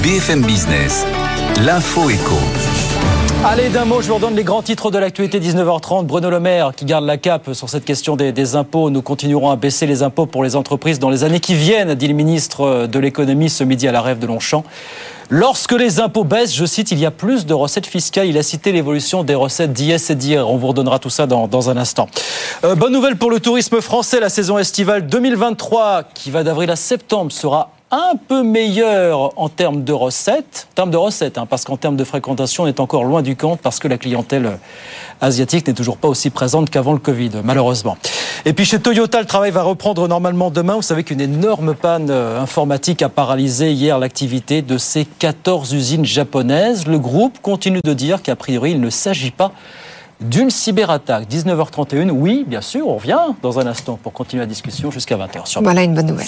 BFM 0.03 0.41
Business, 0.41 1.05
l'info 1.61 2.09
éco. 2.09 2.35
Allez, 3.45 3.69
d'un 3.69 3.85
mot, 3.85 4.01
je 4.01 4.09
vous 4.09 4.15
redonne 4.15 4.35
les 4.35 4.43
grands 4.43 4.61
titres 4.61 4.91
de 4.91 4.99
l'actualité 4.99 5.39
19h30. 5.39 6.05
Bruno 6.05 6.29
Le 6.29 6.41
Maire 6.41 6.73
qui 6.75 6.83
garde 6.83 7.05
la 7.05 7.17
cape 7.17 7.53
sur 7.53 7.69
cette 7.69 7.85
question 7.85 8.17
des, 8.17 8.33
des, 8.33 8.55
impôts. 8.55 8.89
Nous 8.89 9.01
continuerons 9.01 9.49
à 9.49 9.55
baisser 9.55 9.87
les 9.87 10.03
impôts 10.03 10.25
pour 10.25 10.43
les 10.43 10.57
entreprises 10.57 10.99
dans 10.99 11.09
les 11.09 11.23
années 11.23 11.39
qui 11.39 11.55
viennent, 11.55 11.95
dit 11.95 12.07
le 12.07 12.13
ministre 12.13 12.85
de 12.87 12.99
l'économie 12.99 13.49
ce 13.49 13.63
midi 13.63 13.87
à 13.87 13.93
la 13.93 14.01
rêve 14.01 14.19
de 14.19 14.27
Longchamp. 14.27 14.65
Lorsque 15.33 15.71
les 15.71 16.01
impôts 16.01 16.25
baissent, 16.25 16.53
je 16.53 16.65
cite, 16.65 16.91
il 16.91 16.99
y 16.99 17.05
a 17.05 17.09
plus 17.09 17.45
de 17.45 17.53
recettes 17.53 17.85
fiscales. 17.85 18.27
Il 18.27 18.37
a 18.37 18.43
cité 18.43 18.73
l'évolution 18.73 19.23
des 19.23 19.33
recettes 19.33 19.71
d'IS 19.71 20.09
et 20.09 20.15
d'IR. 20.15 20.49
On 20.49 20.57
vous 20.57 20.67
redonnera 20.67 20.99
tout 20.99 21.09
ça 21.09 21.25
dans, 21.25 21.69
un 21.69 21.77
instant. 21.77 22.09
Euh, 22.65 22.75
bonne 22.75 22.91
nouvelle 22.91 23.15
pour 23.15 23.31
le 23.31 23.39
tourisme 23.39 23.79
français. 23.79 24.19
La 24.19 24.27
saison 24.27 24.57
estivale 24.57 25.07
2023, 25.07 26.03
qui 26.13 26.31
va 26.31 26.43
d'avril 26.43 26.69
à 26.69 26.75
septembre, 26.75 27.31
sera 27.31 27.71
un 27.91 28.15
peu 28.15 28.41
meilleur 28.41 29.37
en 29.37 29.49
termes 29.49 29.83
de 29.83 29.91
recettes, 29.91 30.67
en 30.71 30.75
termes 30.75 30.91
de 30.91 30.97
recettes, 30.97 31.37
hein, 31.37 31.45
parce 31.45 31.65
qu'en 31.65 31.75
termes 31.75 31.97
de 31.97 32.03
fréquentation, 32.05 32.63
on 32.63 32.67
est 32.67 32.79
encore 32.79 33.03
loin 33.03 33.21
du 33.21 33.35
compte, 33.35 33.59
parce 33.59 33.79
que 33.79 33.87
la 33.89 33.97
clientèle 33.97 34.57
asiatique 35.19 35.67
n'est 35.67 35.73
toujours 35.73 35.97
pas 35.97 36.07
aussi 36.07 36.29
présente 36.29 36.69
qu'avant 36.69 36.93
le 36.93 36.99
Covid, 36.99 37.31
malheureusement. 37.43 37.97
Et 38.45 38.53
puis 38.53 38.65
chez 38.65 38.79
Toyota, 38.79 39.19
le 39.19 39.27
travail 39.27 39.51
va 39.51 39.61
reprendre 39.61 40.07
normalement 40.07 40.49
demain. 40.49 40.75
Vous 40.75 40.81
savez 40.81 41.03
qu'une 41.03 41.21
énorme 41.21 41.75
panne 41.75 42.09
informatique 42.09 43.01
a 43.01 43.09
paralysé 43.09 43.73
hier 43.73 43.99
l'activité 43.99 44.61
de 44.61 44.77
ces 44.77 45.05
14 45.05 45.73
usines 45.73 46.05
japonaises. 46.05 46.87
Le 46.87 46.97
groupe 46.97 47.39
continue 47.41 47.81
de 47.83 47.93
dire 47.93 48.21
qu'a 48.21 48.37
priori, 48.37 48.71
il 48.71 48.79
ne 48.79 48.89
s'agit 48.89 49.31
pas 49.31 49.51
d'une 50.21 50.49
cyberattaque. 50.49 51.27
19h31, 51.29 52.11
oui, 52.11 52.45
bien 52.47 52.61
sûr, 52.61 52.87
on 52.87 52.95
revient 52.95 53.19
dans 53.41 53.59
un 53.59 53.67
instant 53.67 53.99
pour 54.01 54.13
continuer 54.13 54.41
la 54.41 54.47
discussion 54.47 54.91
jusqu'à 54.91 55.17
20h. 55.17 55.45
Sur 55.45 55.61
voilà 55.61 55.83
une 55.83 55.93
bonne 55.93 56.07
nouvelle. 56.07 56.27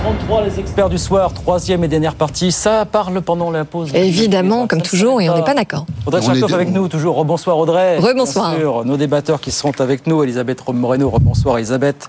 19h33, 0.00 0.44
les 0.44 0.60
experts 0.60 0.88
du 0.88 0.96
soir, 0.96 1.34
troisième 1.34 1.84
et 1.84 1.88
dernière 1.88 2.14
partie. 2.14 2.52
Ça 2.52 2.86
parle 2.86 3.20
pendant 3.20 3.50
la 3.50 3.66
pause. 3.66 3.90
Évidemment, 3.94 4.66
comme 4.66 4.80
toujours, 4.80 5.20
et 5.20 5.28
on 5.28 5.36
n'est 5.36 5.44
pas 5.44 5.54
d'accord. 5.54 5.84
Audrey 6.06 6.22
Chakoff 6.22 6.54
avec 6.54 6.70
nous, 6.70 6.88
toujours. 6.88 7.16
Rebonsoir 7.16 7.58
Audrey. 7.58 7.98
Rebonsoir. 7.98 8.50
Bien 8.52 8.60
sûr, 8.60 8.84
nos 8.86 8.96
débatteurs 8.96 9.40
qui 9.40 9.50
seront 9.50 9.72
avec 9.78 10.06
nous, 10.06 10.22
Elisabeth 10.22 10.66
Moreno, 10.72 11.10
rebonsoir 11.10 11.58
Elisabeth. 11.58 12.08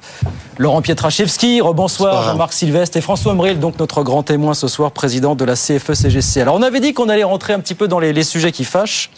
Laurent 0.58 0.82
Pietraszewski, 0.82 1.60
rebonsoir 1.60 2.24
Jean-Marc 2.24 2.54
Sylvestre 2.54 2.98
et 2.98 3.02
François 3.02 3.34
Omril, 3.34 3.60
donc 3.60 3.78
notre 3.78 4.04
grand 4.04 4.24
témoin 4.24 4.54
ce 4.54 4.70
soir, 4.70 4.92
président 4.92 5.36
de 5.36 5.44
la 5.44 5.56
CFE-CGC. 5.56 6.42
Alors 6.42 6.56
on 6.56 6.62
avait 6.62 6.80
dit 6.80 6.94
qu'on 6.94 7.10
allait 7.10 7.24
rentrer 7.24 7.54
un 7.54 7.60
petit 7.60 7.76
peu 7.76 7.90
dans 7.90 8.00
les, 8.00 8.14
les 8.14 8.24
sujets 8.24 8.54
qui 8.54 8.64
fâchent. 8.64 9.10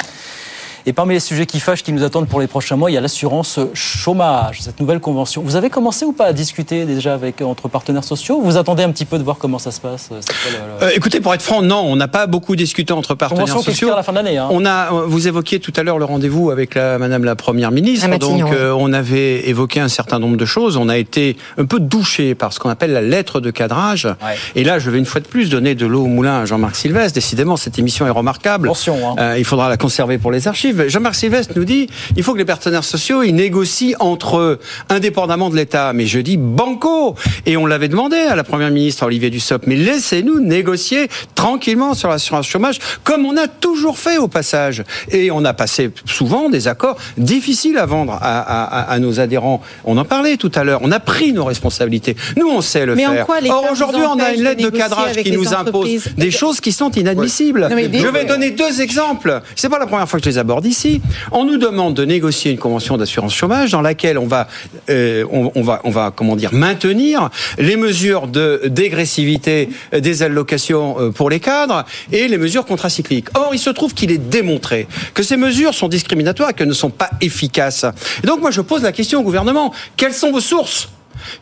Et 0.86 0.94
parmi 0.94 1.14
les 1.14 1.20
sujets 1.20 1.46
qui 1.46 1.60
fâchent, 1.60 1.82
qui 1.84 1.94
nous 1.94 2.04
attendent 2.04 2.28
pour 2.28 2.42
les 2.42 2.48
prochains 2.48 2.76
mois, 2.76 2.92
il 2.92 2.94
y 2.94 2.98
a 2.98 3.02
l'assurance 3.02 3.60
chômage, 3.74 4.62
cette 4.62 4.80
nouvelle 4.80 5.00
convention. 5.00 5.42
Vous 5.42 5.56
avez 5.56 5.70
commencé 5.70 6.04
ou 6.06 6.12
pas 6.12 6.26
à 6.26 6.34
discuter 6.34 6.86
déjà 6.86 7.14
avec 7.14 7.42
entre 7.42 7.70
partenaires 7.70 8.04
sociaux? 8.04 8.42
Vous 8.42 8.58
attendez 8.58 8.84
un 8.84 8.92
petit 8.92 9.06
peu 9.06 9.18
de 9.18 9.24
voir 9.24 9.38
comment 9.38 9.60
ça 9.60 9.72
se 9.72 9.80
passe 9.80 10.10
le, 10.12 10.18
le... 10.18 10.88
Euh, 10.88 10.92
Écoutez, 10.96 11.22
pour 11.22 11.34
être 11.34 11.42
franc, 11.42 11.62
non, 11.62 11.82
on 11.86 11.96
n'a 11.96 12.08
pas 12.10 12.28
beaucoup 12.28 12.56
discuté 12.56 12.92
entre 12.92 13.16
partenaires 13.16 13.46
convention 13.46 13.72
sociaux. 13.72 13.92
à 13.94 13.96
la 13.96 14.04
fin 14.04 14.12
de 14.12 14.18
l'année. 14.18 14.38
Hein. 14.38 14.50
On 14.52 14.66
a, 14.66 14.92
vous 14.92 15.28
évoquiez 15.28 15.60
tout 15.60 15.74
à 15.76 15.84
l'heure 15.84 15.98
le 16.00 16.06
rendez-vous 16.06 16.52
avec 16.52 16.76
la, 16.76 16.98
Madame 16.98 17.24
la 17.24 17.36
Première 17.36 17.72
ministre. 17.72 18.10
Donc, 18.18 18.52
euh, 18.52 18.76
on 18.78 18.92
avait 18.92 19.48
évoqué 19.48 19.80
un 19.80 19.88
certain 19.88 20.20
nombre 20.20 20.38
de 20.38 20.46
choses. 20.46 20.76
On 20.76 20.90
a 20.90 20.98
été 20.98 21.38
un 21.58 21.66
peu 21.66 21.80
douché 21.80 22.36
par 22.36 22.52
ce 22.52 22.60
qu'on 22.60 22.70
appelle 22.70 22.92
la 22.92 23.02
lettre 23.02 23.40
de 23.40 23.52
cadrage. 23.52 24.06
Ouais. 24.06 24.36
Et 24.56 24.64
là, 24.64 24.80
je 24.80 24.90
vais 24.90 24.98
une 25.00 25.06
fois 25.06 25.22
de 25.22 25.28
plus 25.28 25.50
donner 25.50 25.76
de 25.76 25.86
l'eau 25.86 26.04
au 26.04 26.08
moulin 26.08 26.42
à 26.42 26.46
Jean-Marc 26.46 26.76
Sylvestre. 26.76 27.16
Décidément, 27.16 27.56
cette 27.56 27.80
émission 27.80 28.06
est 28.06 28.12
remarquable. 28.12 28.68
Attention, 28.68 29.12
hein. 29.12 29.16
euh, 29.20 29.36
il 29.38 29.46
faudra 29.46 29.70
la 29.70 29.78
conserver 29.78 30.18
pour 30.18 30.32
les 30.32 30.48
archives. 30.48 30.73
Jean-Marc 30.88 31.16
Sylvestre 31.16 31.54
nous 31.56 31.66
dit 31.66 31.88
il 32.16 32.24
faut 32.24 32.34
que 32.34 32.38
les 32.38 32.46
partenaires 32.46 32.84
sociaux 32.84 33.24
ils 33.24 33.34
négocient 33.34 33.96
entre 34.00 34.38
eux, 34.38 34.60
indépendamment 34.90 35.50
de 35.50 35.56
l'État. 35.56 35.94
Mais 35.94 36.06
je 36.06 36.20
dis 36.20 36.38
banco 36.38 37.16
Et 37.46 37.58
on 37.58 37.66
l'avait 37.66 37.88
demandé 37.88 38.18
à 38.18 38.36
la 38.36 38.44
Première 38.44 38.72
ministre 38.72 39.06
Olivier 39.06 39.30
Dussopt, 39.30 39.68
mais 39.68 39.76
laissez-nous 39.76 40.40
négocier 40.40 41.08
tranquillement 41.36 41.94
sur 41.94 42.10
l'assurance 42.10 42.48
chômage, 42.48 42.80
comme 43.04 43.26
on 43.26 43.38
a 43.38 43.48
toujours 43.48 43.98
fait 43.98 44.18
au 44.18 44.28
passage. 44.28 44.84
Et 45.12 45.32
on 45.32 45.44
a 45.46 45.54
passé 45.54 45.92
souvent 46.06 46.50
des 46.50 46.68
accords 46.68 46.98
difficiles 47.18 47.78
à 47.78 47.86
vendre 47.86 48.14
à, 48.14 48.40
à, 48.40 48.92
à 48.92 49.00
nos 49.00 49.20
adhérents. 49.20 49.62
On 49.86 49.98
en 49.98 50.06
parlait 50.06 50.38
tout 50.38 50.52
à 50.56 50.64
l'heure. 50.64 50.80
On 50.84 50.92
a 50.92 51.00
pris 51.00 51.34
nos 51.34 51.46
responsabilités. 51.46 52.16
Nous, 52.38 52.48
on 52.48 52.62
sait 52.62 52.86
le 52.86 52.96
mais 52.96 53.06
faire. 53.06 53.24
En 53.24 53.26
quoi 53.26 53.38
Or, 53.50 53.70
aujourd'hui, 53.72 54.02
on 54.04 54.20
a 54.20 54.34
une 54.34 54.44
lettre 54.44 54.64
de, 54.64 54.70
de 54.70 54.78
cadrage 54.78 55.16
qui 55.18 55.32
nous 55.32 55.54
impose 55.54 56.08
des 56.18 56.32
choses 56.32 56.60
qui 56.60 56.72
sont 56.72 56.92
inadmissibles. 56.92 57.68
Non, 57.70 57.78
je 57.78 58.08
vais 58.08 58.26
donner 58.26 58.52
deux 58.52 58.82
exemples. 58.82 59.42
C'est 59.56 59.70
pas 59.70 59.80
la 59.80 59.88
première 59.88 60.08
fois 60.08 60.20
que 60.20 60.26
je 60.26 60.30
les 60.30 60.38
aborde 60.38 60.63
ici. 60.66 61.02
On 61.32 61.46
nous 61.46 61.58
demande 61.58 61.94
de 61.94 62.06
négocier 62.06 62.52
une 62.52 62.58
convention 62.58 62.98
d'assurance 62.98 63.34
chômage 63.34 63.72
dans 63.72 63.82
laquelle 63.82 64.18
on 64.18 64.28
va, 64.28 64.48
euh, 64.90 65.26
on, 65.32 65.62
va, 65.62 65.82
on 65.84 65.90
va, 65.90 66.12
comment 66.16 66.36
dire, 66.36 66.54
maintenir 66.54 67.30
les 67.58 67.76
mesures 67.76 68.28
de 68.28 68.62
dégressivité 68.66 69.70
des 69.92 70.24
allocations 70.24 71.12
pour 71.12 71.30
les 71.30 71.40
cadres 71.40 71.86
et 72.12 72.28
les 72.28 72.38
mesures 72.38 72.66
contracycliques. 72.66 73.28
Or, 73.36 73.50
il 73.54 73.60
se 73.60 73.70
trouve 73.70 73.94
qu'il 73.94 74.12
est 74.12 74.18
démontré 74.18 74.88
que 75.14 75.24
ces 75.24 75.38
mesures 75.38 75.74
sont 75.74 75.88
discriminatoires 75.88 76.50
et 76.50 76.54
qu'elles 76.54 76.68
ne 76.68 76.74
sont 76.74 76.90
pas 76.90 77.10
efficaces. 77.22 77.86
Et 78.24 78.28
donc, 78.28 78.42
moi, 78.42 78.52
je 78.52 78.62
pose 78.62 78.84
la 78.84 78.92
question 78.92 79.20
au 79.20 79.24
gouvernement 79.24 79.74
quelles 79.98 80.14
sont 80.14 80.32
vos 80.32 80.42
sources 80.42 80.90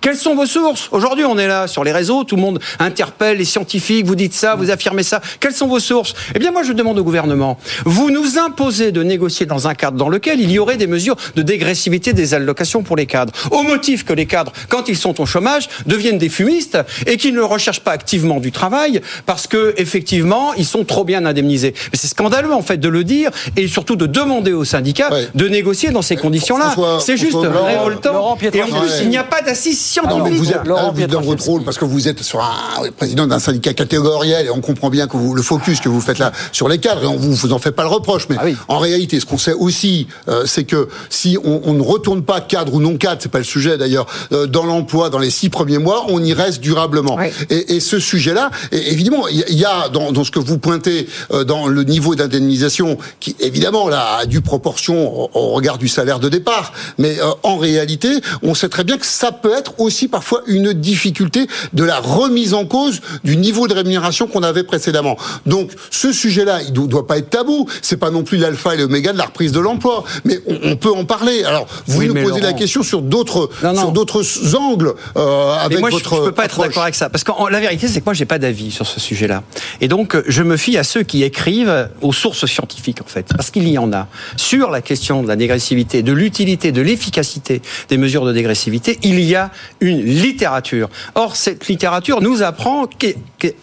quelles 0.01 0.15
sont 0.15 0.35
vos 0.35 0.45
sources 0.45 0.89
Aujourd'hui, 0.91 1.25
on 1.25 1.37
est 1.37 1.47
là 1.47 1.67
sur 1.67 1.83
les 1.83 1.91
réseaux, 1.91 2.23
tout 2.23 2.35
le 2.35 2.41
monde 2.41 2.59
interpelle 2.79 3.37
les 3.37 3.45
scientifiques, 3.45 4.05
vous 4.05 4.15
dites 4.15 4.33
ça, 4.33 4.55
vous 4.55 4.71
affirmez 4.71 5.03
ça. 5.03 5.21
Quelles 5.39 5.53
sont 5.53 5.67
vos 5.67 5.79
sources 5.79 6.13
Eh 6.35 6.39
bien, 6.39 6.51
moi, 6.51 6.63
je 6.63 6.73
demande 6.73 6.99
au 6.99 7.03
gouvernement, 7.03 7.57
vous 7.85 8.11
nous 8.11 8.37
imposez 8.37 8.91
de 8.91 9.03
négocier 9.03 9.45
dans 9.45 9.67
un 9.67 9.73
cadre 9.73 9.97
dans 9.97 10.09
lequel 10.09 10.39
il 10.39 10.51
y 10.51 10.59
aurait 10.59 10.77
des 10.77 10.87
mesures 10.87 11.15
de 11.35 11.41
dégressivité 11.41 12.13
des 12.13 12.33
allocations 12.33 12.83
pour 12.83 12.95
les 12.95 13.05
cadres, 13.05 13.33
au 13.51 13.63
motif 13.63 14.05
que 14.05 14.13
les 14.13 14.25
cadres, 14.25 14.51
quand 14.69 14.87
ils 14.87 14.97
sont 14.97 15.21
au 15.21 15.25
chômage, 15.25 15.69
deviennent 15.85 16.17
des 16.17 16.29
fumistes 16.29 16.77
et 17.05 17.17
qu'ils 17.17 17.33
ne 17.33 17.41
recherchent 17.41 17.81
pas 17.81 17.91
activement 17.91 18.39
du 18.39 18.51
travail 18.51 19.01
parce 19.25 19.47
que, 19.47 19.73
effectivement, 19.77 20.53
ils 20.53 20.65
sont 20.65 20.83
trop 20.83 21.03
bien 21.03 21.25
indemnisés. 21.25 21.73
Mais 21.91 21.97
c'est 21.97 22.07
scandaleux, 22.07 22.53
en 22.53 22.61
fait, 22.61 22.77
de 22.77 22.89
le 22.89 23.03
dire 23.03 23.31
et 23.57 23.67
surtout 23.67 23.95
de 23.95 24.05
demander 24.05 24.53
aux 24.53 24.65
syndicats 24.65 25.11
ouais. 25.11 25.27
de 25.35 25.47
négocier 25.47 25.91
dans 25.91 26.01
ces 26.01 26.15
conditions-là. 26.15 26.75
C'est 26.99 27.17
juste 27.17 27.37
révoltant. 27.37 28.37
Et 28.41 28.61
en 28.61 28.67
plus, 28.67 28.75
ouais. 28.77 29.03
il 29.03 29.09
n'y 29.09 29.17
a 29.17 29.23
pas 29.23 29.41
d'assise 29.71 29.99
alors, 29.99 30.27
vous 30.27 30.51
êtes, 30.51 30.67
là, 30.67 30.91
vous 30.93 31.01
êtes 31.01 31.09
dans 31.09 31.21
votre 31.21 31.43
rôle 31.45 31.63
parce 31.63 31.77
que 31.77 31.85
vous 31.85 32.07
êtes 32.07 32.21
sur 32.23 32.41
un 32.41 32.91
président 32.91 33.27
d'un 33.27 33.39
syndicat 33.39 33.73
catégoriel 33.73 34.47
et 34.47 34.49
on 34.49 34.61
comprend 34.61 34.89
bien 34.89 35.07
que 35.07 35.17
vous, 35.17 35.33
le 35.33 35.41
focus 35.41 35.79
que 35.79 35.89
vous 35.89 36.01
faites 36.01 36.19
là 36.19 36.31
sur 36.51 36.67
les 36.67 36.77
cadres 36.77 37.03
et 37.03 37.07
on 37.07 37.17
vous, 37.17 37.33
vous 37.33 37.53
en 37.53 37.59
fait 37.59 37.71
pas 37.71 37.83
le 37.83 37.89
reproche. 37.89 38.27
Mais 38.29 38.35
ah 38.39 38.43
oui. 38.45 38.55
en 38.67 38.79
réalité, 38.79 39.19
ce 39.19 39.25
qu'on 39.25 39.37
sait 39.37 39.53
aussi, 39.53 40.07
euh, 40.27 40.43
c'est 40.45 40.63
que 40.63 40.89
si 41.09 41.37
on, 41.43 41.61
on, 41.65 41.73
ne 41.73 41.81
retourne 41.81 42.23
pas 42.23 42.41
cadre 42.41 42.73
ou 42.73 42.79
non 42.79 42.97
cadre, 42.97 43.21
c'est 43.21 43.31
pas 43.31 43.37
le 43.37 43.43
sujet 43.43 43.77
d'ailleurs, 43.77 44.05
euh, 44.31 44.47
dans 44.47 44.65
l'emploi 44.65 45.09
dans 45.09 45.19
les 45.19 45.29
six 45.29 45.49
premiers 45.49 45.77
mois, 45.77 46.05
on 46.09 46.23
y 46.23 46.33
reste 46.33 46.61
durablement. 46.61 47.15
Oui. 47.15 47.27
Et, 47.49 47.75
et, 47.75 47.79
ce 47.79 47.99
sujet-là, 47.99 48.51
évidemment, 48.71 49.27
il 49.27 49.57
y 49.57 49.65
a 49.65 49.89
dans, 49.89 50.11
dans, 50.11 50.23
ce 50.23 50.31
que 50.31 50.39
vous 50.39 50.57
pointez 50.57 51.07
euh, 51.31 51.43
dans 51.43 51.67
le 51.67 51.83
niveau 51.83 52.15
d'indemnisation 52.15 52.97
qui 53.19 53.35
évidemment 53.39 53.89
là 53.89 54.17
a 54.19 54.25
due 54.25 54.41
proportion 54.41 55.23
au, 55.23 55.29
au 55.33 55.49
regard 55.49 55.77
du 55.77 55.87
salaire 55.87 56.19
de 56.19 56.29
départ, 56.29 56.73
mais 56.97 57.19
euh, 57.19 57.31
en 57.43 57.57
réalité, 57.57 58.09
on 58.43 58.53
sait 58.53 58.69
très 58.69 58.83
bien 58.83 58.97
que 58.97 59.05
ça 59.05 59.31
peut 59.31 59.53
être 59.55 59.60
aussi 59.77 60.07
parfois 60.07 60.41
une 60.47 60.73
difficulté 60.73 61.47
de 61.73 61.83
la 61.83 61.99
remise 61.99 62.53
en 62.53 62.65
cause 62.65 63.01
du 63.23 63.37
niveau 63.37 63.67
de 63.67 63.73
rémunération 63.73 64.27
qu'on 64.27 64.43
avait 64.43 64.63
précédemment. 64.63 65.17
Donc 65.45 65.71
ce 65.89 66.11
sujet-là, 66.11 66.61
il 66.63 66.73
ne 66.73 66.87
doit 66.87 67.07
pas 67.07 67.17
être 67.17 67.29
tabou. 67.29 67.67
C'est 67.81 67.97
pas 67.97 68.09
non 68.09 68.23
plus 68.23 68.37
l'alpha 68.37 68.73
et 68.73 68.77
l'oméga 68.77 69.13
de 69.13 69.17
la 69.17 69.25
reprise 69.25 69.51
de 69.51 69.59
l'emploi, 69.59 70.03
mais 70.25 70.39
on, 70.47 70.71
on, 70.71 70.75
peut 70.75 70.91
en 70.91 71.05
parler. 71.05 71.43
Alors 71.43 71.67
vous 71.87 71.99
oui, 71.99 72.07
nous 72.07 72.13
posez 72.13 72.27
Laurent... 72.27 72.41
la 72.41 72.53
question 72.53 72.83
sur 72.83 73.01
d'autres 73.01 73.49
sur 73.75 73.91
d'autres 73.91 74.55
angles 74.55 74.93
euh, 75.17 75.53
avec 75.53 75.77
mais 75.77 75.81
moi, 75.81 75.89
votre. 75.89 76.15
Je, 76.15 76.21
je 76.21 76.25
peux 76.25 76.31
pas 76.31 76.45
être 76.45 76.61
d'accord 76.61 76.83
avec 76.83 76.95
ça 76.95 77.09
parce 77.09 77.23
que 77.23 77.31
la 77.49 77.59
vérité, 77.59 77.87
c'est 77.87 77.99
que 77.99 78.05
moi 78.05 78.13
j'ai 78.13 78.25
pas 78.25 78.39
d'avis 78.39 78.71
sur 78.71 78.87
ce 78.87 78.99
sujet-là. 78.99 79.43
Et 79.79 79.87
donc 79.87 80.17
je 80.27 80.43
me 80.43 80.57
fie 80.57 80.77
à 80.77 80.83
ceux 80.83 81.03
qui 81.03 81.23
écrivent 81.23 81.89
aux 82.01 82.13
sources 82.13 82.45
scientifiques 82.45 83.01
en 83.01 83.07
fait, 83.07 83.27
parce 83.35 83.51
qu'il 83.51 83.67
y 83.67 83.77
en 83.77 83.91
a 83.93 84.07
sur 84.37 84.71
la 84.71 84.81
question 84.81 85.23
de 85.23 85.27
la 85.27 85.35
dégressivité, 85.35 86.03
de 86.03 86.11
l'utilité, 86.11 86.71
de 86.71 86.81
l'efficacité 86.81 87.61
des 87.89 87.97
mesures 87.97 88.25
de 88.25 88.33
dégressivité. 88.33 88.99
Il 89.03 89.19
y 89.21 89.35
a 89.35 89.50
une 89.79 90.03
littérature. 90.03 90.89
Or, 91.15 91.35
cette 91.35 91.67
littérature 91.67 92.21
nous 92.21 92.43
apprend 92.43 92.87
que, 92.87 93.07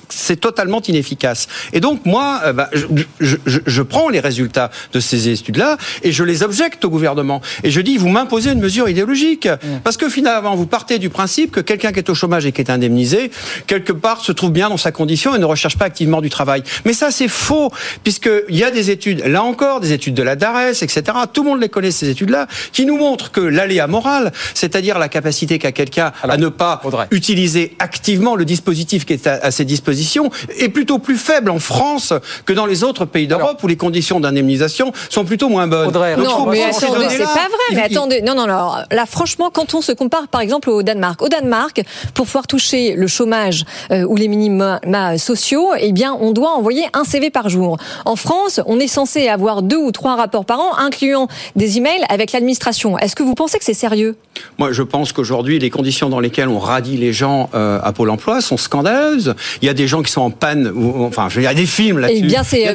c'est 0.08 0.40
totalement 0.40 0.82
inefficace. 0.82 1.46
Et 1.72 1.80
donc, 1.80 2.04
moi, 2.04 2.40
euh, 2.44 2.52
bah, 2.52 2.68
je, 2.72 2.86
je, 3.20 3.36
je, 3.46 3.58
je, 3.64 3.82
prends 3.82 4.08
les 4.08 4.20
résultats 4.20 4.70
de 4.92 5.00
ces 5.00 5.28
études-là 5.28 5.76
et 6.02 6.12
je 6.12 6.24
les 6.24 6.42
objecte 6.42 6.84
au 6.84 6.90
gouvernement. 6.90 7.40
Et 7.62 7.70
je 7.70 7.80
dis, 7.80 7.96
vous 7.96 8.08
m'imposez 8.08 8.52
une 8.52 8.60
mesure 8.60 8.88
idéologique. 8.88 9.46
Mmh. 9.46 9.80
Parce 9.84 9.96
que 9.96 10.08
finalement, 10.08 10.56
vous 10.56 10.66
partez 10.66 10.98
du 10.98 11.10
principe 11.10 11.52
que 11.52 11.60
quelqu'un 11.60 11.92
qui 11.92 11.98
est 11.98 12.10
au 12.10 12.14
chômage 12.14 12.46
et 12.46 12.52
qui 12.52 12.60
est 12.60 12.70
indemnisé, 12.70 13.30
quelque 13.66 13.92
part, 13.92 14.20
se 14.20 14.32
trouve 14.32 14.52
bien 14.52 14.68
dans 14.68 14.76
sa 14.76 14.92
condition 14.92 15.34
et 15.34 15.38
ne 15.38 15.44
recherche 15.44 15.78
pas 15.78 15.86
activement 15.86 16.20
du 16.20 16.30
travail. 16.30 16.62
Mais 16.84 16.92
ça, 16.92 17.10
c'est 17.10 17.28
faux, 17.28 17.70
puisqu'il 18.02 18.56
y 18.56 18.64
a 18.64 18.70
des 18.70 18.90
études, 18.90 19.24
là 19.26 19.42
encore, 19.42 19.80
des 19.80 19.92
études 19.92 20.14
de 20.14 20.22
la 20.22 20.36
DARES, 20.36 20.82
etc. 20.82 21.02
Tout 21.32 21.42
le 21.42 21.50
monde 21.50 21.60
les 21.60 21.68
connaît, 21.68 21.90
ces 21.90 22.08
études-là, 22.08 22.46
qui 22.72 22.86
nous 22.86 22.96
montrent 22.96 23.30
que 23.30 23.40
l'aléa 23.40 23.86
morale, 23.86 24.32
c'est-à-dire 24.54 24.98
la 24.98 25.08
capacité 25.08 25.58
qu'a 25.58 25.72
cas 25.86 26.12
à 26.22 26.36
ne 26.36 26.48
pas 26.48 26.80
utiliser 27.10 27.76
activement 27.78 28.34
le 28.34 28.44
dispositif 28.44 29.04
qui 29.04 29.12
est 29.14 29.26
à, 29.26 29.34
à, 29.34 29.50
ses 29.50 29.64
dispositions, 29.64 30.30
est 30.58 30.68
plutôt 30.68 30.98
plus 30.98 31.16
faible 31.16 31.50
en 31.50 31.58
France 31.58 32.12
que 32.44 32.52
dans 32.52 32.66
les 32.66 32.84
autres 32.84 33.04
pays 33.04 33.26
d'Europe 33.26 33.62
où 33.62 33.66
les 33.66 33.76
conditions 33.76 34.20
d'indemnisation 34.20 34.92
sont 35.10 35.24
plutôt 35.24 35.48
moins 35.48 35.66
bonnes. 35.66 35.92
non, 35.92 36.46
mais 36.46 36.64
attendez, 36.64 37.06
c'est 37.10 37.22
pas 37.22 37.48
vrai. 37.48 37.74
Mais 37.74 37.82
attendez, 37.82 38.22
non, 38.22 38.34
non, 38.34 38.46
non. 38.46 38.72
Là, 38.90 39.06
franchement, 39.06 39.50
quand 39.52 39.74
on 39.74 39.80
se 39.80 39.92
compare, 39.92 40.28
par 40.28 40.40
exemple, 40.40 40.70
au 40.70 40.82
Danemark, 40.82 41.22
au 41.22 41.28
Danemark, 41.28 41.82
pour 42.14 42.26
pouvoir 42.26 42.46
toucher 42.46 42.94
le 42.94 43.06
chômage 43.06 43.64
euh, 43.90 44.04
ou 44.04 44.16
les 44.16 44.28
minima 44.28 44.80
sociaux, 45.18 45.70
eh 45.78 45.92
bien, 45.92 46.16
on 46.20 46.32
doit 46.32 46.50
envoyer 46.50 46.86
un 46.92 47.04
CV 47.04 47.30
par 47.30 47.48
jour. 47.48 47.78
En 48.04 48.16
France, 48.16 48.60
on 48.66 48.78
est 48.80 48.88
censé 48.88 49.28
avoir 49.28 49.62
deux 49.62 49.76
ou 49.76 49.92
trois 49.92 50.16
rapports 50.16 50.44
par 50.44 50.60
an, 50.60 50.76
incluant 50.78 51.28
des 51.56 51.78
emails 51.78 52.04
avec 52.08 52.32
l'administration. 52.32 52.98
Est-ce 52.98 53.16
que 53.16 53.22
vous 53.22 53.34
pensez 53.34 53.58
que 53.58 53.64
c'est 53.64 53.74
sérieux? 53.74 54.16
Moi, 54.58 54.72
je 54.72 54.82
pense 54.82 55.12
qu'aujourd'hui, 55.12 55.58
les 55.58 55.67
conditions 55.70 56.08
dans 56.08 56.20
lesquelles 56.20 56.48
on 56.48 56.58
radie 56.58 56.96
les 56.96 57.12
gens 57.12 57.50
euh, 57.54 57.80
à 57.82 57.92
Pôle 57.92 58.10
Emploi 58.10 58.40
sont 58.40 58.56
scandaleuses. 58.56 59.34
Il 59.62 59.66
y 59.66 59.68
a 59.68 59.74
des 59.74 59.86
gens 59.86 60.02
qui 60.02 60.12
sont 60.12 60.22
en 60.22 60.30
panne, 60.30 60.70
ou, 60.74 61.04
enfin, 61.04 61.28
il 61.34 61.42
y 61.42 61.46
a 61.46 61.54
des 61.54 61.66
films 61.66 61.98
là-dessus. 61.98 62.20
Eh 62.24 62.26
bien, 62.26 62.42
c'est 62.42 62.68
euh, 62.68 62.72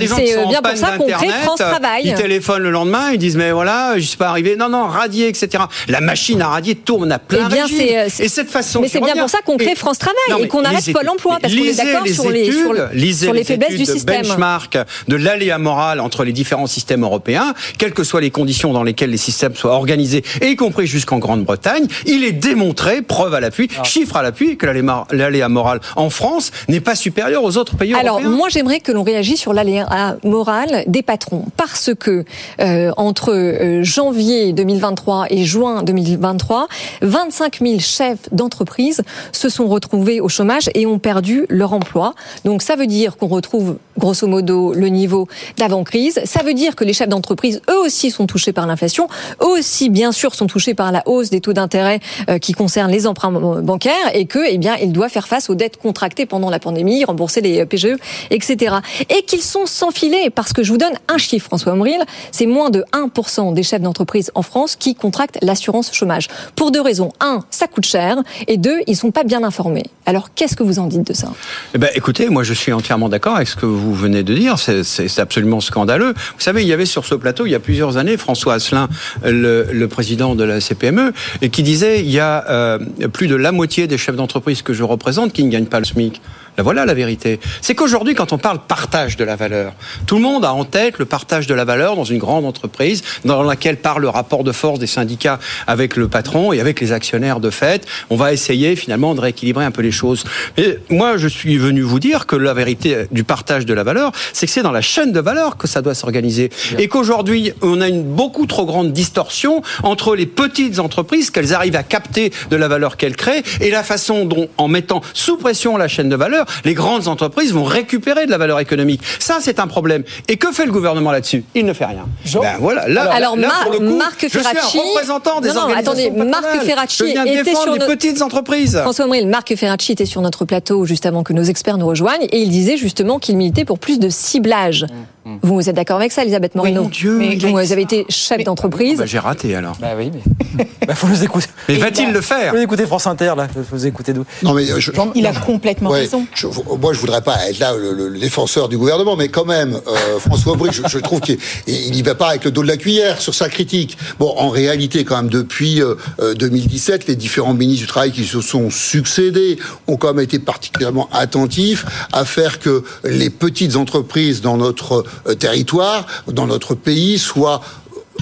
bien 0.47 0.61
pour 0.61 0.77
ça 0.77 0.97
qu'on 0.97 1.07
crée 1.07 1.29
France 1.43 1.59
Travail. 1.59 2.03
Ils 2.05 2.13
téléphonent 2.13 2.63
le 2.63 2.71
lendemain, 2.71 3.11
ils 3.11 3.17
disent 3.17 3.37
mais 3.37 3.51
voilà, 3.51 3.93
je 3.95 4.01
suis 4.01 4.17
pas 4.17 4.29
arrivé. 4.29 4.55
Non, 4.55 4.69
non, 4.69 4.85
radier, 4.87 5.27
etc. 5.27 5.63
La 5.87 6.01
machine 6.01 6.41
à 6.41 6.49
radier 6.49 6.75
tourne 6.75 7.11
à 7.11 7.19
plein 7.19 7.47
eh 7.49 7.53
bien, 7.53 7.65
régime. 7.65 7.79
Et 8.19 8.29
cette 8.29 8.49
façon. 8.49 8.81
Mais 8.81 8.89
c'est 8.89 9.01
bien 9.01 9.15
pour 9.15 9.29
ça 9.29 9.39
qu'on 9.45 9.57
crée 9.57 9.75
France 9.75 9.99
Travail 9.99 10.43
et 10.43 10.47
qu'on 10.47 10.63
arrête 10.63 10.91
Pôle 10.91 11.09
Emploi 11.09 11.37
parce 11.41 11.53
qu'on 11.53 11.63
est 11.63 11.75
d'accord 11.75 12.07
sur 12.07 12.29
les 12.29 12.51
sur, 12.51 12.73
lisez 12.93 13.25
sur 13.25 13.33
les, 13.33 13.39
les 13.39 13.45
faiblesses 13.45 13.75
du 13.75 13.85
système. 13.85 14.21
benchmark 14.21 14.77
de 15.07 15.15
l'aléa 15.15 15.57
moral 15.57 15.99
entre 15.99 16.23
les 16.23 16.31
différents 16.31 16.67
systèmes 16.67 17.03
européens, 17.03 17.53
quelles 17.77 17.93
que 17.93 18.03
soient 18.03 18.21
les 18.21 18.31
conditions 18.31 18.73
dans 18.73 18.83
lesquelles 18.83 19.09
les 19.09 19.17
systèmes 19.17 19.55
soient 19.55 19.73
organisés, 19.73 20.23
et 20.41 20.47
y 20.47 20.55
compris 20.55 20.87
jusqu'en 20.87 21.19
Grande-Bretagne, 21.19 21.87
il 22.05 22.23
est 22.23 22.31
démontré, 22.31 22.82
preuve 23.07 23.33
à 23.33 23.39
l'appui, 23.39 23.69
ah. 23.77 23.83
chiffre 23.83 24.15
à 24.15 24.23
l'appui, 24.23 24.57
que 24.57 24.65
l'aléa 24.65 25.49
moral 25.49 25.79
en 25.95 26.09
France 26.09 26.51
n'est 26.67 26.81
pas 26.81 26.95
supérieur 26.95 27.43
aux 27.43 27.57
autres 27.57 27.75
pays 27.75 27.93
Alors, 27.93 28.15
européens. 28.15 28.27
Alors, 28.27 28.37
moi, 28.37 28.49
j'aimerais 28.49 28.79
que 28.79 28.91
l'on 28.91 29.03
réagisse 29.03 29.39
sur 29.39 29.53
l'aléa 29.53 30.17
moral 30.23 30.83
des 30.87 31.01
patrons, 31.01 31.45
parce 31.57 31.91
que 31.99 32.25
euh, 32.59 32.91
entre 32.97 33.33
euh, 33.33 33.83
janvier 33.83 34.53
2023 34.53 35.27
et 35.29 35.43
juin 35.45 35.83
2023, 35.83 36.67
25 37.01 37.59
000 37.61 37.79
chefs 37.79 38.29
d'entreprise 38.31 39.01
se 39.31 39.49
sont 39.49 39.67
retrouvés 39.67 40.21
au 40.21 40.29
chômage 40.29 40.69
et 40.75 40.85
ont 40.85 40.99
perdu 40.99 41.45
leur 41.49 41.73
emploi. 41.73 42.13
Donc, 42.45 42.61
ça 42.61 42.75
veut 42.75 42.87
dire 42.87 43.17
qu'on 43.17 43.27
retrouve 43.27 43.77
grosso 43.97 44.27
modo 44.27 44.73
le 44.73 44.87
niveau 44.87 45.27
d'avant-crise. 45.57 46.19
Ça 46.25 46.43
veut 46.43 46.53
dire 46.53 46.75
que 46.75 46.83
les 46.83 46.93
chefs 46.93 47.09
d'entreprise, 47.09 47.61
eux 47.69 47.79
aussi, 47.79 48.11
sont 48.11 48.27
touchés 48.27 48.53
par 48.53 48.67
l'inflation, 48.67 49.07
eux 49.41 49.59
aussi, 49.59 49.89
bien 49.89 50.11
sûr, 50.11 50.35
sont 50.35 50.47
touchés 50.47 50.73
par 50.73 50.91
la 50.91 51.03
hausse 51.05 51.29
des 51.29 51.41
taux 51.41 51.53
d'intérêt 51.53 51.99
euh, 52.29 52.37
qui 52.37 52.53
concernent 52.73 52.91
les 52.91 53.05
emprunts 53.05 53.61
bancaires 53.61 54.15
et 54.15 54.25
que, 54.25 54.39
eh 54.49 54.57
bien, 54.57 54.75
ils 54.81 54.91
doivent 54.91 55.11
faire 55.11 55.27
face 55.27 55.47
aux 55.51 55.53
dettes 55.53 55.77
contractées 55.77 56.25
pendant 56.25 56.49
la 56.49 56.57
pandémie, 56.57 57.05
rembourser 57.05 57.39
les 57.39 57.67
PGE, 57.67 57.97
etc. 58.31 58.77
Et 59.11 59.21
qu'ils 59.25 59.43
sont 59.43 59.67
sans 59.67 59.91
filet, 59.91 60.31
parce 60.31 60.53
que 60.53 60.63
je 60.63 60.71
vous 60.71 60.79
donne 60.79 60.95
un 61.07 61.19
chiffre, 61.19 61.45
François 61.45 61.73
Omril, 61.73 62.03
c'est 62.31 62.47
moins 62.47 62.71
de 62.71 62.83
1% 62.93 63.53
des 63.53 63.61
chefs 63.61 63.81
d'entreprise 63.81 64.31
en 64.33 64.41
France 64.41 64.75
qui 64.75 64.95
contractent 64.95 65.37
l'assurance 65.43 65.93
chômage. 65.93 66.29
Pour 66.55 66.71
deux 66.71 66.81
raisons. 66.81 67.11
Un, 67.19 67.43
ça 67.51 67.67
coûte 67.67 67.85
cher, 67.85 68.17
et 68.47 68.57
deux, 68.57 68.79
ils 68.87 68.95
sont 68.95 69.11
pas 69.11 69.23
bien 69.23 69.43
informés. 69.43 69.85
Alors, 70.07 70.33
qu'est-ce 70.33 70.55
que 70.55 70.63
vous 70.63 70.79
en 70.79 70.87
dites 70.87 71.05
de 71.05 71.13
ça? 71.13 71.27
Eh 71.75 71.77
ben, 71.77 71.89
Écoutez, 71.93 72.29
moi, 72.29 72.41
je 72.41 72.55
suis 72.55 72.73
entièrement 72.73 73.07
d'accord 73.07 73.35
avec 73.35 73.49
ce 73.49 73.55
que 73.55 73.67
vous 73.67 73.93
venez 73.93 74.23
de 74.23 74.33
dire. 74.33 74.57
C'est 74.57 75.19
absolument 75.19 75.61
scandaleux. 75.61 76.13
Vous 76.15 76.41
savez, 76.41 76.63
il 76.63 76.67
y 76.67 76.73
avait 76.73 76.87
sur 76.87 77.05
ce 77.05 77.13
plateau, 77.13 77.45
il 77.45 77.51
y 77.51 77.55
a 77.55 77.59
plusieurs 77.59 77.97
années, 77.97 78.17
François 78.17 78.55
Asselin, 78.55 78.89
le, 79.23 79.67
le 79.71 79.87
président 79.87 80.33
de 80.33 80.43
la 80.43 80.59
CPME, 80.59 81.13
et 81.43 81.49
qui 81.51 81.61
disait 81.61 81.99
il 81.99 82.09
y 82.09 82.19
a 82.19 82.43
euh, 82.53 82.79
plus 83.11 83.27
de 83.27 83.35
la 83.35 83.51
moitié 83.51 83.87
des 83.87 83.97
chefs 83.97 84.15
d'entreprise 84.15 84.61
que 84.61 84.73
je 84.73 84.83
représente 84.83 85.33
qui 85.33 85.43
ne 85.43 85.49
gagnent 85.49 85.65
pas 85.65 85.79
le 85.79 85.85
SMIC. 85.85 86.21
La 86.57 86.63
voilà 86.63 86.85
la 86.85 86.93
vérité. 86.93 87.39
C'est 87.61 87.73
qu'aujourd'hui, 87.73 88.13
quand 88.13 88.31
on 88.31 88.37
parle 88.37 88.59
partage 88.59 89.17
de 89.17 89.23
la 89.23 89.35
valeur, 89.35 89.73
tout 90.05 90.15
le 90.15 90.21
monde 90.21 90.45
a 90.45 90.53
en 90.53 90.65
tête 90.65 90.99
le 90.99 91.05
partage 91.05 91.47
de 91.47 91.53
la 91.55 91.65
valeur 91.65 91.95
dans 91.95 92.03
une 92.03 92.19
grande 92.19 92.45
entreprise 92.45 93.01
dans 93.25 93.41
laquelle 93.41 93.77
parle 93.77 94.03
le 94.03 94.09
rapport 94.09 94.43
de 94.43 94.51
force 94.51 94.77
des 94.77 94.87
syndicats 94.87 95.39
avec 95.65 95.95
le 95.95 96.07
patron 96.07 96.53
et 96.53 96.59
avec 96.59 96.79
les 96.79 96.91
actionnaires 96.91 97.39
de 97.39 97.49
fait. 97.49 97.87
On 98.11 98.15
va 98.15 98.33
essayer 98.33 98.75
finalement 98.75 99.15
de 99.15 99.21
rééquilibrer 99.21 99.65
un 99.65 99.71
peu 99.71 99.81
les 99.81 99.91
choses. 99.91 100.25
Mais 100.57 100.77
moi, 100.89 101.17
je 101.17 101.27
suis 101.27 101.57
venu 101.57 101.81
vous 101.81 101.99
dire 101.99 102.27
que 102.27 102.35
la 102.35 102.53
vérité 102.53 103.07
du 103.11 103.23
partage 103.23 103.65
de 103.65 103.73
la 103.73 103.83
valeur, 103.83 104.11
c'est 104.31 104.45
que 104.45 104.51
c'est 104.51 104.61
dans 104.61 104.71
la 104.71 104.81
chaîne 104.81 105.11
de 105.11 105.19
valeur 105.19 105.57
que 105.57 105.67
ça 105.67 105.81
doit 105.81 105.95
s'organiser. 105.95 106.51
Et 106.77 106.87
qu'aujourd'hui, 106.87 107.51
on 107.63 107.81
a 107.81 107.87
une 107.87 108.03
beaucoup 108.03 108.45
trop 108.45 108.65
grande 108.65 108.93
distorsion 108.93 109.63
entre 109.81 110.15
les 110.15 110.27
petites 110.27 110.79
entreprises, 110.79 111.31
qu'elles 111.31 111.53
arrivent 111.53 111.75
à 111.75 111.83
capter 111.83 112.31
de 112.49 112.55
la 112.55 112.67
valeur 112.67 112.97
qu'elles 112.97 113.15
créent, 113.15 113.43
et 113.61 113.69
la 113.69 113.83
façon 113.83 114.25
dont, 114.25 114.47
en 114.57 114.67
mettant 114.67 115.01
sous 115.13 115.37
pression 115.37 115.77
la 115.77 115.87
chaîne 115.87 116.09
de 116.09 116.15
valeur, 116.15 116.45
les 116.65 116.73
grandes 116.73 117.07
entreprises 117.07 117.53
vont 117.53 117.63
récupérer 117.63 118.25
de 118.25 118.31
la 118.31 118.37
valeur 118.37 118.59
économique. 118.59 119.01
Ça, 119.19 119.37
c'est 119.41 119.59
un 119.59 119.67
problème. 119.67 120.03
Et 120.27 120.37
que 120.37 120.51
fait 120.51 120.65
le 120.65 120.71
gouvernement 120.71 121.11
là-dessus? 121.11 121.43
Il 121.55 121.65
ne 121.65 121.73
fait 121.73 121.85
rien. 121.85 122.05
Ben 122.41 122.57
voilà. 122.59 122.87
Là, 122.87 123.11
alors, 123.13 123.35
là, 123.35 123.49
pour 123.63 123.71
le 123.73 123.79
coup, 123.79 123.97
Marc 123.97 124.27
Ferracci, 124.27 124.57
je 124.61 124.67
suis 124.67 124.79
un 124.79 124.83
représentant 124.83 125.41
des 125.41 125.49
non, 125.49 125.55
non, 125.55 125.61
organisations 125.61 125.91
attendez, 125.91 126.29
Marc 126.29 126.63
Ferracci 126.63 126.97
je 126.99 127.05
viens 127.05 127.25
était 127.25 127.55
sur 127.55 127.73
les 127.73 127.79
petites 127.79 128.21
entreprises. 128.21 128.79
François 128.81 129.05
Omril, 129.05 129.27
Marc 129.27 129.55
Ferracci 129.55 129.91
était 129.91 130.05
sur 130.05 130.21
notre 130.21 130.45
plateau 130.45 130.85
juste 130.85 131.05
avant 131.05 131.23
que 131.23 131.33
nos 131.33 131.43
experts 131.43 131.77
nous 131.77 131.87
rejoignent 131.87 132.27
et 132.31 132.39
il 132.39 132.49
disait 132.49 132.77
justement 132.77 133.19
qu'il 133.19 133.37
militait 133.37 133.65
pour 133.65 133.79
plus 133.79 133.99
de 133.99 134.09
ciblage. 134.09 134.85
Mmh. 135.25 135.37
Vous, 135.41 135.53
vous 135.55 135.69
êtes 135.69 135.75
d'accord 135.75 135.97
avec 135.97 136.11
ça, 136.11 136.23
Elisabeth 136.23 136.55
Moreno 136.55 136.81
oui, 136.81 136.83
mon 136.83 136.89
Dieu, 136.89 137.17
mais 137.17 137.35
Vous 137.35 137.71
avez 137.71 137.81
été 137.81 138.05
chef 138.09 138.43
d'entreprise. 138.43 138.97
Bah, 138.97 139.05
J'ai 139.05 139.19
raté 139.19 139.55
alors. 139.55 139.77
Bah 139.79 139.91
oui, 139.97 140.11
mais 140.57 140.67
bah, 140.87 140.95
faut 140.95 141.07
nous 141.07 141.23
écouter. 141.23 141.47
Mais 141.69 141.77
va-t-il 141.77 142.11
le 142.11 142.19
faire 142.19 142.53
Vous 142.53 142.59
écoutez 142.59 142.85
France 142.85 143.07
Inter 143.07 143.33
là, 143.37 143.47
vous 143.71 143.87
écoutez 143.87 144.11
d'où 144.11 144.25
Non 144.41 144.53
mais 144.53 144.65
je, 144.65 144.91
il 145.15 145.25
a 145.25 145.33
complètement 145.33 145.91
ouais, 145.91 146.01
raison. 146.01 146.25
Je, 146.35 146.47
moi, 146.79 146.93
je 146.93 146.99
voudrais 146.99 147.21
pas 147.21 147.37
être 147.47 147.59
là 147.59 147.73
le, 147.73 148.09
le 148.09 148.19
défenseur 148.19 148.67
du 148.67 148.77
gouvernement, 148.77 149.15
mais 149.15 149.29
quand 149.29 149.45
même, 149.45 149.73
euh, 149.73 150.19
François 150.19 150.53
Aubry, 150.53 150.71
je, 150.73 150.81
je, 150.87 150.99
trouve 150.99 151.21
qu'il 151.21 151.37
n'y 151.67 152.01
va 152.01 152.15
pas 152.15 152.29
avec 152.29 152.43
le 152.43 152.51
dos 152.51 152.61
de 152.61 152.67
la 152.67 152.77
cuillère 152.77 153.21
sur 153.21 153.33
sa 153.33 153.47
critique. 153.47 153.97
Bon, 154.19 154.33
en 154.37 154.49
réalité, 154.49 155.05
quand 155.05 155.15
même, 155.15 155.29
depuis 155.29 155.81
euh, 155.81 155.95
2017, 156.35 157.07
les 157.07 157.15
différents 157.15 157.53
ministres 157.53 157.83
du 157.83 157.87
Travail 157.87 158.11
qui 158.11 158.25
se 158.25 158.41
sont 158.41 158.69
succédés 158.69 159.57
ont 159.87 159.95
quand 159.95 160.13
même 160.13 160.23
été 160.23 160.39
particulièrement 160.39 161.07
attentifs 161.13 161.85
à 162.11 162.25
faire 162.25 162.59
que 162.59 162.83
les 163.05 163.29
petites 163.29 163.77
entreprises 163.77 164.41
dans 164.41 164.57
notre 164.57 164.93
euh, 164.93 165.03
territoire, 165.39 166.05
dans 166.27 166.47
notre 166.47 166.75
pays, 166.75 167.17
soient 167.19 167.61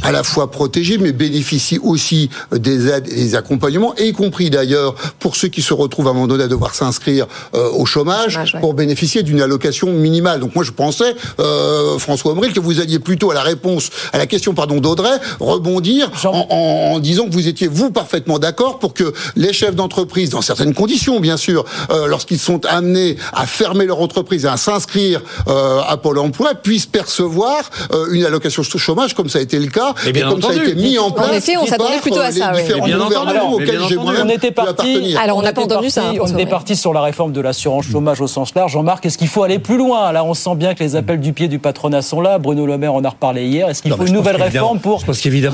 à 0.03 0.11
la 0.11 0.23
fois 0.23 0.51
protégés, 0.51 0.97
mais 0.97 1.11
bénéficient 1.11 1.79
aussi 1.79 2.29
des 2.51 2.87
aides 2.87 3.07
et 3.09 3.15
des 3.15 3.35
accompagnements, 3.35 3.93
y 3.97 4.13
compris 4.13 4.49
d'ailleurs 4.49 4.95
pour 5.19 5.35
ceux 5.35 5.47
qui 5.47 5.61
se 5.61 5.73
retrouvent 5.73 6.07
à 6.07 6.11
un 6.11 6.13
moment 6.13 6.27
donné 6.27 6.43
à 6.43 6.47
devoir 6.47 6.75
s'inscrire 6.75 7.27
euh, 7.53 7.69
au 7.71 7.85
chômage, 7.85 8.33
chômage 8.33 8.53
ouais. 8.55 8.59
pour 8.59 8.73
bénéficier 8.73 9.23
d'une 9.23 9.41
allocation 9.41 9.91
minimale. 9.93 10.39
Donc 10.39 10.55
moi 10.55 10.63
je 10.63 10.71
pensais, 10.71 11.15
euh, 11.39 11.97
François 11.99 12.31
Omril, 12.31 12.53
que 12.53 12.59
vous 12.59 12.79
alliez 12.79 12.99
plutôt 12.99 13.31
à 13.31 13.33
la 13.33 13.41
réponse, 13.41 13.89
à 14.13 14.17
la 14.17 14.27
question 14.27 14.53
pardon 14.53 14.79
d'Audrey, 14.79 15.17
rebondir 15.39 16.11
en, 16.25 16.47
en, 16.49 16.93
en, 16.95 16.99
disant 16.99 17.25
que 17.25 17.33
vous 17.33 17.47
étiez 17.47 17.67
vous 17.67 17.91
parfaitement 17.91 18.39
d'accord 18.39 18.79
pour 18.79 18.93
que 18.93 19.13
les 19.35 19.53
chefs 19.53 19.75
d'entreprise, 19.75 20.29
dans 20.29 20.41
certaines 20.41 20.73
conditions 20.73 21.19
bien 21.19 21.37
sûr, 21.37 21.65
euh, 21.91 22.07
lorsqu'ils 22.07 22.39
sont 22.39 22.65
amenés 22.65 23.17
à 23.33 23.45
fermer 23.45 23.85
leur 23.85 24.01
entreprise 24.01 24.45
et 24.45 24.47
à 24.47 24.57
s'inscrire 24.57 25.21
euh, 25.47 25.81
à 25.87 25.97
Pôle 25.97 26.19
Emploi, 26.19 26.55
puissent 26.55 26.85
percevoir 26.85 27.69
euh, 27.93 28.07
une 28.11 28.25
allocation 28.25 28.63
chômage 28.63 29.13
comme 29.15 29.29
ça 29.29 29.39
a 29.39 29.41
été 29.41 29.59
le 29.59 29.67
cas 29.67 29.90
et 30.07 30.11
bien 30.11 30.27
comme 30.29 30.37
entendu. 30.39 30.55
ça 30.55 30.61
a 30.61 30.65
été 30.65 30.75
mis 30.75 30.97
en 30.97 31.11
place. 31.11 31.29
En 31.29 31.33
effet, 31.33 31.57
on 31.57 31.65
s'attendait 31.65 31.99
plutôt 31.99 32.19
à 32.19 32.31
ça. 32.31 32.51
Les 32.51 32.61
différents 32.61 32.85
bien 32.85 32.97
gouvernements 32.97 33.31
entendu, 33.47 33.53
auxquels 33.63 33.77
bien 33.77 33.87
j'ai 33.87 33.97
entendu. 33.97 34.11
moi-même 34.17 34.27
On 34.27 34.29
était 34.29 34.51
parti. 34.51 35.15
Alors, 35.21 35.37
on 35.37 35.41
n'a 35.41 35.53
pas 35.53 35.61
entendu 35.63 35.89
ça, 35.89 36.03
hein, 36.03 36.11
On 36.13 36.15
François 36.17 36.39
était 36.41 36.49
parti 36.49 36.75
sur 36.75 36.93
la 36.93 37.01
réforme 37.01 37.31
de 37.31 37.41
l'assurance 37.41 37.85
chômage 37.85 38.21
au 38.21 38.27
sens 38.27 38.53
large. 38.55 38.71
Jean-Marc, 38.73 39.05
est-ce 39.05 39.17
qu'il 39.17 39.27
faut 39.27 39.43
aller 39.43 39.59
plus 39.59 39.77
loin? 39.77 40.11
Là, 40.11 40.23
on 40.23 40.33
sent 40.33 40.55
bien 40.55 40.73
que 40.73 40.83
les 40.83 40.95
appels 40.95 41.19
du 41.19 41.33
pied 41.33 41.47
du 41.47 41.59
patronat 41.59 42.01
sont 42.01 42.21
là. 42.21 42.37
Bruno 42.39 42.65
Le 42.65 42.77
Maire 42.77 42.93
en 42.93 43.03
a 43.03 43.09
reparlé 43.09 43.45
hier. 43.45 43.69
Est-ce 43.69 43.81
qu'il 43.81 43.93
faut 43.93 44.05
une 44.05 44.13
nouvelle 44.13 44.41
réforme 44.41 44.79
pour 44.79 45.03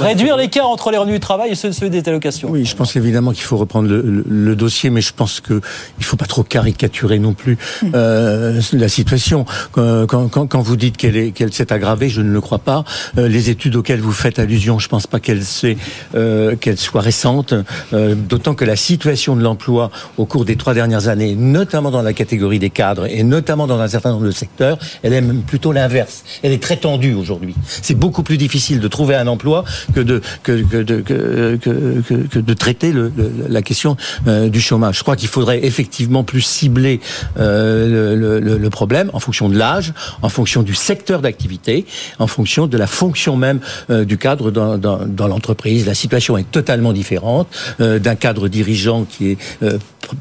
réduire 0.02 0.38
l'écart 0.38 0.68
entre 0.68 0.92
les 0.92 0.98
revenus 0.98 1.16
du 1.16 1.20
travail 1.20 1.52
et 1.52 1.56
ceux, 1.56 1.72
des 1.90 2.08
allocations? 2.08 2.50
Oui, 2.52 2.66
je 2.66 2.76
pense 2.76 2.96
évidemment 2.96 3.32
qu'il 3.32 3.44
faut 3.44 3.58
reprendre 3.58 3.88
le, 3.90 4.56
dossier, 4.56 4.90
mais 4.90 5.02
je 5.02 5.14
pense 5.14 5.40
que 5.40 5.62
il 6.00 6.04
faut 6.06 6.18
pas 6.18 6.26
trop 6.26 6.44
caricaturer 6.44 7.20
non 7.20 7.34
plus 7.34 7.58
euh, 7.94 8.60
la 8.74 8.88
situation. 8.90 9.46
Quand, 9.72 10.06
quand- 10.08 10.28
quand- 10.28 10.48
quand 10.48 10.62
vous 10.62 10.76
dites 10.76 10.98
qu'elle 10.98 11.16
est- 11.16 11.32
qu'elle 11.32 11.54
s'est 11.54 11.72
aggravée, 11.72 12.10
je 12.10 12.22
ne 12.22 12.32
le 12.32 12.42
crois 12.42 12.58
pas. 12.60 12.84
Euh, 13.18 13.28
les 13.28 13.50
études 13.50 13.76
auxquelles 13.76 14.02
vous 14.02 14.12
faites 14.12 14.27
allusion, 14.38 14.80
je 14.80 14.88
pense 14.88 15.08
pas 15.08 15.20
qu'elles 15.20 15.44
s'est- 15.44 15.78
euh, 16.16 16.56
qu'elles 16.56 16.78
soient 16.78 17.02
récentes. 17.02 17.54
Euh, 17.94 18.16
D'autant 18.16 18.54
que 18.56 18.66
la 18.66 18.76
situation 18.76 19.36
de 19.36 19.42
l'emploi 19.42 19.92
au 20.18 20.26
cours 20.26 20.44
des 20.46 20.56
trois 20.56 20.74
dernières 20.74 21.08
années, 21.08 21.36
notamment 21.36 21.92
dans 21.92 22.02
la 22.02 22.14
catégorie 22.14 22.60
des 22.60 22.70
cadres 22.70 23.06
et 23.10 23.24
notamment 23.24 23.68
dans 23.68 23.80
un 23.80 23.88
certain 23.88 24.12
nombre 24.12 24.26
de 24.26 24.32
secteurs, 24.32 24.78
elle 25.04 25.14
est 25.14 25.22
même 25.22 25.42
plutôt 25.42 25.72
l'inverse. 25.72 26.24
Elle 26.44 26.52
est 26.52 26.62
très 26.62 26.78
tendue 26.78 27.14
aujourd'hui. 27.14 27.56
C'est 27.66 27.96
beaucoup 27.96 28.24
plus 28.24 28.38
difficile 28.38 28.80
de 28.80 28.88
trouver 28.88 29.16
un 29.16 29.28
emploi 29.28 29.64
que 29.94 30.02
de 30.02 30.22
traiter 32.54 32.94
la 33.50 33.62
question 33.62 33.98
euh, 34.28 34.50
du 34.50 34.60
chômage. 34.62 34.98
Je 34.98 35.04
crois 35.04 35.16
qu'il 35.16 35.30
faudrait 35.30 35.66
effectivement 35.66 36.24
plus 36.24 36.42
cibler 36.42 37.00
le, 37.38 38.68
problème 38.70 39.10
en 39.14 39.20
fonction 39.20 39.50
de 39.50 39.58
l'âge, 39.58 39.94
en 40.22 40.30
fonction 40.30 40.62
du 40.64 40.76
secteur 40.76 41.22
d'activité, 41.22 41.86
en 42.20 42.28
fonction 42.28 42.68
de 42.68 42.78
la 42.78 42.88
fonction 42.88 43.38
même 43.38 43.60
du 44.08 44.18
cadre 44.18 44.52
dans, 44.52 44.78
dans, 44.78 45.06
dans 45.06 45.28
l'entreprise. 45.28 45.86
La 45.86 45.94
situation 45.94 46.38
est 46.38 46.50
totalement 46.50 46.94
différente 46.94 47.48
euh, 47.80 48.00
d'un 48.00 48.16
cadre 48.16 48.48
dirigeant 48.48 49.06
qui 49.06 49.32
est 49.32 49.38
euh, 49.62 49.78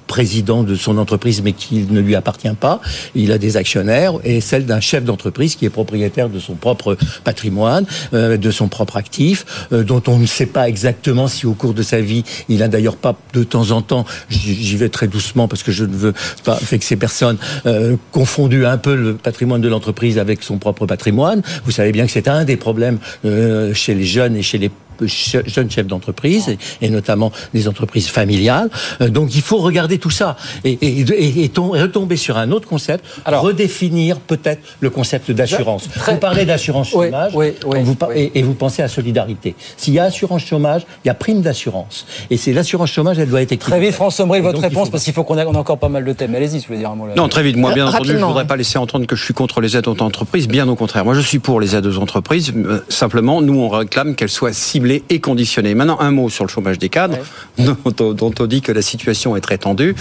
président 0.06 0.62
de 0.62 0.74
son 0.74 0.98
entreprise 0.98 1.42
mais 1.42 1.52
qui 1.52 1.86
ne 1.88 2.00
lui 2.00 2.14
appartient 2.14 2.48
pas. 2.58 2.80
Il 3.14 3.32
a 3.32 3.38
des 3.38 3.56
actionnaires 3.56 4.14
et 4.24 4.40
celle 4.40 4.66
d'un 4.66 4.80
chef 4.80 5.04
d'entreprise 5.04 5.56
qui 5.56 5.64
est 5.64 5.70
propriétaire 5.70 6.28
de 6.28 6.38
son 6.38 6.54
propre 6.54 6.96
patrimoine, 7.24 7.86
euh, 8.14 8.36
de 8.36 8.50
son 8.50 8.68
propre 8.68 8.96
actif, 8.96 9.68
euh, 9.72 9.84
dont 9.84 10.02
on 10.08 10.18
ne 10.18 10.26
sait 10.26 10.46
pas 10.46 10.68
exactement 10.68 11.28
si 11.28 11.46
au 11.46 11.54
cours 11.54 11.74
de 11.74 11.82
sa 11.82 12.00
vie, 12.00 12.24
il 12.48 12.62
a 12.62 12.68
d'ailleurs 12.68 12.96
pas 12.96 13.16
de 13.32 13.44
temps 13.44 13.70
en 13.70 13.82
temps, 13.82 14.04
j'y 14.28 14.76
vais 14.76 14.88
très 14.88 15.06
doucement 15.06 15.48
parce 15.48 15.62
que 15.62 15.72
je 15.72 15.84
ne 15.84 15.94
veux 15.94 16.14
pas 16.44 16.58
vexer 16.70 16.96
personne, 16.96 17.36
euh, 17.66 17.96
confondu 18.12 18.66
un 18.66 18.78
peu 18.78 18.94
le 18.94 19.14
patrimoine 19.14 19.60
de 19.60 19.68
l'entreprise 19.68 20.18
avec 20.18 20.42
son 20.42 20.58
propre 20.58 20.86
patrimoine. 20.86 21.42
Vous 21.64 21.70
savez 21.70 21.92
bien 21.92 22.06
que 22.06 22.12
c'est 22.12 22.28
un 22.28 22.44
des 22.44 22.56
problèmes 22.56 22.98
euh, 23.24 23.72
chez 23.76 23.94
les 23.94 24.04
jeunes 24.04 24.36
et 24.36 24.42
chez 24.42 24.58
les 24.58 24.70
jeunes 25.02 25.70
chefs 25.70 25.86
d'entreprise 25.86 26.48
et, 26.48 26.58
et, 26.80 26.90
notamment 26.90 27.32
des 27.54 27.68
entreprises 27.68 28.08
familiales. 28.08 28.70
Euh, 29.00 29.08
donc 29.08 29.34
il 29.34 29.42
faut 29.42 29.58
regarder 29.58 29.98
tout 29.98 30.10
ça 30.10 30.36
et, 30.64 30.72
et, 30.72 31.00
et, 31.00 31.44
et 31.44 31.50
retomber 31.56 32.16
sur 32.16 32.36
un 32.36 32.50
autre 32.52 32.68
concept, 32.68 33.04
Alors, 33.24 33.42
redéfinir 33.42 34.20
peut-être 34.20 34.62
le 34.80 34.90
concept 34.90 35.30
d'assurance. 35.30 35.88
Vous 36.06 36.16
parlez 36.16 36.44
d'assurance 36.44 36.90
chômage 36.90 37.32
oui, 37.34 37.52
oui, 37.66 37.78
vous 37.82 37.96
et, 38.14 38.42
vous 38.42 38.54
pensez 38.54 38.82
à 38.82 38.88
solidarité. 38.88 39.54
S'il 39.76 39.94
y 39.94 39.98
a 39.98 40.04
assurance 40.04 40.44
chômage, 40.44 40.82
il 41.04 41.08
y 41.08 41.10
a 41.10 41.14
prime 41.14 41.42
d'assurance. 41.42 42.06
Et 42.30 42.36
c'est 42.36 42.52
l'assurance 42.52 42.90
chômage, 42.90 43.18
elle 43.18 43.28
doit 43.28 43.42
être 43.42 43.52
écrite. 43.52 43.70
Très 43.70 43.80
vite, 43.80 43.92
François 43.92 44.24
Sombril, 44.24 44.42
votre 44.42 44.60
réponse, 44.60 44.86
faut... 44.86 44.92
parce 44.92 45.04
qu'il 45.04 45.12
faut 45.12 45.24
qu'on 45.24 45.38
ait, 45.38 45.44
on 45.44 45.54
a 45.54 45.58
encore 45.58 45.78
pas 45.78 45.88
mal 45.88 46.04
de 46.04 46.12
thèmes. 46.12 46.34
Allez-y, 46.34 46.60
si 46.60 46.66
vous 46.66 46.66
voulez 46.68 46.78
dire 46.78 46.90
un 46.90 46.94
mot. 46.94 47.06
Là. 47.06 47.14
Non, 47.16 47.28
très 47.28 47.42
vite. 47.42 47.56
Moi, 47.56 47.72
bien 47.74 47.86
entendu, 47.86 48.12
je 48.12 48.16
ne 48.16 48.24
voudrais 48.24 48.46
pas 48.46 48.56
laisser 48.56 48.78
entendre 48.78 49.06
que 49.06 49.16
je 49.16 49.24
suis 49.24 49.34
contre 49.34 49.60
les 49.60 49.76
aides 49.76 49.88
aux 49.88 50.02
entreprises. 50.02 50.48
Bien 50.48 50.68
au 50.68 50.76
contraire. 50.76 51.04
Moi, 51.04 51.14
je 51.14 51.20
suis 51.20 51.38
pour 51.38 51.60
les 51.60 51.74
aides 51.74 51.86
aux 51.86 51.98
entreprises. 51.98 52.52
Simplement, 52.88 53.42
nous, 53.42 53.58
on 53.58 53.68
réclame 53.68 54.14
qu'elles 54.14 54.28
soient 54.28 54.52
ciblées 54.52 54.85
et 55.08 55.20
conditionnées. 55.20 55.74
Maintenant, 55.74 55.98
un 56.00 56.10
mot 56.10 56.28
sur 56.28 56.44
le 56.44 56.50
chômage 56.50 56.78
des 56.78 56.88
cadres, 56.88 57.16
ouais. 57.58 57.64
dont, 57.96 58.12
dont, 58.12 58.32
on 58.38 58.46
dit 58.46 58.62
que 58.62 58.72
la 58.72 58.82
situation 58.82 59.36
est 59.36 59.40
très 59.40 59.58
tendue. 59.58 59.94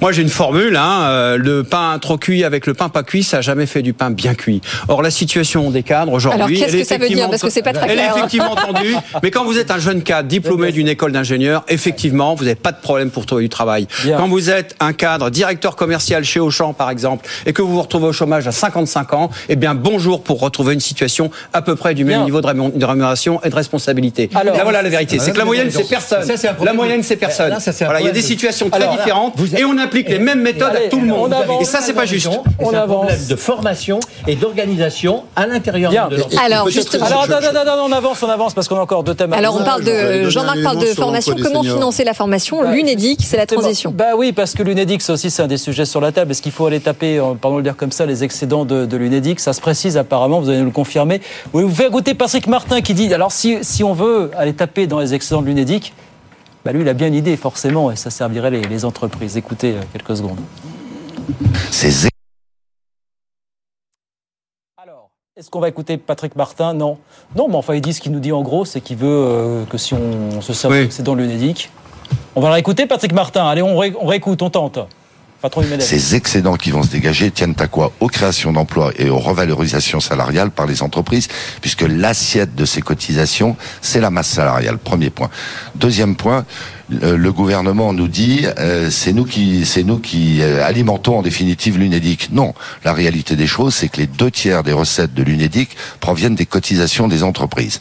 Moi, 0.00 0.12
j'ai 0.12 0.22
une 0.22 0.28
formule, 0.28 0.76
hein, 0.76 1.02
euh, 1.04 1.36
le 1.36 1.64
pain 1.64 1.98
trop 1.98 2.18
cuit 2.18 2.44
avec 2.44 2.66
le 2.66 2.74
pain 2.74 2.88
pas 2.88 3.02
cuit, 3.02 3.22
ça 3.22 3.38
n'a 3.38 3.40
jamais 3.42 3.66
fait 3.66 3.82
du 3.82 3.92
pain 3.92 4.10
bien 4.10 4.34
cuit. 4.34 4.60
Or, 4.88 5.02
la 5.02 5.10
situation 5.10 5.70
des 5.70 5.82
cadres 5.82 6.12
aujourd'hui, 6.12 6.58
qu'est-ce 6.58 6.76
que 6.76 6.84
ça 6.84 6.98
veut 6.98 7.08
dire 7.08 7.28
Parce 7.28 7.42
que 7.42 7.50
c'est 7.50 7.62
pas 7.62 7.72
très 7.72 7.88
elle 7.88 7.94
clair. 7.98 8.14
est 8.14 8.18
effectivement 8.18 8.54
tendue. 8.54 8.94
mais 9.22 9.30
quand 9.30 9.44
vous 9.44 9.58
êtes 9.58 9.70
un 9.70 9.78
jeune 9.78 10.02
cadre 10.02 10.28
diplômé 10.28 10.72
d'une 10.72 10.88
école 10.88 11.12
d'ingénieur, 11.12 11.64
effectivement, 11.68 12.34
vous 12.34 12.44
n'avez 12.44 12.56
pas 12.56 12.72
de 12.72 12.80
problème 12.80 13.10
pour 13.10 13.26
trouver 13.26 13.42
du 13.42 13.48
travail. 13.48 13.86
Bien. 14.04 14.16
Quand 14.16 14.28
vous 14.28 14.50
êtes 14.50 14.74
un 14.80 14.92
cadre 14.92 15.30
directeur 15.30 15.76
commercial 15.76 16.24
chez 16.24 16.40
Auchan, 16.40 16.72
par 16.72 16.90
exemple, 16.90 17.26
et 17.44 17.52
que 17.52 17.62
vous 17.62 17.72
vous 17.74 17.82
retrouvez 17.82 18.06
au 18.06 18.12
chômage 18.12 18.46
à 18.48 18.52
55 18.52 19.12
ans, 19.12 19.30
eh 19.48 19.56
bien, 19.56 19.74
bonjour 19.74 20.22
pour 20.22 20.40
retrouver 20.40 20.74
une 20.74 20.80
situation 20.80 21.30
à 21.52 21.62
peu 21.62 21.76
près 21.76 21.94
du 21.94 22.04
même 22.04 22.18
bien. 22.18 22.24
niveau 22.24 22.40
de 22.40 22.46
rémunération 22.46 23.40
et 23.42 23.50
de 23.50 23.54
responsabilité. 23.54 24.15
Alors, 24.34 24.56
Là, 24.56 24.62
voilà 24.62 24.82
la 24.82 24.88
vérité. 24.88 25.18
C'est 25.18 25.32
que 25.32 25.38
la 25.38 25.44
moyenne, 25.44 25.70
c'est 25.70 25.88
personne. 25.88 26.24
Ça, 26.24 26.56
la 26.62 26.72
moyenne, 26.72 27.02
c'est 27.02 27.16
personne. 27.16 27.50
Là, 27.50 27.60
ça, 27.60 27.72
voilà, 27.84 28.00
il 28.00 28.06
y 28.06 28.08
a 28.08 28.12
des 28.12 28.22
situations 28.22 28.70
très 28.70 28.82
Alors, 28.82 28.96
différentes 28.96 29.34
et 29.56 29.64
on 29.64 29.76
applique 29.78 30.08
les 30.08 30.18
mêmes 30.18 30.40
méthodes 30.40 30.74
allez, 30.74 30.86
à 30.86 30.88
tout 30.88 31.00
le 31.00 31.06
monde. 31.06 31.32
Avance, 31.32 31.62
et 31.62 31.64
ça, 31.64 31.80
c'est 31.80 31.92
pas 31.92 32.06
juste. 32.06 32.28
On 32.58 32.72
a 32.72 32.82
un 32.82 32.86
problème 32.86 33.26
de 33.28 33.36
formation 33.36 34.00
et 34.26 34.36
d'organisation 34.36 35.24
à 35.34 35.46
l'intérieur 35.46 35.92
de 35.92 36.16
l'entreprise. 36.16 36.38
Alors, 36.44 36.68
justement. 36.68 37.06
Alors, 37.06 37.22
attends, 37.24 37.36
attends, 37.36 37.60
attends, 37.60 37.86
on 37.86 37.92
avance, 37.92 38.22
on 38.22 38.28
avance 38.28 38.54
parce 38.54 38.68
qu'on 38.68 38.76
a 38.76 38.80
encore 38.80 39.04
deux 39.04 39.14
thèmes. 39.14 39.32
Alors, 39.32 39.56
on 39.60 39.64
parle 39.64 39.84
de. 39.84 40.28
Jean-Marc 40.28 40.62
parle 40.62 40.78
de 40.78 40.86
formation. 40.86 41.34
Comment 41.42 41.62
financer 41.62 42.04
la 42.04 42.14
formation 42.14 42.62
L'UNEDIC, 42.62 43.20
c'est 43.22 43.36
la 43.36 43.46
transition. 43.46 43.92
Bah 43.94 44.16
oui, 44.16 44.32
parce 44.32 44.54
que 44.54 44.62
l'UNEDIC, 44.62 45.02
ça 45.02 45.12
aussi, 45.12 45.30
c'est 45.30 45.42
un 45.42 45.46
des 45.46 45.56
sujets 45.56 45.84
sur 45.84 46.00
la 46.00 46.12
table. 46.12 46.30
Est-ce 46.30 46.42
qu'il 46.42 46.52
faut 46.52 46.66
aller 46.66 46.80
taper, 46.80 47.20
pardon 47.40 47.56
de 47.56 47.60
le 47.60 47.62
dire 47.64 47.76
comme 47.76 47.92
ça, 47.92 48.06
les 48.06 48.24
excédents 48.24 48.64
de, 48.64 48.86
de 48.86 48.96
l'UNEDIC? 48.96 49.40
Ça 49.40 49.52
se 49.52 49.60
précise 49.60 49.96
apparemment, 49.96 50.40
vous 50.40 50.48
allez 50.48 50.58
nous 50.58 50.66
le 50.66 50.70
confirmer. 50.70 51.20
Oui, 51.52 51.62
vous 51.62 51.74
faites 51.74 51.90
goûter 51.90 52.14
Patrick 52.14 52.46
Martin 52.46 52.80
qui 52.80 52.94
dit 52.94 53.12
alors, 53.12 53.32
si, 53.32 53.58
si 53.62 53.84
on 53.84 53.92
veut 53.92 54.05
aller 54.36 54.54
taper 54.54 54.86
dans 54.86 54.98
les 55.00 55.14
excédents 55.14 55.42
de 55.42 55.46
l'UNEDIC, 55.46 55.92
bah 56.64 56.72
lui, 56.72 56.82
il 56.82 56.88
a 56.88 56.94
bien 56.94 57.06
une 57.06 57.14
idée, 57.14 57.36
forcément, 57.36 57.90
et 57.92 57.96
ça 57.96 58.10
servirait 58.10 58.50
les, 58.50 58.62
les 58.62 58.84
entreprises. 58.84 59.36
Écoutez 59.36 59.74
euh, 59.74 59.80
quelques 59.92 60.16
secondes. 60.16 60.40
Ces 61.70 62.08
Alors, 64.76 65.10
est-ce 65.36 65.48
qu'on 65.50 65.60
va 65.60 65.68
écouter 65.68 65.96
Patrick 65.96 66.34
Martin? 66.34 66.74
Non. 66.74 66.98
Non, 67.36 67.48
mais 67.48 67.56
enfin, 67.56 67.74
il 67.74 67.80
dit 67.80 67.92
ce 67.92 68.00
qu'il 68.00 68.12
nous 68.12 68.20
dit 68.20 68.32
en 68.32 68.42
gros, 68.42 68.64
c'est 68.64 68.80
qu'il 68.80 68.96
veut 68.96 69.08
euh, 69.08 69.64
que 69.64 69.78
si 69.78 69.94
on 69.94 70.40
se 70.40 70.52
sert 70.52 70.70
oui. 70.70 70.88
c'est 70.90 71.02
dans 71.02 71.14
l'UNEDIC. 71.14 71.70
On 72.34 72.40
va 72.40 72.50
réécouter, 72.50 72.86
Patrick 72.86 73.12
Martin. 73.12 73.46
Allez, 73.46 73.62
on, 73.62 73.78
ré 73.78 73.94
on 74.00 74.06
réécoute, 74.06 74.42
on 74.42 74.50
tente. 74.50 74.78
Ces 75.80 76.14
excédents 76.14 76.56
qui 76.56 76.70
vont 76.70 76.82
se 76.82 76.88
dégager 76.88 77.30
tiennent 77.30 77.54
à 77.58 77.66
quoi? 77.66 77.92
Aux 78.00 78.08
créations 78.08 78.52
d'emplois 78.52 78.92
et 78.96 79.10
aux 79.10 79.18
revalorisations 79.18 80.00
salariales 80.00 80.50
par 80.50 80.66
les 80.66 80.82
entreprises, 80.82 81.28
puisque 81.60 81.82
l'assiette 81.82 82.54
de 82.54 82.64
ces 82.64 82.82
cotisations, 82.82 83.56
c'est 83.82 84.00
la 84.00 84.10
masse 84.10 84.28
salariale. 84.28 84.78
Premier 84.78 85.10
point. 85.10 85.30
Deuxième 85.74 86.16
point, 86.16 86.44
le 86.88 87.32
gouvernement 87.32 87.92
nous 87.92 88.06
dit 88.06 88.46
euh, 88.58 88.90
c'est 88.90 89.12
nous 89.12 89.24
qui 89.24 89.66
c'est 89.66 89.82
nous 89.82 89.98
qui 89.98 90.40
euh, 90.40 90.64
alimentons 90.64 91.18
en 91.18 91.22
définitive 91.22 91.78
l'UNEDIC. 91.78 92.30
Non, 92.30 92.54
la 92.84 92.92
réalité 92.92 93.34
des 93.34 93.48
choses 93.48 93.74
c'est 93.74 93.88
que 93.88 93.98
les 93.98 94.06
deux 94.06 94.30
tiers 94.30 94.62
des 94.62 94.72
recettes 94.72 95.12
de 95.12 95.22
l'UNEDIC 95.22 95.76
proviennent 95.98 96.36
des 96.36 96.46
cotisations 96.46 97.08
des 97.08 97.24
entreprises. 97.24 97.80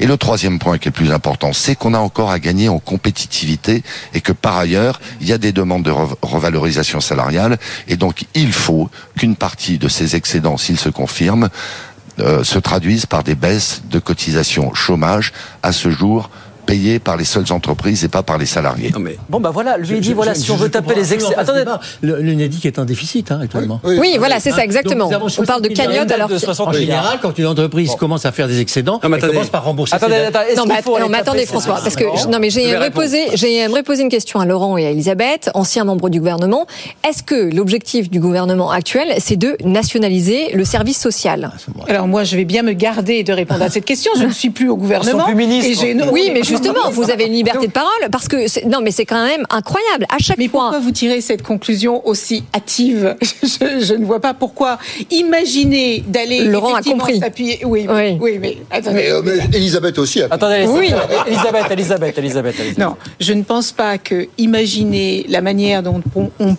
Et 0.00 0.06
le 0.06 0.16
troisième 0.16 0.58
point 0.58 0.78
qui 0.78 0.88
est 0.88 0.96
le 0.96 1.04
plus 1.04 1.12
important, 1.12 1.52
c'est 1.52 1.74
qu'on 1.74 1.92
a 1.92 1.98
encore 1.98 2.30
à 2.30 2.38
gagner 2.38 2.70
en 2.70 2.78
compétitivité 2.78 3.82
et 4.14 4.22
que 4.22 4.32
par 4.32 4.56
ailleurs 4.56 5.00
il 5.20 5.28
y 5.28 5.32
a 5.32 5.38
des 5.38 5.52
demandes 5.52 5.82
de 5.82 5.92
revalorisation 6.22 7.00
salariale 7.00 7.58
et 7.86 7.96
donc 7.96 8.24
il 8.34 8.52
faut 8.52 8.88
qu'une 9.16 9.36
partie 9.36 9.76
de 9.76 9.88
ces 9.88 10.16
excédents, 10.16 10.56
s'ils 10.56 10.78
se 10.78 10.88
confirment, 10.88 11.50
euh, 12.20 12.42
se 12.42 12.58
traduisent 12.58 13.06
par 13.06 13.22
des 13.22 13.34
baisses 13.34 13.82
de 13.90 13.98
cotisations 13.98 14.74
chômage 14.74 15.32
à 15.62 15.72
ce 15.72 15.90
jour 15.90 16.30
payés 16.68 16.98
par 16.98 17.16
les 17.16 17.24
seules 17.24 17.50
entreprises 17.50 18.04
et 18.04 18.08
pas 18.08 18.22
par 18.22 18.36
les 18.36 18.44
salariés. 18.44 18.90
Non 18.92 19.00
mais... 19.00 19.16
Bon 19.30 19.40
bah 19.40 19.50
voilà, 19.50 19.78
lui 19.78 19.86
je, 19.86 19.94
dit 19.94 20.10
je, 20.10 20.14
voilà, 20.14 20.34
je, 20.34 20.40
si 20.40 20.50
on 20.50 20.56
veut 20.56 20.68
taper 20.68 20.94
les 20.94 21.14
excès. 21.14 21.34
Attendez, 21.34 21.64
l'UNEDIC 22.02 22.66
est 22.66 22.78
en 22.78 22.84
déficit 22.84 23.32
hein, 23.32 23.40
actuellement. 23.42 23.80
Oui, 23.84 23.96
oui 23.98 24.16
voilà, 24.18 24.38
c'est 24.38 24.50
ça 24.50 24.64
exactement. 24.64 25.10
On 25.38 25.44
parle 25.44 25.62
de 25.62 25.68
cagnotte 25.68 26.12
alors. 26.12 26.30
En 26.58 26.72
général, 26.72 27.18
quand 27.22 27.38
une 27.38 27.46
entreprise 27.46 27.88
bon. 27.92 27.96
commence 27.96 28.26
à 28.26 28.32
faire 28.32 28.48
des 28.48 28.60
excédents, 28.60 29.00
non, 29.02 29.14
elle 29.14 29.28
commence 29.28 29.48
par 29.48 29.64
rembourser. 29.64 29.94
Attendez, 29.94 30.16
attendez, 30.16 30.54
non, 30.56 30.66
mais, 30.66 30.82
non, 31.00 31.08
mais 31.08 31.18
attendez, 31.18 31.46
François, 31.46 31.80
parce 31.82 31.96
que 31.96 32.04
non 32.30 32.38
mais 32.38 32.50
j'aimerais 32.50 32.90
poser, 32.90 34.02
une 34.02 34.10
question 34.10 34.38
à 34.38 34.44
Laurent 34.44 34.76
et 34.76 34.86
à 34.86 34.90
Elisabeth, 34.90 35.50
anciens 35.54 35.84
membres 35.84 36.10
du 36.10 36.18
gouvernement. 36.18 36.66
Est-ce 37.08 37.22
que 37.22 37.54
l'objectif 37.54 38.10
du 38.10 38.20
gouvernement 38.20 38.70
actuel, 38.70 39.14
c'est 39.18 39.36
de 39.36 39.56
nationaliser 39.64 40.50
le 40.52 40.64
service 40.66 41.00
social? 41.00 41.50
Alors 41.88 42.06
moi, 42.06 42.24
je 42.24 42.36
vais 42.36 42.44
bien 42.44 42.62
me 42.62 42.74
garder 42.74 43.22
de 43.22 43.32
répondre 43.32 43.62
à 43.62 43.70
cette 43.70 43.86
question. 43.86 44.12
Je 44.18 44.24
ne 44.24 44.32
suis 44.32 44.50
plus 44.50 44.68
au 44.68 44.76
gouvernement. 44.76 45.24
Plus 45.24 45.34
ministre. 45.34 45.70
Et 45.70 45.74
j'ai 45.74 45.96
oui, 46.12 46.30
mais 46.32 46.42
justement, 46.62 46.90
vous 46.90 47.10
avez 47.10 47.26
une 47.26 47.32
liberté 47.32 47.66
de 47.66 47.72
parole 47.72 47.90
parce 48.10 48.28
que 48.28 48.68
non, 48.68 48.80
mais 48.82 48.90
c'est 48.90 49.06
quand 49.06 49.24
même 49.24 49.44
incroyable. 49.50 50.06
À 50.10 50.18
chaque 50.18 50.38
mais 50.38 50.48
fois. 50.48 50.62
pourquoi 50.62 50.80
vous 50.80 50.90
tirez 50.90 51.20
cette 51.20 51.42
conclusion 51.42 52.06
aussi 52.06 52.44
hâtive 52.54 53.16
je, 53.22 53.84
je, 53.84 53.94
ne 53.94 54.04
vois 54.04 54.20
pas 54.20 54.34
pourquoi. 54.34 54.78
Imaginez 55.10 56.04
d'aller. 56.06 56.44
Laurent 56.44 56.74
a 56.74 56.82
compris. 56.82 57.20
Oui, 57.38 57.58
oui, 57.64 57.86
oui, 57.88 58.18
oui, 58.20 58.38
mais 58.40 58.58
attendez. 58.70 58.94
Mais, 58.96 59.12
euh, 59.12 59.22
mais 59.24 59.38
Elisabeth 59.56 59.98
aussi. 59.98 60.22
A 60.22 60.26
attendez, 60.30 60.66
oui. 60.68 60.90
Elisabeth, 61.26 61.70
Elisabeth, 61.70 62.18
Elisabeth, 62.18 62.60
Elisabeth. 62.60 62.78
Non, 62.78 62.96
je 63.20 63.32
ne 63.32 63.42
pense 63.42 63.72
pas 63.72 63.98
que 63.98 64.28
imaginer 64.38 65.24
la 65.28 65.40
manière 65.40 65.82
dont 65.82 66.02
on, 66.14 66.30
on 66.40 66.56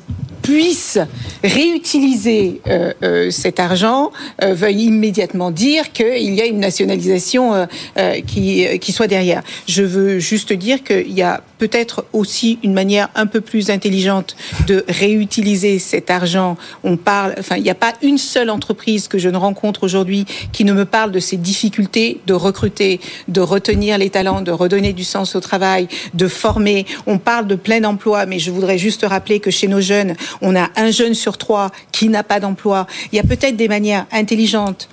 puisse 0.49 0.97
réutiliser 1.43 2.59
euh, 2.67 2.91
euh, 3.03 3.29
cet 3.29 3.59
argent 3.59 4.11
euh, 4.41 4.55
veuille 4.55 4.85
immédiatement 4.85 5.51
dire 5.51 5.91
qu'il 5.91 6.33
y 6.33 6.41
a 6.41 6.45
une 6.45 6.59
nationalisation 6.59 7.53
euh, 7.53 8.21
qui, 8.25 8.65
qui 8.79 8.91
soit 8.91 9.05
derrière. 9.05 9.43
Je 9.67 9.83
veux 9.83 10.17
juste 10.17 10.51
dire 10.51 10.83
qu'il 10.83 11.11
y 11.11 11.21
a 11.21 11.43
peut-être 11.59 12.05
aussi 12.13 12.57
une 12.63 12.73
manière 12.73 13.09
un 13.13 13.27
peu 13.27 13.41
plus 13.41 13.69
intelligente 13.69 14.35
de 14.65 14.83
réutiliser 14.87 15.77
cet 15.77 16.09
argent. 16.09 16.57
On 16.83 16.97
parle, 16.97 17.35
enfin, 17.37 17.57
il 17.57 17.63
n'y 17.63 17.69
a 17.69 17.75
pas 17.75 17.93
une 18.01 18.17
seule 18.17 18.49
entreprise 18.49 19.07
que 19.07 19.19
je 19.19 19.29
ne 19.29 19.37
rencontre 19.37 19.83
aujourd'hui 19.83 20.25
qui 20.51 20.63
ne 20.63 20.73
me 20.73 20.85
parle 20.85 21.11
de 21.11 21.19
ces 21.19 21.37
difficultés 21.37 22.21
de 22.25 22.33
recruter, 22.33 22.99
de 23.27 23.41
retenir 23.41 23.97
les 23.97 24.09
talents, 24.09 24.41
de 24.41 24.51
redonner 24.51 24.93
du 24.93 25.03
sens 25.03 25.35
au 25.35 25.41
travail, 25.41 25.87
de 26.13 26.27
former. 26.27 26.85
On 27.05 27.19
parle 27.19 27.45
de 27.45 27.55
plein 27.55 27.83
emploi, 27.83 28.25
mais 28.25 28.39
je 28.39 28.49
voudrais 28.51 28.77
juste 28.77 29.05
rappeler 29.07 29.39
que 29.39 29.51
chez 29.51 29.67
nos 29.67 29.81
jeunes, 29.81 30.15
on 30.41 30.55
a 30.55 30.69
un 30.75 30.91
jeune 30.91 31.13
sur 31.13 31.37
trois 31.37 31.71
qui 31.91 32.09
n'a 32.09 32.23
pas 32.23 32.39
d'emploi. 32.39 32.87
Il 33.11 33.15
y 33.15 33.19
a 33.19 33.23
peut-être 33.23 33.55
des 33.55 33.67
manières 33.67 34.05
intelligentes 34.11 34.89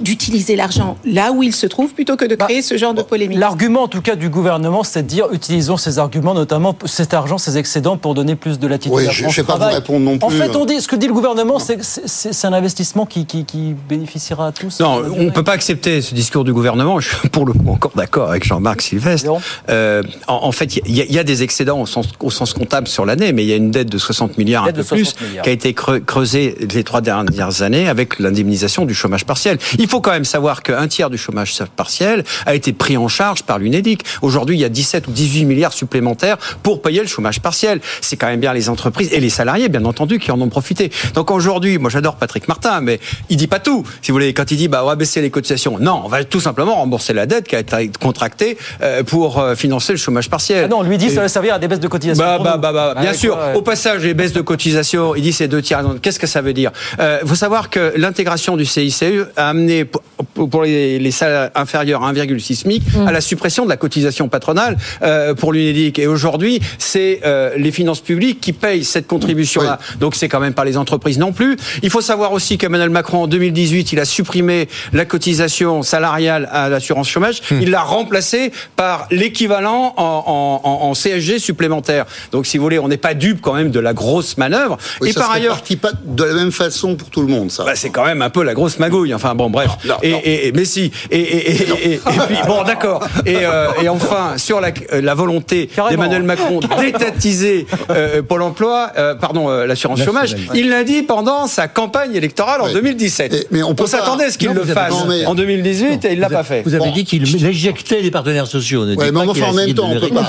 d'utiliser 0.00 0.56
l'argent 0.56 0.96
là 1.04 1.32
où 1.32 1.42
il 1.42 1.54
se 1.54 1.66
trouve 1.66 1.92
plutôt 1.94 2.16
que 2.16 2.24
de 2.24 2.34
créer 2.34 2.60
bah, 2.60 2.66
ce 2.66 2.76
genre 2.76 2.94
de 2.94 3.02
polémique. 3.02 3.38
L'argument 3.38 3.82
en 3.82 3.88
tout 3.88 4.02
cas 4.02 4.16
du 4.16 4.28
gouvernement, 4.28 4.82
c'est 4.82 5.02
de 5.02 5.08
dire 5.08 5.26
utilisons 5.32 5.76
ces 5.76 5.98
arguments, 5.98 6.34
notamment 6.34 6.76
cet 6.84 7.14
argent, 7.14 7.38
ces 7.38 7.58
excédents 7.58 7.96
pour 7.96 8.14
donner 8.14 8.34
plus 8.34 8.58
de 8.58 8.66
latitude 8.66 8.96
oui, 8.96 9.06
à 9.06 9.10
je 9.10 9.26
ne 9.26 9.30
sais 9.30 9.44
pas 9.44 9.56
vous 9.56 9.74
répondre 9.74 10.04
non 10.04 10.18
plus. 10.18 10.26
En 10.26 10.30
fait, 10.30 10.56
on 10.56 10.64
dit, 10.64 10.80
ce 10.80 10.88
que 10.88 10.96
dit 10.96 11.06
le 11.06 11.12
gouvernement, 11.12 11.58
c'est 11.58 12.44
un 12.44 12.52
investissement 12.52 13.06
qui, 13.06 13.26
qui, 13.26 13.44
qui, 13.44 13.74
bénéficiera 13.88 14.48
à 14.48 14.52
tous. 14.52 14.80
Non, 14.80 15.02
on 15.16 15.24
ne 15.24 15.30
peut 15.30 15.44
pas 15.44 15.52
accepter 15.52 16.00
ce 16.02 16.14
discours 16.14 16.44
du 16.44 16.52
gouvernement. 16.52 17.00
Je 17.00 17.14
suis 17.14 17.28
pour 17.28 17.46
le 17.46 17.52
coup 17.52 17.68
encore 17.70 17.92
d'accord 17.94 18.30
avec 18.30 18.44
Jean-Marc 18.44 18.82
Sylvestre. 18.82 19.30
Euh, 19.68 20.02
en, 20.26 20.40
en, 20.44 20.52
fait, 20.52 20.76
il 20.76 20.90
y, 20.90 21.12
y, 21.12 21.18
a 21.18 21.24
des 21.24 21.42
excédents 21.42 21.80
au 21.80 21.86
sens, 21.86 22.08
au 22.20 22.30
sens 22.30 22.52
comptable 22.52 22.88
sur 22.88 23.04
l'année, 23.06 23.32
mais 23.32 23.44
il 23.44 23.48
y 23.48 23.52
a 23.52 23.56
une 23.56 23.70
dette 23.70 23.90
de 23.90 23.98
60 23.98 24.38
milliards, 24.38 24.64
un 24.64 24.72
peu 24.72 24.84
plus, 24.84 25.14
milliards. 25.20 25.44
qui 25.44 25.50
a 25.50 25.52
été 25.52 25.74
creusée 25.74 26.56
les 26.72 26.84
trois 26.84 27.00
dernières 27.00 27.62
années 27.62 27.88
avec 27.88 28.18
l'indemnisation 28.18 28.84
du 28.84 28.94
chômage 28.94 29.24
partiel. 29.24 29.58
Il 29.78 29.83
Il 29.84 29.90
faut 29.90 30.00
quand 30.00 30.12
même 30.12 30.24
savoir 30.24 30.62
qu'un 30.62 30.88
tiers 30.88 31.10
du 31.10 31.18
chômage 31.18 31.52
partiel 31.76 32.24
a 32.46 32.54
été 32.54 32.72
pris 32.72 32.96
en 32.96 33.06
charge 33.06 33.42
par 33.42 33.58
l'UNEDIC. 33.58 34.02
Aujourd'hui, 34.22 34.56
il 34.56 34.60
y 34.60 34.64
a 34.64 34.70
17 34.70 35.08
ou 35.08 35.10
18 35.10 35.44
milliards 35.44 35.74
supplémentaires 35.74 36.38
pour 36.62 36.80
payer 36.80 37.02
le 37.02 37.06
chômage 37.06 37.40
partiel. 37.42 37.82
C'est 38.00 38.16
quand 38.16 38.28
même 38.28 38.40
bien 38.40 38.54
les 38.54 38.70
entreprises 38.70 39.10
et 39.12 39.20
les 39.20 39.28
salariés, 39.28 39.68
bien 39.68 39.84
entendu, 39.84 40.18
qui 40.18 40.30
en 40.30 40.40
ont 40.40 40.48
profité. 40.48 40.90
Donc 41.12 41.30
aujourd'hui, 41.30 41.76
moi 41.76 41.90
j'adore 41.90 42.16
Patrick 42.16 42.48
Martin, 42.48 42.80
mais 42.80 42.98
il 43.28 43.36
dit 43.36 43.46
pas 43.46 43.58
tout. 43.58 43.84
Si 44.00 44.10
vous 44.10 44.14
voulez, 44.14 44.32
quand 44.32 44.50
il 44.50 44.56
dit 44.56 44.68
bah 44.68 44.80
on 44.84 44.86
va 44.86 44.94
baisser 44.96 45.20
les 45.20 45.28
cotisations, 45.28 45.76
non, 45.78 46.00
on 46.02 46.08
va 46.08 46.24
tout 46.24 46.40
simplement 46.40 46.76
rembourser 46.76 47.12
la 47.12 47.26
dette 47.26 47.46
qui 47.46 47.54
a 47.54 47.60
été 47.60 47.90
contractée 48.00 48.56
euh, 48.80 49.02
pour 49.02 49.38
euh, 49.38 49.54
financer 49.54 49.92
le 49.92 49.98
chômage 49.98 50.30
partiel. 50.30 50.64
Ah 50.64 50.68
non, 50.68 50.78
on 50.78 50.82
lui 50.82 50.96
dit 50.96 51.08
Et- 51.08 51.14
ça 51.14 51.20
va 51.20 51.28
servir 51.28 51.52
à 51.52 51.58
des 51.58 51.68
baisses 51.68 51.80
de 51.80 51.88
cotisation. 51.88 52.24
bah, 52.24 52.38
bah, 52.42 52.56
bah, 52.56 52.72
bah, 52.72 52.94
bien 53.02 53.12
sûr. 53.12 53.36
ouais. 53.36 53.52
Au 53.54 53.60
passage, 53.60 54.02
les 54.02 54.14
baisses 54.14 54.32
de 54.32 54.40
cotisation, 54.40 55.14
il 55.14 55.20
dit 55.20 55.34
c'est 55.34 55.46
deux 55.46 55.60
tiers. 55.60 55.84
Qu'est-ce 56.00 56.18
que 56.18 56.26
ça 56.26 56.40
veut 56.40 56.54
dire? 56.54 56.72
Il 56.98 57.28
faut 57.28 57.34
savoir 57.34 57.68
que 57.68 57.92
l'intégration 57.98 58.56
du 58.56 58.64
CICE 58.64 59.04
a 59.36 59.50
amené 59.50 59.73
pour- 59.82 60.02
pour 60.50 60.62
les, 60.62 60.98
les 60.98 61.10
salaires 61.10 61.50
inférieurs 61.54 62.02
à 62.04 62.12
1,6 62.12 62.54
SMIC 62.56 62.82
Mm. 62.94 63.08
à 63.08 63.12
la 63.12 63.20
suppression 63.20 63.64
de 63.64 63.68
la 63.70 63.76
cotisation 63.76 64.28
patronale 64.28 64.76
euh, 65.02 65.34
pour 65.34 65.52
l'UNEDIC. 65.52 65.98
Et 65.98 66.06
aujourd'hui, 66.06 66.60
c'est 66.78 67.20
euh, 67.24 67.52
les 67.56 67.72
finances 67.72 68.00
publiques 68.00 68.40
qui 68.40 68.52
payent 68.52 68.84
cette 68.84 69.06
contribution-là. 69.06 69.78
Donc 70.00 70.14
c'est 70.14 70.28
quand 70.28 70.40
même 70.40 70.54
pas 70.54 70.64
les 70.64 70.76
entreprises 70.76 71.18
non 71.18 71.32
plus. 71.32 71.56
Il 71.82 71.90
faut 71.90 72.00
savoir 72.00 72.32
aussi 72.32 72.58
qu'Emmanuel 72.58 72.90
Macron 72.90 73.22
en 73.22 73.26
2018, 73.26 73.92
il 73.92 74.00
a 74.00 74.04
supprimé 74.04 74.68
la 74.92 75.04
cotisation 75.04 75.82
salariale 75.82 76.48
à 76.52 76.68
l'assurance 76.68 77.08
chômage. 77.08 77.40
Mm. 77.50 77.62
Il 77.62 77.70
l'a 77.70 77.82
remplacée 77.82 78.52
par 78.76 79.06
l'équivalent 79.10 79.94
en, 79.96 80.02
en- 80.04 80.60
en- 80.68 80.88
en 80.90 80.94
CSG 80.94 81.38
supplémentaire. 81.38 82.04
Donc 82.32 82.46
si 82.46 82.58
vous 82.58 82.64
voulez, 82.64 82.78
on 82.78 82.88
n'est 82.88 82.96
pas 82.96 83.14
dupe 83.14 83.40
quand 83.40 83.54
même 83.54 83.70
de 83.70 83.80
la 83.80 83.94
grosse 83.94 84.36
manœuvre. 84.36 84.76
Oui, 85.00 85.08
et 85.08 85.12
ça 85.12 85.20
par 85.20 85.30
ailleurs, 85.32 85.56
parti 85.56 85.76
pas 85.76 85.92
de 86.04 86.24
la 86.24 86.34
même 86.34 86.52
façon 86.52 86.96
pour 86.96 87.08
tout 87.10 87.20
le 87.22 87.28
monde, 87.28 87.50
ça. 87.50 87.64
bah, 87.64 87.72
c'est 87.76 87.90
quand 87.90 88.04
même 88.04 88.22
un 88.22 88.30
peu 88.30 88.42
la 88.42 88.54
grosse 88.54 88.78
magouille. 88.78 89.14
Enfin 89.14 89.34
bon, 89.34 89.48
bref. 89.50 89.63
Et, 90.02 90.10
et- 90.10 90.46
et- 90.48 90.52
mais 90.52 90.64
si. 90.64 90.90
Et, 91.10 91.18
et- 91.18 91.50
et- 91.52 91.62
et- 91.84 91.92
et 91.94 91.98
puis 91.98 92.36
bon, 92.46 92.62
d'accord. 92.64 93.02
Et, 93.26 93.36
euh, 93.44 93.68
et 93.82 93.88
enfin 93.88 94.36
sur 94.36 94.60
la, 94.60 94.68
euh, 94.92 95.00
la 95.00 95.14
volonté 95.14 95.68
d'Emmanuel 95.90 96.22
Macron 96.22 96.60
d'étatiser 96.78 97.66
euh, 97.90 98.22
Pôle 98.22 98.42
Emploi, 98.42 98.90
euh, 98.98 99.14
pardon, 99.14 99.48
euh, 99.50 99.66
l'assurance 99.66 100.02
chômage, 100.02 100.36
il 100.54 100.68
l'a 100.68 100.84
dit 100.84 101.02
pendant 101.02 101.46
sa 101.46 101.68
campagne 101.68 102.14
électorale 102.14 102.60
en 102.62 102.72
2017. 102.72 103.48
mais 103.50 103.62
on 103.62 103.74
s'attendait 103.86 104.24
à 104.26 104.30
ce 104.30 104.38
qu'il 104.38 104.48
Non, 104.48 104.54
le 104.54 104.64
fasse 104.64 104.94
mais- 105.08 105.26
en 105.26 105.34
2018 105.34 106.04
et 106.04 106.12
il 106.12 106.20
l'a 106.20 106.28
pas 106.30 106.44
fait. 106.44 106.62
Vous 106.64 106.74
avez 106.74 106.84
Bon. 106.86 106.92
dit 106.92 107.04
qu'il 107.04 107.22
éjectait 107.46 108.00
les 108.00 108.10
partenaires 108.10 108.46
sociaux. 108.46 108.84
Ne 108.84 108.94
Ouais, 108.94 109.10
mais 109.10 109.24
pas 109.24 109.30
enfin, 109.30 109.46
en 109.48 109.52
même 109.52 109.74
temps, 109.74 109.88
on 109.90 110.00
peut 110.00 110.08
pas 110.08 110.26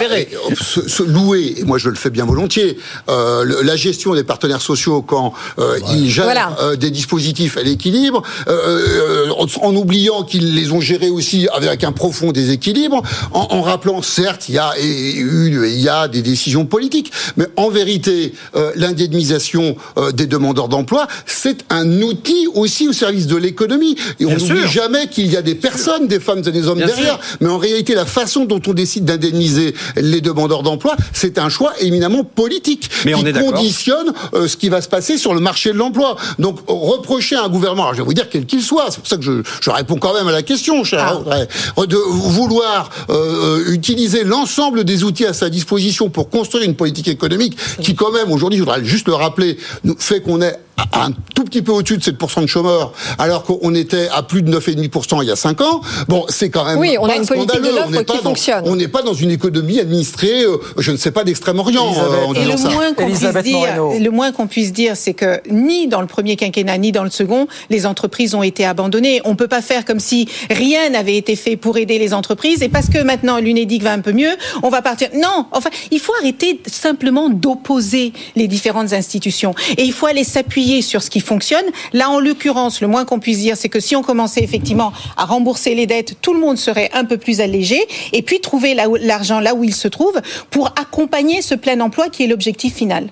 se, 0.62 0.88
se 0.88 1.04
louer, 1.04 1.56
et 1.58 1.64
moi 1.64 1.78
je 1.78 1.90
le 1.90 1.96
fais 1.96 2.10
bien 2.10 2.26
volontiers, 2.26 2.78
euh, 3.10 3.46
la 3.64 3.76
gestion 3.76 4.14
des 4.16 4.24
partenaires 4.24 4.62
sociaux 4.62 5.02
quand 5.02 5.34
euh, 5.60 5.78
ils 5.92 6.10
gèrent 6.10 6.26
Voilà. 6.26 6.56
euh, 6.62 6.76
des 6.76 6.92
dispositifs 6.92 7.58
à 7.58 7.62
l'équilibre, 7.64 8.22
euh, 8.48 9.25
euh, 9.30 9.46
en, 9.62 9.76
oubliant 9.76 10.24
qu'ils 10.24 10.56
les 10.56 10.72
ont 10.72 10.82
gérés 10.82 11.10
aussi 11.10 11.48
avec 11.54 11.84
un 11.84 11.92
profond 11.92 12.32
déséquilibre, 12.32 13.02
en, 13.32 13.48
en 13.52 13.62
rappelant, 13.62 14.02
certes, 14.02 14.50
il 14.50 14.56
y, 14.56 14.58
a, 14.60 14.72
eu- 14.82 15.68
il 15.68 15.80
y 15.80 15.90
a 15.90 16.08
des 16.08 16.22
décisions 16.22 16.66
politiques, 16.66 17.12
mais 17.38 17.46
en 17.56 17.70
vérité, 17.70 18.34
euh, 18.56 18.72
l'indemnisation 18.76 19.76
euh, 19.98 20.12
des 20.12 20.26
demandeurs 20.28 20.68
d'emploi, 20.68 21.08
c'est 21.26 21.66
un 21.70 22.02
outil 22.02 22.48
aussi 22.54 22.88
au 22.88 22.94
service 22.94 23.28
de 23.28 23.36
l'économie. 23.36 23.96
Et 24.20 24.26
on 24.26 24.30
Bien 24.30 24.38
n'oublie 24.38 24.62
sûr. 24.62 24.68
jamais 24.72 25.08
qu'il 25.08 25.28
y 25.28 25.38
a 25.38 25.42
des 25.42 25.56
personnes, 25.56 26.08
des 26.08 26.20
femmes 26.20 26.42
et 26.46 26.52
des 26.52 26.68
hommes 26.68 26.78
Bien 26.78 26.88
derrière. 26.88 27.16
sûr. 27.24 27.38
Mais 27.42 27.50
en 27.50 27.58
réalité, 27.58 27.96
la 27.96 28.06
façon 28.06 28.46
dont 28.46 28.62
on 28.68 28.74
décide 28.74 29.06
d'indemniser 29.06 29.74
les 29.96 30.22
demandeurs 30.22 30.64
d'emploi, 30.64 30.96
c'est 31.14 31.38
un 31.38 31.50
choix 31.50 31.74
éminemment 31.80 32.24
politique 32.24 32.90
Mais 33.06 33.14
qui 33.14 33.20
on 33.22 33.26
est 33.26 33.34
conditionne 33.34 34.14
ce 34.34 34.58
qui 34.58 34.70
va 34.70 34.82
se 34.82 34.88
passer 34.90 35.18
sur 35.18 35.34
le 35.34 35.40
marché 35.40 35.72
de 35.72 35.78
l'emploi. 35.78 36.16
Donc, 36.40 36.60
reprocher 36.68 37.36
à 37.36 37.44
un 37.44 37.50
gouvernement, 37.50 37.84
alors 37.84 37.94
je 37.94 38.00
vais 38.02 38.06
vous 38.06 38.14
dire 38.14 38.30
quel 38.30 38.46
qu'il 38.46 38.62
soit, 38.62 38.88
c'est 38.90 38.98
pour 39.00 39.08
ça 39.08 39.15
que 39.18 39.24
je, 39.24 39.42
je 39.62 39.70
réponds 39.70 39.98
quand 39.98 40.14
même 40.14 40.28
à 40.28 40.32
la 40.32 40.44
question, 40.44 40.84
cher 40.84 41.20
Audrey, 41.20 41.48
de 41.78 41.98
vouloir 41.98 42.90
euh, 43.10 43.72
utiliser 43.72 44.24
l'ensemble 44.24 44.84
des 44.84 45.04
outils 45.04 45.26
à 45.26 45.34
sa 45.34 45.50
disposition 45.50 46.10
pour 46.10 46.30
construire 46.30 46.64
une 46.64 46.76
politique 46.76 47.08
économique 47.08 47.58
qui, 47.82 47.96
quand 47.96 48.12
même, 48.12 48.32
aujourd'hui, 48.32 48.58
je 48.58 48.64
voudrais 48.64 48.84
juste 48.84 49.08
le 49.08 49.16
rappeler, 49.16 49.58
fait 50.00 50.22
qu'on 50.22 50.42
est 50.42 50.58
à 50.78 51.06
un 51.06 51.12
tout 51.34 51.44
petit 51.46 51.62
peu 51.62 51.72
au-dessus 51.72 51.98
de 51.98 52.04
7% 52.04 52.42
de 52.42 52.48
chômeurs, 52.48 52.92
alors 53.18 53.44
qu'on 53.44 53.74
était 53.74 54.10
à 54.14 54.24
plus 54.24 54.42
de 54.42 54.52
9,5% 54.60 55.22
il 55.22 55.28
y 55.30 55.32
a 55.32 55.36
5 55.38 55.62
ans. 55.62 55.82
Bon, 56.10 56.26
c'est 56.28 56.50
quand 56.50 56.66
même 56.66 56.78
Oui, 56.78 56.98
on 57.00 57.06
a 57.08 57.16
une 57.16 57.26
politique 57.26 57.48
de 57.48 57.54
scandaleux. 57.54 57.76
l'offre 57.76 57.88
On 57.88 57.92
n'est 57.92 57.98
qui 58.00 58.04
pas 58.06 58.14
dans- 58.18 58.22
fonctionne. 58.24 58.64
On 58.66 58.76
n'est 58.76 58.88
pas 58.90 59.02
dans 59.02 59.14
une 59.14 59.32
économie 59.32 59.80
administrée, 59.80 60.44
euh, 60.44 60.58
je 60.78 60.92
ne 60.92 60.98
sais 60.98 61.12
pas, 61.12 61.24
d'Extrême-Orient. 61.24 61.94
euh, 61.98 62.34
Et 62.36 62.46
le 62.46 62.58
ça. 62.58 62.70
moins 62.70 62.94
qu'on 62.94 63.06
puisse 63.06 63.20
dire, 63.22 63.78
le 64.00 64.10
moins 64.10 64.32
qu'on 64.34 64.48
puisse 64.48 64.74
dire, 64.74 64.98
c'est 64.98 65.14
que 65.14 65.40
ni 65.50 65.88
dans 65.88 66.02
le 66.02 66.08
premier 66.08 66.36
quinquennat 66.36 66.78
ni 66.78 66.92
dans 66.92 67.04
le 67.06 67.10
second, 67.10 67.48
les 67.70 67.86
entreprises 67.86 68.36
ont 68.36 68.44
été 68.44 68.66
abandonnées. 68.66 69.22
On 69.24 69.36
peut 69.38 69.48
pas 69.48 69.62
faire 69.62 69.86
comme 69.86 70.00
si 70.02 70.28
rien 70.50 70.90
n'avait 70.90 71.16
été 71.16 71.36
fait 71.38 71.56
pour 71.56 71.78
aider 71.78 72.00
les 72.00 72.14
entreprises 72.14 72.62
et 72.64 72.70
parce 72.70 72.90
que 72.90 73.02
maintenant 73.02 73.38
l'Unédic 73.38 73.82
va 73.82 73.94
un 73.94 74.02
peu 74.02 74.12
mieux, 74.12 74.36
on 74.62 74.70
va 74.70 74.82
partir. 74.82 75.08
Non, 75.16 75.46
enfin, 75.52 75.70
il 75.92 76.00
faut 76.00 76.14
arrêter 76.20 76.60
simplement 76.70 77.30
d'opposer 77.30 78.12
les 78.36 78.48
différentes 78.50 78.92
institutions 78.92 79.56
et 79.78 79.84
il 79.84 79.94
faut 79.94 80.08
aller 80.08 80.24
s'appuyer 80.26 80.65
sur 80.82 81.02
ce 81.04 81.10
qui 81.10 81.20
fonctionne. 81.20 81.66
Là, 81.94 82.10
en 82.10 82.20
l'occurrence, 82.20 82.82
le 82.82 82.88
moins 82.88 83.06
qu'on 83.06 83.20
puisse 83.20 83.40
dire, 83.40 83.56
c'est 83.58 83.70
que 83.70 83.80
si 83.80 83.96
on 83.96 84.02
commençait 84.04 84.44
effectivement 84.44 84.92
à 85.18 85.26
rembourser 85.26 85.76
les 85.76 85.86
dettes, 85.86 86.16
tout 86.22 86.34
le 86.34 86.40
monde 86.40 86.58
serait 86.58 86.90
un 86.94 87.06
peu 87.06 87.18
plus 87.18 87.42
allégé 87.42 87.80
et 88.14 88.22
puis 88.22 88.40
trouver 88.42 88.76
l'argent 89.02 89.40
là 89.40 89.54
où 89.56 89.64
il 89.64 89.74
se 89.74 89.88
trouve 89.88 90.20
pour 90.50 90.68
accompagner 90.80 91.42
ce 91.42 91.56
plein 91.56 91.80
emploi 91.82 92.10
qui 92.10 92.24
est 92.24 92.28
l'objectif 92.28 92.76
final. 92.76 93.10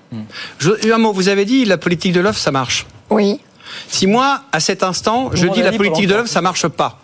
Je- 0.58 0.90
un 0.92 0.98
mot, 0.98 1.12
vous 1.12 1.28
avez 1.28 1.44
dit 1.44 1.64
la 1.64 1.78
politique 1.78 2.12
de 2.12 2.20
l'offre, 2.20 2.38
ça 2.40 2.50
marche. 2.50 2.86
Oui. 3.10 3.40
Si 3.88 4.06
moi, 4.06 4.42
à 4.52 4.60
cet 4.60 4.82
instant, 4.82 5.30
je 5.34 5.46
dis 5.48 5.62
la 5.62 5.72
politique 5.72 6.06
de 6.06 6.14
l'offre, 6.14 6.28
ça 6.30 6.40
marche 6.40 6.68
pas, 6.68 7.00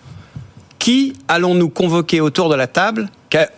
qui 0.78 1.14
allons-nous 1.28 1.68
convoquer 1.68 2.20
autour 2.20 2.48
de 2.48 2.54
la 2.54 2.66
table 2.66 3.08
qui 3.28 3.36
a 3.38 3.50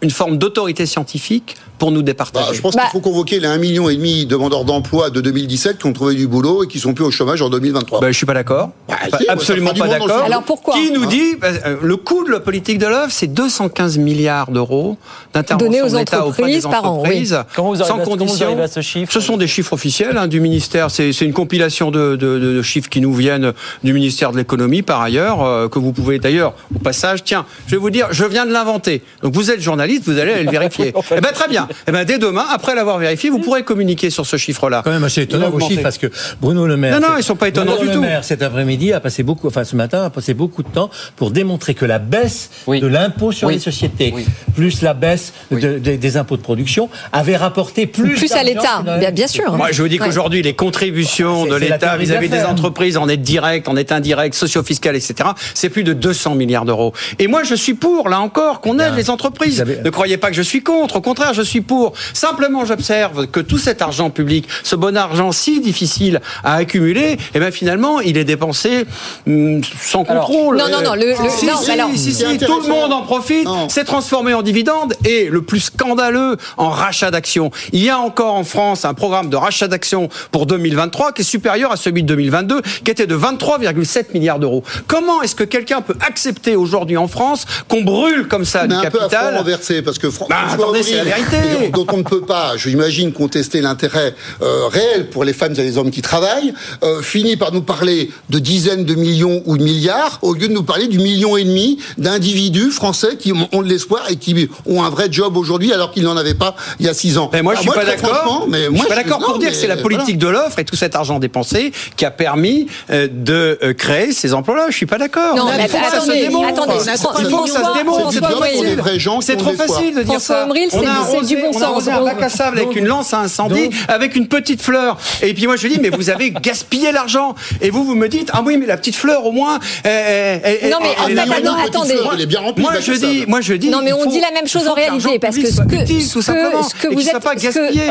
une 0.00 0.10
forme 0.10 0.38
d'autorité 0.38 0.86
scientifique 0.86 1.56
pour 1.78 1.90
nous 1.92 2.00
Bah, 2.00 2.06
départager 2.06 2.54
je 2.54 2.60
pense 2.60 2.74
Bah- 2.74 2.82
qu'il 2.82 2.90
faut 2.90 3.00
convoquer 3.00 3.40
les 3.40 3.46
1,5 3.46 3.58
million 3.60 3.88
et 3.88 3.96
demi 3.96 4.26
demandeurs 4.26 4.64
d'emploi 4.64 5.10
de 5.10 5.20
2017 5.20 5.78
qui 5.78 5.86
ont 5.86 5.92
trouvé 5.92 6.14
du 6.14 6.26
boulot 6.26 6.64
et 6.64 6.66
qui 6.66 6.78
sont 6.78 6.94
plus 6.94 7.04
au 7.04 7.10
chômage 7.10 7.40
en 7.42 7.50
2023. 7.50 8.00
Ben, 8.00 8.08
je 8.08 8.16
suis 8.16 8.26
pas 8.26 8.34
d'accord. 8.34 8.70
Bah, 8.88 8.96
si, 9.18 9.28
absolument 9.28 9.72
pas 9.74 9.88
d'accord. 9.88 10.22
Alors 10.24 10.42
pourquoi 10.42 10.74
Qui 10.74 10.90
nous 10.92 11.04
Hein 11.04 11.06
dit 11.06 11.36
bah, 11.40 11.48
euh, 11.66 11.76
le 11.82 11.96
coût 11.96 12.24
de 12.24 12.30
la 12.30 12.40
politique 12.40 12.78
de 12.78 12.86
l'offre, 12.86 13.10
c'est 13.12 13.26
215 13.28 13.98
milliards 13.98 14.50
d'euros 14.50 14.96
d'intervention 15.34 15.84
aux 15.86 15.90
de 15.90 15.96
l'État 15.98 16.26
auprès 16.26 16.42
des 16.44 16.66
entreprises 16.66 16.68
par 16.82 16.92
an, 16.92 17.02
oui. 17.06 17.26
sans 17.26 17.36
à- 17.36 17.46
comment 17.54 18.02
vous 18.04 18.10
condition. 18.16 18.46
arrivez 18.46 18.62
à 18.62 18.68
ce 18.68 18.80
chiffre 18.80 19.12
Ce 19.12 19.20
sont 19.20 19.36
des 19.36 19.46
chiffres 19.46 19.72
officiels 19.72 20.16
hein, 20.16 20.26
du 20.26 20.40
ministère. 20.40 20.90
C'est 20.90 21.10
une 21.20 21.32
compilation 21.32 21.90
de, 21.90 22.16
de- 22.16 22.38
de- 22.38 22.54
de 22.56 22.62
chiffres 22.62 22.88
qui 22.88 23.00
nous 23.00 23.14
viennent 23.14 23.52
du 23.84 23.92
ministère 23.92 24.32
de 24.32 24.38
l'économie, 24.38 24.82
par 24.82 25.00
ailleurs, 25.00 25.42
euh, 25.42 25.68
que 25.68 25.78
vous 25.78 25.92
pouvez 25.92 26.18
d'ailleurs, 26.18 26.54
au 26.74 26.78
passage, 26.78 27.22
tiens, 27.24 27.44
je 27.66 27.72
vais 27.72 27.76
vous 27.80 27.90
dire, 27.90 28.08
je 28.10 28.24
viens 28.24 28.46
de 28.46 28.52
l'inventer. 28.52 29.02
Donc 29.22 29.34
vous 29.34 29.50
êtes 29.50 29.60
journaliste, 29.60 30.04
vous 30.06 30.18
allez 30.18 30.32
aller 30.32 30.44
le 30.44 30.50
vérifier. 30.50 30.92
Eh 31.16 31.20
ben 31.20 31.32
très 31.32 31.48
bien. 31.48 31.67
Eh 31.86 31.92
ben 31.92 32.04
dès 32.04 32.18
demain, 32.18 32.44
après 32.52 32.74
l'avoir 32.74 32.98
vérifié, 32.98 33.30
vous 33.30 33.38
pourrez 33.38 33.62
communiquer 33.62 34.10
sur 34.10 34.26
ce 34.26 34.36
chiffre-là. 34.36 34.82
quand 34.84 34.90
même 34.90 35.04
assez 35.04 35.22
étonnant 35.22 35.50
vos 35.50 35.60
chiffres 35.60 35.82
parce 35.82 35.98
que 35.98 36.06
Bruno 36.40 36.66
Le 36.66 36.76
Maire. 36.76 37.00
Non, 37.00 37.08
non, 37.08 37.14
ils 37.18 37.22
sont 37.22 37.36
pas 37.36 37.48
étonnants 37.48 37.72
Bruno 37.76 37.82
du 37.82 37.88
Le 37.88 37.94
tout. 37.94 38.00
Maire, 38.00 38.24
cet 38.24 38.42
après-midi, 38.42 38.92
a 38.92 39.00
passé 39.00 39.22
beaucoup, 39.22 39.46
enfin 39.48 39.64
ce 39.64 39.76
matin, 39.76 40.04
a 40.04 40.10
passé 40.10 40.34
beaucoup 40.34 40.62
de 40.62 40.68
temps 40.68 40.90
pour 41.16 41.30
démontrer 41.30 41.74
que 41.74 41.84
la 41.84 41.98
baisse 41.98 42.50
Oui. 42.66 42.80
de 42.80 42.86
l'impôt 42.86 43.32
sur 43.32 43.48
Oui. 43.48 43.54
les 43.54 43.60
sociétés, 43.60 44.12
Oui. 44.14 44.24
plus 44.54 44.82
la 44.82 44.94
baisse 44.94 45.32
de- 45.50 45.56
de- 45.78 45.96
des 45.96 46.16
impôts 46.16 46.36
de 46.36 46.42
production, 46.42 46.88
avait 47.12 47.36
rapporté 47.36 47.86
plus, 47.86 48.14
Plus 48.14 48.32
à 48.32 48.42
l'État, 48.42 48.82
bien, 49.00 49.10
bien 49.10 49.26
sûr. 49.26 49.52
Moi, 49.56 49.68
je 49.72 49.82
vous 49.82 49.88
dis 49.88 49.98
Ouais. 49.98 50.06
qu'aujourd'hui, 50.06 50.42
les 50.42 50.54
contributions 50.54 51.44
C'est- 51.44 51.50
de 51.50 51.56
l'État 51.56 51.96
vis-à-vis 51.96 52.28
des 52.28 52.42
entreprises 52.44 52.96
en 52.96 53.08
aide 53.08 53.22
directe, 53.22 53.68
en 53.68 53.76
aide 53.76 53.90
indirecte, 53.92 54.34
socio-fiscale, 54.34 54.96
etc., 54.96 55.30
c'est 55.54 55.68
plus 55.70 55.82
de 55.84 55.92
200 55.92 56.34
milliards 56.34 56.64
d'euros. 56.64 56.92
Et 57.18 57.26
moi, 57.26 57.42
je 57.44 57.54
suis 57.54 57.74
pour, 57.74 58.08
là 58.08 58.20
encore, 58.20 58.60
qu'on 58.60 58.74
aide 58.78 58.88
Bien. 58.88 58.96
les 58.96 59.10
entreprises. 59.10 59.60
Avez- 59.60 59.78
Ne 59.84 59.90
croyez 59.90 60.16
pas 60.16 60.28
que 60.28 60.36
je 60.36 60.42
suis 60.42 60.62
contre. 60.62 60.96
Au 60.96 61.00
contraire, 61.00 61.34
je 61.34 61.42
suis 61.42 61.57
pour. 61.60 61.92
Simplement, 62.12 62.64
j'observe 62.64 63.26
que 63.26 63.40
tout 63.40 63.58
cet 63.58 63.82
argent 63.82 64.10
public, 64.10 64.46
ce 64.62 64.76
bon 64.76 64.96
argent 64.96 65.32
si 65.32 65.60
difficile 65.60 66.20
à 66.44 66.54
accumuler, 66.54 67.16
eh 67.34 67.38
bien, 67.38 67.50
finalement, 67.50 68.00
il 68.00 68.16
est 68.16 68.24
dépensé 68.24 68.86
hum, 69.26 69.60
sans 69.82 70.02
Alors- 70.04 70.26
contrôle. 70.26 70.56
Non, 70.56 70.68
non, 70.70 70.82
non, 70.82 70.94
le- 70.94 71.06
le- 71.10 71.30
si, 71.30 71.46
non, 71.46 71.56
si, 71.60 71.70
alors- 71.70 71.90
si, 71.94 72.12
si, 72.14 72.38
tout 72.38 72.60
le 72.60 72.68
monde 72.68 72.92
en 72.92 73.02
profite, 73.02 73.48
c'est 73.68 73.84
transformé 73.84 74.34
en 74.34 74.42
dividende 74.42 74.94
et 75.04 75.28
le 75.30 75.42
plus 75.42 75.60
scandaleux 75.60 76.36
en 76.56 76.70
rachat 76.70 77.10
d'actions. 77.10 77.50
Il 77.72 77.82
y 77.82 77.90
a 77.90 77.98
encore 77.98 78.34
en 78.34 78.44
France 78.44 78.84
un 78.84 78.94
programme 78.94 79.28
de 79.30 79.36
rachat 79.36 79.68
d'actions 79.68 80.08
pour 80.30 80.46
2023 80.46 81.12
qui 81.12 81.22
est 81.22 81.24
supérieur 81.24 81.72
à 81.72 81.76
celui 81.76 82.02
de 82.02 82.08
2022 82.08 82.62
qui 82.84 82.90
était 82.90 83.06
de 83.06 83.14
23,7 83.16 84.12
milliards 84.14 84.38
d'euros. 84.38 84.62
Comment 84.86 85.22
est-ce 85.22 85.34
que 85.34 85.44
quelqu'un 85.44 85.80
peut 85.80 85.96
accepter 86.06 86.56
aujourd'hui 86.56 86.96
en 86.96 87.08
France 87.08 87.44
qu'on 87.68 87.82
brûle 87.82 88.28
comme 88.28 88.44
ça 88.44 88.66
du 88.66 88.74
un 88.74 88.80
peu 88.82 88.86
à 88.86 88.90
front 88.90 88.98
capital 89.00 89.36
renversé 89.36 89.82
parce 89.82 89.98
que 89.98 90.10
Fran- 90.10 90.26
Bah, 90.28 90.36
attendez, 90.52 90.82
c'est 90.82 90.96
la 90.96 91.04
vérité. 91.04 91.36
Et 91.62 91.68
dont 91.70 91.86
on 91.92 91.98
ne 91.98 92.02
peut 92.02 92.22
pas, 92.22 92.56
je 92.56 92.68
imagine, 92.70 93.12
contester 93.12 93.60
l'intérêt 93.60 94.14
euh, 94.42 94.66
réel 94.68 95.08
pour 95.10 95.24
les 95.24 95.32
femmes 95.32 95.52
et 95.52 95.62
les 95.62 95.78
hommes 95.78 95.90
qui 95.90 96.02
travaillent, 96.02 96.52
euh, 96.82 97.02
finit 97.02 97.36
par 97.36 97.52
nous 97.52 97.62
parler 97.62 98.10
de 98.30 98.38
dizaines 98.38 98.84
de 98.84 98.94
millions 98.94 99.42
ou 99.46 99.56
de 99.58 99.62
milliards, 99.62 100.18
au 100.22 100.34
lieu 100.34 100.48
de 100.48 100.52
nous 100.52 100.62
parler 100.62 100.88
du 100.88 100.98
million 100.98 101.36
et 101.36 101.44
demi 101.44 101.78
d'individus 101.96 102.70
français 102.70 103.16
qui 103.18 103.32
ont 103.32 103.62
de 103.62 103.68
l'espoir 103.68 104.02
et 104.10 104.16
qui 104.16 104.48
ont 104.66 104.82
un 104.82 104.90
vrai 104.90 105.08
job 105.10 105.36
aujourd'hui 105.36 105.72
alors 105.72 105.90
qu'ils 105.90 106.04
n'en 106.04 106.16
avaient 106.16 106.34
pas 106.34 106.54
il 106.80 106.86
y 106.86 106.88
a 106.88 106.94
six 106.94 107.18
ans. 107.18 107.30
Mais 107.32 107.42
moi, 107.42 107.54
je 107.54 107.60
suis 107.60 107.70
Alors, 107.70 107.82
pas 107.82 107.90
d'accord. 107.90 108.46
Mais 108.48 108.64
Je 108.64 108.70
moi, 108.70 108.80
suis 108.80 108.88
pas 108.88 108.96
d'accord 108.96 109.18
pour 109.18 109.38
dire 109.38 109.50
que 109.50 109.56
c'est 109.56 109.66
la 109.66 109.76
mais 109.76 109.82
politique 109.82 110.18
de 110.18 110.28
l'offre 110.28 110.58
et 110.58 110.64
tout 110.64 110.76
cet 110.76 110.94
argent 110.94 111.18
dépensé 111.18 111.72
qui 111.96 112.04
a 112.04 112.10
permis 112.10 112.66
euh, 112.90 113.08
de 113.10 113.58
euh, 113.62 113.72
créer 113.74 114.12
ces 114.12 114.34
emplois-là. 114.34 114.66
Je 114.70 114.76
suis 114.76 114.86
pas 114.86 114.98
d'accord. 114.98 115.34
Non, 115.36 115.46
mais 115.56 115.68
se 115.68 115.76
attendez, 115.76 116.20
démontre. 116.20 116.48
attendez, 116.48 116.74
Il 117.20 117.26
faut 117.30 117.42
que 117.44 117.50
ça 117.50 117.62
se 117.64 117.78
démontre. 117.78 118.12
C'est 118.12 118.20
trop 118.20 118.40
facile. 118.40 118.76
C'est 119.22 119.36
trop 119.36 119.52
facile 119.52 119.94
de 119.94 120.02
dire 120.02 120.20
ça. 120.20 120.46
On 120.72 120.86
a 120.86 121.02
on 121.42 121.60
a 121.60 121.64
arrosé 121.66 121.90
un 121.90 122.02
bac 122.04 122.22
à 122.22 122.28
sable 122.28 122.58
avec 122.58 122.74
une 122.76 122.86
lance 122.86 123.12
à 123.14 123.18
incendie, 123.20 123.70
avec 123.88 124.16
une 124.16 124.28
petite 124.28 124.62
fleur. 124.62 124.98
Et 125.22 125.34
puis 125.34 125.46
moi 125.46 125.56
je 125.56 125.68
dis 125.68 125.78
mais 125.80 125.90
vous 125.90 126.10
avez 126.10 126.30
gaspillé 126.30 126.92
l'argent. 126.92 127.34
Et 127.60 127.70
vous 127.70 127.84
vous 127.84 127.94
me 127.94 128.08
dites 128.08 128.30
ah 128.32 128.42
oui 128.44 128.56
mais 128.56 128.66
la 128.66 128.76
petite 128.76 128.96
fleur 128.96 129.24
au 129.26 129.32
moins. 129.32 129.58
elle- 129.84 130.70
Non, 130.70 130.78
mais 130.82 130.88
elle- 131.08 131.18
en 131.18 131.22
elle- 131.22 131.30
fait, 131.32 131.42
non, 131.42 131.52
attendez. 131.54 131.94
Elle 132.14 132.20
est 132.22 132.26
bien 132.26 132.40
remplie. 132.40 132.62
Moi 132.62 132.72
je 132.80 132.92
dis, 132.92 133.24
moi 133.26 133.40
je 133.40 133.54
dis. 133.54 133.70
Non, 133.70 133.80
mais 133.82 133.92
on 133.92 134.04
faut- 134.04 134.10
dit 134.10 134.20
la 134.20 134.30
même 134.32 134.46
chose 134.46 134.66
en 134.68 134.74
réalité, 134.74 135.18
parce 135.18 135.36
que 135.36 135.50
ce 135.50 135.62
que, 135.62 135.82
utile, 135.82 136.02
ce 136.02 136.12
tout 136.14 136.18
que- 136.20 136.24
simplement, 136.24 136.62
ce 136.62 136.74
que 136.74 136.88
vous 136.92 137.08
êtes, 137.08 137.18
pas 137.20 137.32
ce 137.36 137.48
que- 137.48 137.72
gaspillé. 137.72 137.82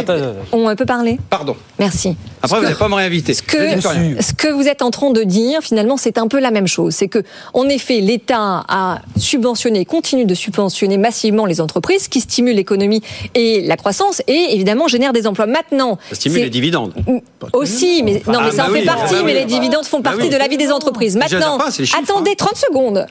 on 0.52 0.76
peut 0.76 0.86
parler 0.86 1.18
Pardon. 1.30 1.56
Merci. 1.80 2.16
Après 2.41 2.58
vous 2.58 2.64
n'allez 2.64 2.76
pas 2.76 2.88
me 2.89 2.95
réinviter. 2.95 3.34
Ce 3.34 3.41
que, 3.41 3.58
ce 3.82 4.34
que 4.34 4.48
vous 4.52 4.68
êtes 4.68 4.82
en 4.82 4.91
train 4.91 5.10
de 5.12 5.24
dire, 5.24 5.62
finalement, 5.62 5.98
c'est 5.98 6.18
un 6.18 6.28
peu 6.28 6.39
la 6.39 6.52
même 6.52 6.68
chose. 6.68 6.93
C'est 6.95 7.08
que, 7.08 7.24
en 7.54 7.68
effet, 7.68 8.00
l'État 8.00 8.64
a 8.68 9.00
subventionné, 9.18 9.86
continue 9.86 10.26
de 10.26 10.36
subventionner 10.36 10.98
massivement 10.98 11.45
les 11.45 11.62
entreprises, 11.62 12.08
qui 12.08 12.22
stimulent 12.22 12.56
l'économie 12.56 13.02
et 13.38 13.62
la 13.62 13.78
croissance, 13.78 14.22
et 14.28 14.48
évidemment 14.56 14.88
génèrent 14.88 15.14
des 15.14 15.28
emplois. 15.28 15.46
Maintenant, 15.46 15.98
Ça 16.10 16.16
stimule 16.16 16.42
les 16.42 16.50
dividendes. 16.50 16.94
aussi, 17.54 18.02
mais 18.04 18.22
non, 18.28 18.40
mais 18.42 18.50
Ah, 18.50 18.52
ça 18.52 18.64
en 18.64 18.68
bah 18.68 18.74
fait 18.74 18.80
oui, 18.80 18.86
partie. 18.86 19.14
bah 19.14 19.22
mais 19.24 19.34
oui. 19.34 19.40
les 19.40 19.46
dividendes 19.46 19.86
font 19.86 20.00
Bah 20.00 20.10
partie 20.12 20.24
oui. 20.28 20.30
de 20.30 20.36
la 20.38 20.48
vie 20.48 20.58
des 20.58 20.72
entreprises. 20.72 21.16
Maintenant, 21.16 21.58
pas, 21.58 21.72
chiffres, 21.72 21.96
hein. 21.98 22.02
attendez 22.04 22.36
30 22.36 22.56
secondes. 22.58 23.06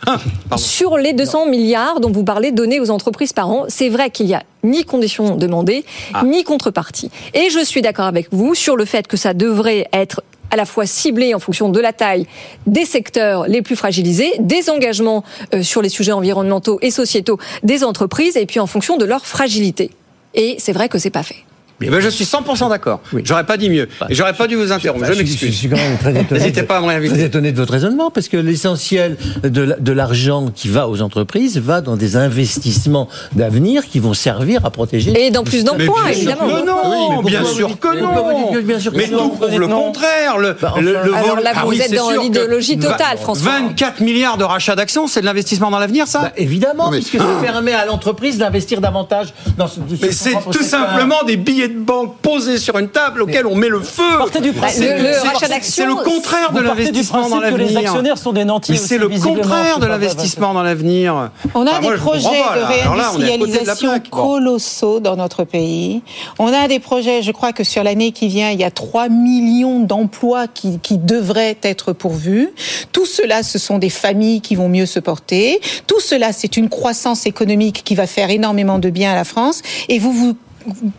Sur 0.56 0.98
les 0.98 1.12
200 1.12 1.46
milliards 1.46 2.00
dont 2.00 2.10
vous 2.10 2.24
parlez 2.24 2.50
donnés 2.52 2.80
aux 2.80 2.90
entreprises 2.90 3.32
par 3.32 3.48
an, 3.50 3.64
c'est 3.68 3.88
vrai 3.88 4.10
qu'il 4.10 4.26
y 4.26 4.34
a 4.34 4.42
ni 4.64 4.84
conditions 4.84 5.36
demandées, 5.36 5.84
Ah. 6.12 6.22
ni 6.24 6.42
contrepartie. 6.44 7.10
Et 7.34 7.50
je 7.50 7.64
suis 7.64 7.82
d'accord 7.82 8.06
avec 8.06 8.28
vous 8.32 8.54
sur 8.54 8.76
le 8.76 8.84
fait 8.84 9.06
que 9.06 9.16
ça 9.16 9.32
devrait 9.32 9.86
être 9.92 10.22
à 10.50 10.56
la 10.56 10.64
fois 10.64 10.86
ciblé 10.86 11.34
en 11.34 11.38
fonction 11.40 11.68
de 11.68 11.80
la 11.80 11.92
taille 11.92 12.26
des 12.66 12.84
secteurs 12.84 13.46
les 13.48 13.62
plus 13.62 13.74
fragilisés, 13.76 14.32
des 14.38 14.70
engagements 14.70 15.24
euh, 15.54 15.62
sur 15.62 15.82
les 15.82 15.88
sujets 15.88 16.12
environnementaux 16.12 16.78
et 16.82 16.90
sociétaux 16.92 17.38
des 17.64 17.82
entreprises, 17.82 18.36
et 18.36 18.46
puis 18.46 18.60
en 18.60 18.66
fonction 18.68 18.96
de 18.96 19.04
leur 19.04 19.26
fragilité. 19.26 19.90
Et 20.36 20.56
c'est 20.58 20.72
vrai 20.72 20.88
que 20.88 20.98
c'est 20.98 21.10
pas 21.10 21.22
fait. 21.22 21.44
Eh 21.82 21.90
ben, 21.90 22.00
je 22.00 22.08
suis 22.08 22.24
100% 22.24 22.70
d'accord. 22.70 23.00
J'aurais 23.24 23.44
pas 23.44 23.56
dit 23.58 23.68
mieux. 23.68 23.86
Et 24.08 24.14
j'aurais 24.14 24.32
pas 24.32 24.46
dû 24.46 24.56
vous 24.56 24.72
interrompre. 24.72 25.02
Bah, 25.02 25.12
Je 25.12 25.18
je, 25.20 25.24
suis- 25.26 25.36
je 25.36 25.44
m'excuse. 25.46 25.58
suis 25.58 25.68
quand 25.68 25.76
même 25.76 25.98
très 25.98 26.10
étonné. 26.22 26.40
N'hésitez 26.40 26.62
pas 26.62 26.78
à 26.78 26.80
me 26.80 26.86
réinviter. 26.86 27.14
Très 27.14 27.24
étonné 27.26 27.52
de 27.52 27.56
votre 27.58 27.72
raisonnement, 27.72 28.10
parce 28.10 28.28
que 28.28 28.38
l'essentiel 28.38 29.16
de, 29.42 29.60
la- 29.62 29.76
de 29.76 29.92
l'argent 29.92 30.46
qui 30.54 30.68
va 30.68 30.88
aux 30.88 31.02
entreprises 31.02 31.58
va 31.58 31.82
dans 31.82 31.96
des 31.96 32.16
investissements 32.16 33.08
d'avenir 33.34 33.86
qui 33.86 33.98
vont 33.98 34.14
servir 34.14 34.64
à 34.64 34.70
protéger. 34.70 35.26
Et 35.26 35.30
dans 35.30 35.44
plus 35.44 35.64
d'emplois, 35.64 36.00
Mais 36.06 36.14
bien 36.14 36.22
sûr 36.22 36.30
évidemment. 36.32 36.46
que 36.62 36.66
non, 36.66 36.76
Oui, 36.84 36.96
mais 37.10 37.14
pourquoi 37.14 37.30
bien 37.30 37.44
sûr 37.44 37.68
dites- 37.68 37.80
que 37.80 38.00
non. 38.00 38.62
bien 38.62 38.78
sûr 38.80 38.92
que 38.92 38.96
Mais 38.96 39.06
non 39.08 39.28
tout 39.28 39.36
prouve 39.36 39.58
le 39.58 39.68
contraire. 39.68 40.38
Le, 40.38 40.56
Bah, 40.60 40.70
enfin- 40.72 40.80
le- 40.80 40.92
le 40.92 40.98
Alors 41.14 41.34
vol- 41.34 41.44
là, 41.44 41.52
Ah 41.54 41.60
vous 41.64 41.70
oui, 41.70 41.80
êtes 41.80 41.94
dans 41.94 42.10
l'idéologie 42.10 42.78
totale, 42.78 43.18
François. 43.18 43.52
24 43.52 44.00
milliards 44.00 44.38
de 44.38 44.44
rachats 44.44 44.76
d'actions, 44.76 45.06
c'est 45.08 45.20
de 45.20 45.26
l'investissement 45.26 45.70
dans 45.70 45.78
l'avenir, 45.78 46.06
ça 46.06 46.20
Bah, 46.22 46.32
évidemment, 46.38 46.90
puisque 46.90 47.18
ça 47.18 47.24
permet 47.42 47.72
à 47.74 47.84
l'entreprise 47.84 48.38
d'investir 48.38 48.80
davantage 48.80 49.34
dans 49.58 49.66
ce. 49.68 49.80
Mais 50.00 50.12
c'est 50.12 50.32
tout 50.50 50.62
simplement 50.62 51.22
des 51.26 51.36
billets 51.36 51.65
de 51.68 51.78
banque 51.78 52.16
posés 52.22 52.58
sur 52.58 52.78
une 52.78 52.88
table 52.88 53.22
auxquels 53.22 53.46
on 53.46 53.54
met 53.54 53.68
le 53.68 53.80
feu. 53.80 54.02
Principe- 54.18 54.54
C'est- 54.68 54.96
Le- 54.98 55.02
le 55.08 55.12
c'est- 55.12 55.28
rachat 55.28 55.48
d'actions, 55.48 55.72
C'est 55.74 55.86
le 55.86 55.94
contraire 55.94 56.52
de 56.52 56.60
l'investissement 56.60 57.28
dans 57.28 57.40
l'avenir. 57.40 57.68
les 57.68 57.76
actionnaires 57.76 58.18
sont 58.18 58.32
des 58.32 58.44
nantis 58.44 58.76
c'est 58.76 58.98
le 58.98 59.08
contraire 59.08 59.78
de 59.78 59.86
l'investissement 59.86 60.54
dans 60.54 60.62
l'avenir. 60.62 61.30
On 61.54 61.66
a 61.66 61.70
Enfin, 61.70 61.80
des 61.90 61.96
projets 61.96 62.28
de 62.28 62.62
réindustrialisation 62.62 63.90
colossaux 64.10 65.00
dans 65.00 65.16
notre 65.16 65.44
pays. 65.44 66.02
On 66.38 66.52
a 66.52 66.68
des 66.68 66.78
projets, 66.80 67.22
je 67.22 67.32
crois 67.32 67.52
que 67.52 67.64
sur 67.64 67.82
l'année 67.82 68.12
qui 68.12 68.28
vient, 68.28 68.50
il 68.50 68.60
y 68.60 68.64
a 68.64 68.70
3 68.70 69.08
millions 69.08 69.80
d'emplois 69.80 70.46
qui, 70.48 70.78
qui 70.80 70.98
devraient 70.98 71.56
être 71.62 71.92
pourvus. 71.92 72.50
Tout 72.92 73.06
cela, 73.06 73.42
ce 73.42 73.58
sont 73.58 73.78
des 73.78 73.90
familles 73.90 74.40
qui 74.40 74.54
vont 74.54 74.68
mieux 74.68 74.86
se 74.86 74.98
porter. 75.00 75.60
Tout 75.86 76.00
cela, 76.00 76.32
c'est 76.32 76.56
une 76.56 76.68
croissance 76.68 77.26
économique 77.26 77.82
qui 77.84 77.94
va 77.94 78.06
faire 78.06 78.30
énormément 78.30 78.78
de 78.78 78.90
bien 78.90 79.12
à 79.12 79.14
la 79.14 79.24
France. 79.24 79.62
Et 79.88 79.98
vous 79.98 80.12
vous 80.12 80.36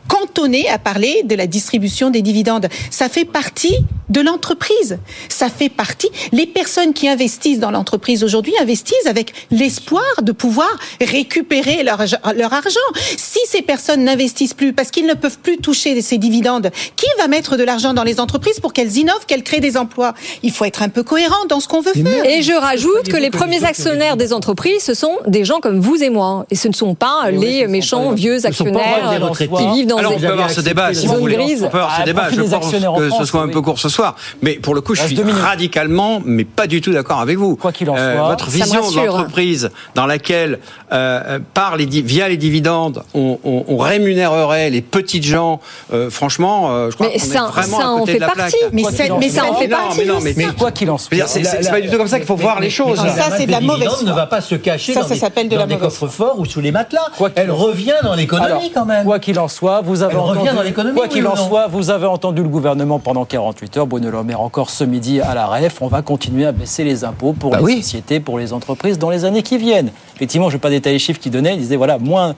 cantonnez 0.07 0.67
à 0.69 0.77
parler 0.77 1.21
de 1.25 1.35
la 1.35 1.47
distribution 1.47 2.09
des 2.09 2.21
dividendes. 2.21 2.67
Ça 2.91 3.09
fait 3.09 3.25
partie 3.25 3.75
de 4.09 4.21
l'entreprise. 4.21 4.99
Ça 5.27 5.49
fait 5.49 5.69
partie. 5.69 6.07
Les 6.31 6.45
personnes 6.47 6.93
qui 6.93 7.07
investissent 7.09 7.59
dans 7.59 7.71
l'entreprise 7.71 8.23
aujourd'hui 8.23 8.53
investissent 8.61 9.05
avec 9.05 9.33
l'espoir 9.51 10.03
de 10.21 10.31
pouvoir 10.31 10.69
récupérer 11.01 11.83
leur, 11.83 11.99
argent- 12.01 12.17
leur 12.35 12.53
argent. 12.53 12.79
Si 13.17 13.39
ces 13.47 13.61
personnes 13.61 14.03
n'investissent 14.05 14.53
plus 14.53 14.71
parce 14.73 14.91
qu'ils 14.91 15.05
ne 15.07 15.13
peuvent 15.13 15.39
plus 15.39 15.57
toucher 15.57 16.01
ces 16.01 16.17
dividendes, 16.17 16.71
qui 16.95 17.07
va 17.17 17.27
mettre 17.27 17.57
de 17.57 17.63
l'argent 17.63 17.93
dans 17.93 18.03
les 18.03 18.19
entreprises 18.19 18.59
pour 18.59 18.71
qu'elles 18.73 18.95
innovent, 18.97 19.25
qu'elles 19.27 19.43
créent 19.43 19.59
des 19.59 19.75
emplois? 19.77 20.13
Il 20.43 20.51
faut 20.51 20.65
être 20.65 20.81
un 20.81 20.89
peu 20.89 21.03
cohérent 21.03 21.45
dans 21.49 21.59
ce 21.59 21.67
qu'on 21.67 21.81
veut 21.81 21.93
faire. 21.93 22.25
Et 22.25 22.41
je 22.41 22.53
rajoute 22.53 23.09
que 23.09 23.17
les 23.17 23.29
premiers 23.29 23.63
actionnaires 23.65 24.15
des 24.17 24.31
entreprises, 24.33 24.83
ce 24.83 24.93
sont 24.93 25.17
des 25.27 25.43
gens 25.43 25.59
comme 25.59 25.79
vous 25.81 26.01
et 26.01 26.09
moi. 26.09 26.45
Et 26.49 26.55
ce 26.55 26.67
ne 26.69 26.73
sont 26.73 26.95
pas 26.95 27.29
les 27.31 27.67
méchants 27.67 28.11
vieux 28.11 28.39
ce 28.39 28.51
sont 28.53 28.63
pas 28.71 28.79
actionnaires. 28.79 29.19
Qui 29.57 29.67
vivent 29.73 29.87
dans 29.87 29.97
Alors 29.97 30.13
on 30.15 30.19
peut 30.19 30.27
avoir 30.27 30.49
ce 30.49 30.61
débat 30.61 30.93
si 30.93 31.07
vous 31.07 31.15
voulez. 31.15 31.37
On 31.63 31.69
peut 31.69 31.77
avoir 31.77 31.95
ce 31.95 32.01
Ah, 32.01 32.05
débat. 32.05 32.27
Je 32.31 32.41
pense 32.41 32.71
que 32.71 33.09
ce 33.17 33.25
soit 33.25 33.41
un 33.41 33.45
oui. 33.47 33.51
peu 33.51 33.61
court 33.61 33.79
ce 33.79 33.89
soir. 33.89 34.15
Mais 34.41 34.53
pour 34.53 34.75
le 34.75 34.81
coup, 34.81 34.95
je 34.95 35.01
suis 35.03 35.17
radicalement, 35.21 36.21
mais 36.25 36.43
pas 36.43 36.67
du 36.67 36.81
tout 36.81 36.91
d'accord 36.91 37.19
avec 37.19 37.37
vous. 37.37 37.55
Quoi 37.55 37.71
qu'il 37.71 37.89
en 37.89 37.95
Euh, 37.97 38.17
soit, 38.17 38.27
votre 38.29 38.49
vision 38.49 38.81
de 38.81 38.85
rassure. 38.85 39.05
l'entreprise 39.05 39.69
dans 39.95 40.05
laquelle, 40.05 40.59
euh, 40.91 41.39
par 41.53 41.77
les 41.77 41.85
via 41.85 42.27
les 42.29 42.37
dividendes, 42.37 43.03
on, 43.13 43.39
on- 43.43 43.65
on 43.67 43.77
rémunérerait 43.77 44.69
les 44.69 44.81
petites 44.81 45.23
gens. 45.25 45.59
euh, 45.93 46.09
franchement, 46.09 46.69
euh, 46.71 46.89
je 46.91 46.95
crois 46.95 47.07
Mais 47.07 47.13
qu'on 47.19 47.25
ça- 47.25 47.45
est 47.47 47.51
vraiment 47.51 47.77
ça 47.79 47.85
à 47.85 47.89
en 47.89 47.99
côté 47.99 48.11
fait 48.13 48.17
de 48.17 48.21
la 48.21 48.27
partie. 48.27 48.57
plaque. 48.59 48.73
Mais, 48.73 48.83
mais 49.19 49.29
ça 49.29 49.45
en 49.45 49.53
fait 49.55 49.67
Non, 49.67 49.77
partie 49.77 49.99
mais 49.99 50.05
non, 50.05 50.19
mais- 50.21 50.47
quoi 50.57 50.71
qu'il 50.71 50.89
en 50.91 50.97
soit. 50.97 51.17
C'est 51.27 51.69
pas 51.69 51.81
du 51.81 51.89
tout 51.89 51.97
comme 51.97 52.07
ça 52.07 52.17
qu'il 52.17 52.27
faut 52.27 52.35
voir 52.35 52.59
les 52.59 52.69
choses. 52.69 52.99
mais- 53.03 53.09
Ça, 53.09 53.29
c'est 53.37 53.45
de 53.45 53.51
la 53.51 53.59
dividende 53.59 53.79
mauvaise 53.85 54.03
ne 54.03 54.11
va 54.13 54.25
pas 54.27 54.41
se 54.41 54.55
cacher 54.55 54.93
Ça, 54.93 55.01
dans 55.01 55.07
ça 55.07 55.13
des, 55.13 55.19
s'appelle 55.19 55.49
de 55.49 55.57
dans 55.57 55.65
des 55.67 55.77
coffres 55.77 56.07
forts 56.07 56.39
ou 56.39 56.45
sous 56.45 56.61
les 56.61 56.71
matelas. 56.71 57.01
Quoi 57.17 57.29
qu'il 57.29 57.41
Elle 57.43 57.51
en 57.51 57.55
revient 57.55 57.93
dans 58.03 58.13
l'économie 58.15 58.71
quand 58.73 58.85
même. 58.85 59.03
Quoi 59.05 59.19
qu'il 59.19 59.39
en 59.39 59.46
soit, 59.47 59.81
vous 59.81 60.03
avez 60.03 60.13
Elle 60.13 60.19
revient 60.19 60.39
entendu, 60.41 60.55
dans 60.55 60.61
l'économie, 60.63 60.95
quoi 60.95 61.05
oui 61.07 61.09
qu'il 61.09 61.27
en 61.27 61.35
soit, 61.35 61.67
vous 61.67 61.89
avez 61.89 62.05
entendu 62.05 62.41
le 62.43 62.49
gouvernement 62.49 62.99
pendant 62.99 63.25
48 63.25 63.77
heures. 63.77 63.87
Bruno 63.87 64.09
Le 64.09 64.23
Maire 64.23 64.41
encore 64.41 64.69
ce 64.69 64.83
midi 64.83 65.21
à 65.21 65.33
la 65.35 65.47
REF. 65.47 65.81
On 65.81 65.87
va 65.87 66.01
continuer 66.01 66.45
à 66.45 66.51
baisser 66.51 66.83
les 66.83 67.03
impôts 67.03 67.33
pour 67.33 67.51
Bah 67.51 67.57
les 67.59 67.63
oui. 67.63 67.81
sociétés, 67.81 68.19
pour 68.19 68.39
les 68.39 68.53
entreprises 68.53 68.97
dans 68.97 69.09
les 69.09 69.25
années 69.25 69.43
qui 69.43 69.57
viennent. 69.57 69.91
Effectivement, 70.15 70.49
je 70.49 70.55
ne 70.55 70.57
vais 70.57 70.61
pas 70.61 70.69
détailler 70.69 70.95
les 70.95 70.99
chiffres 70.99 71.19
qu'il 71.19 71.31
donnait. 71.31 71.53
Il 71.53 71.59
disait 71.59 71.75
voilà, 71.75 71.97
moins, 71.97 72.35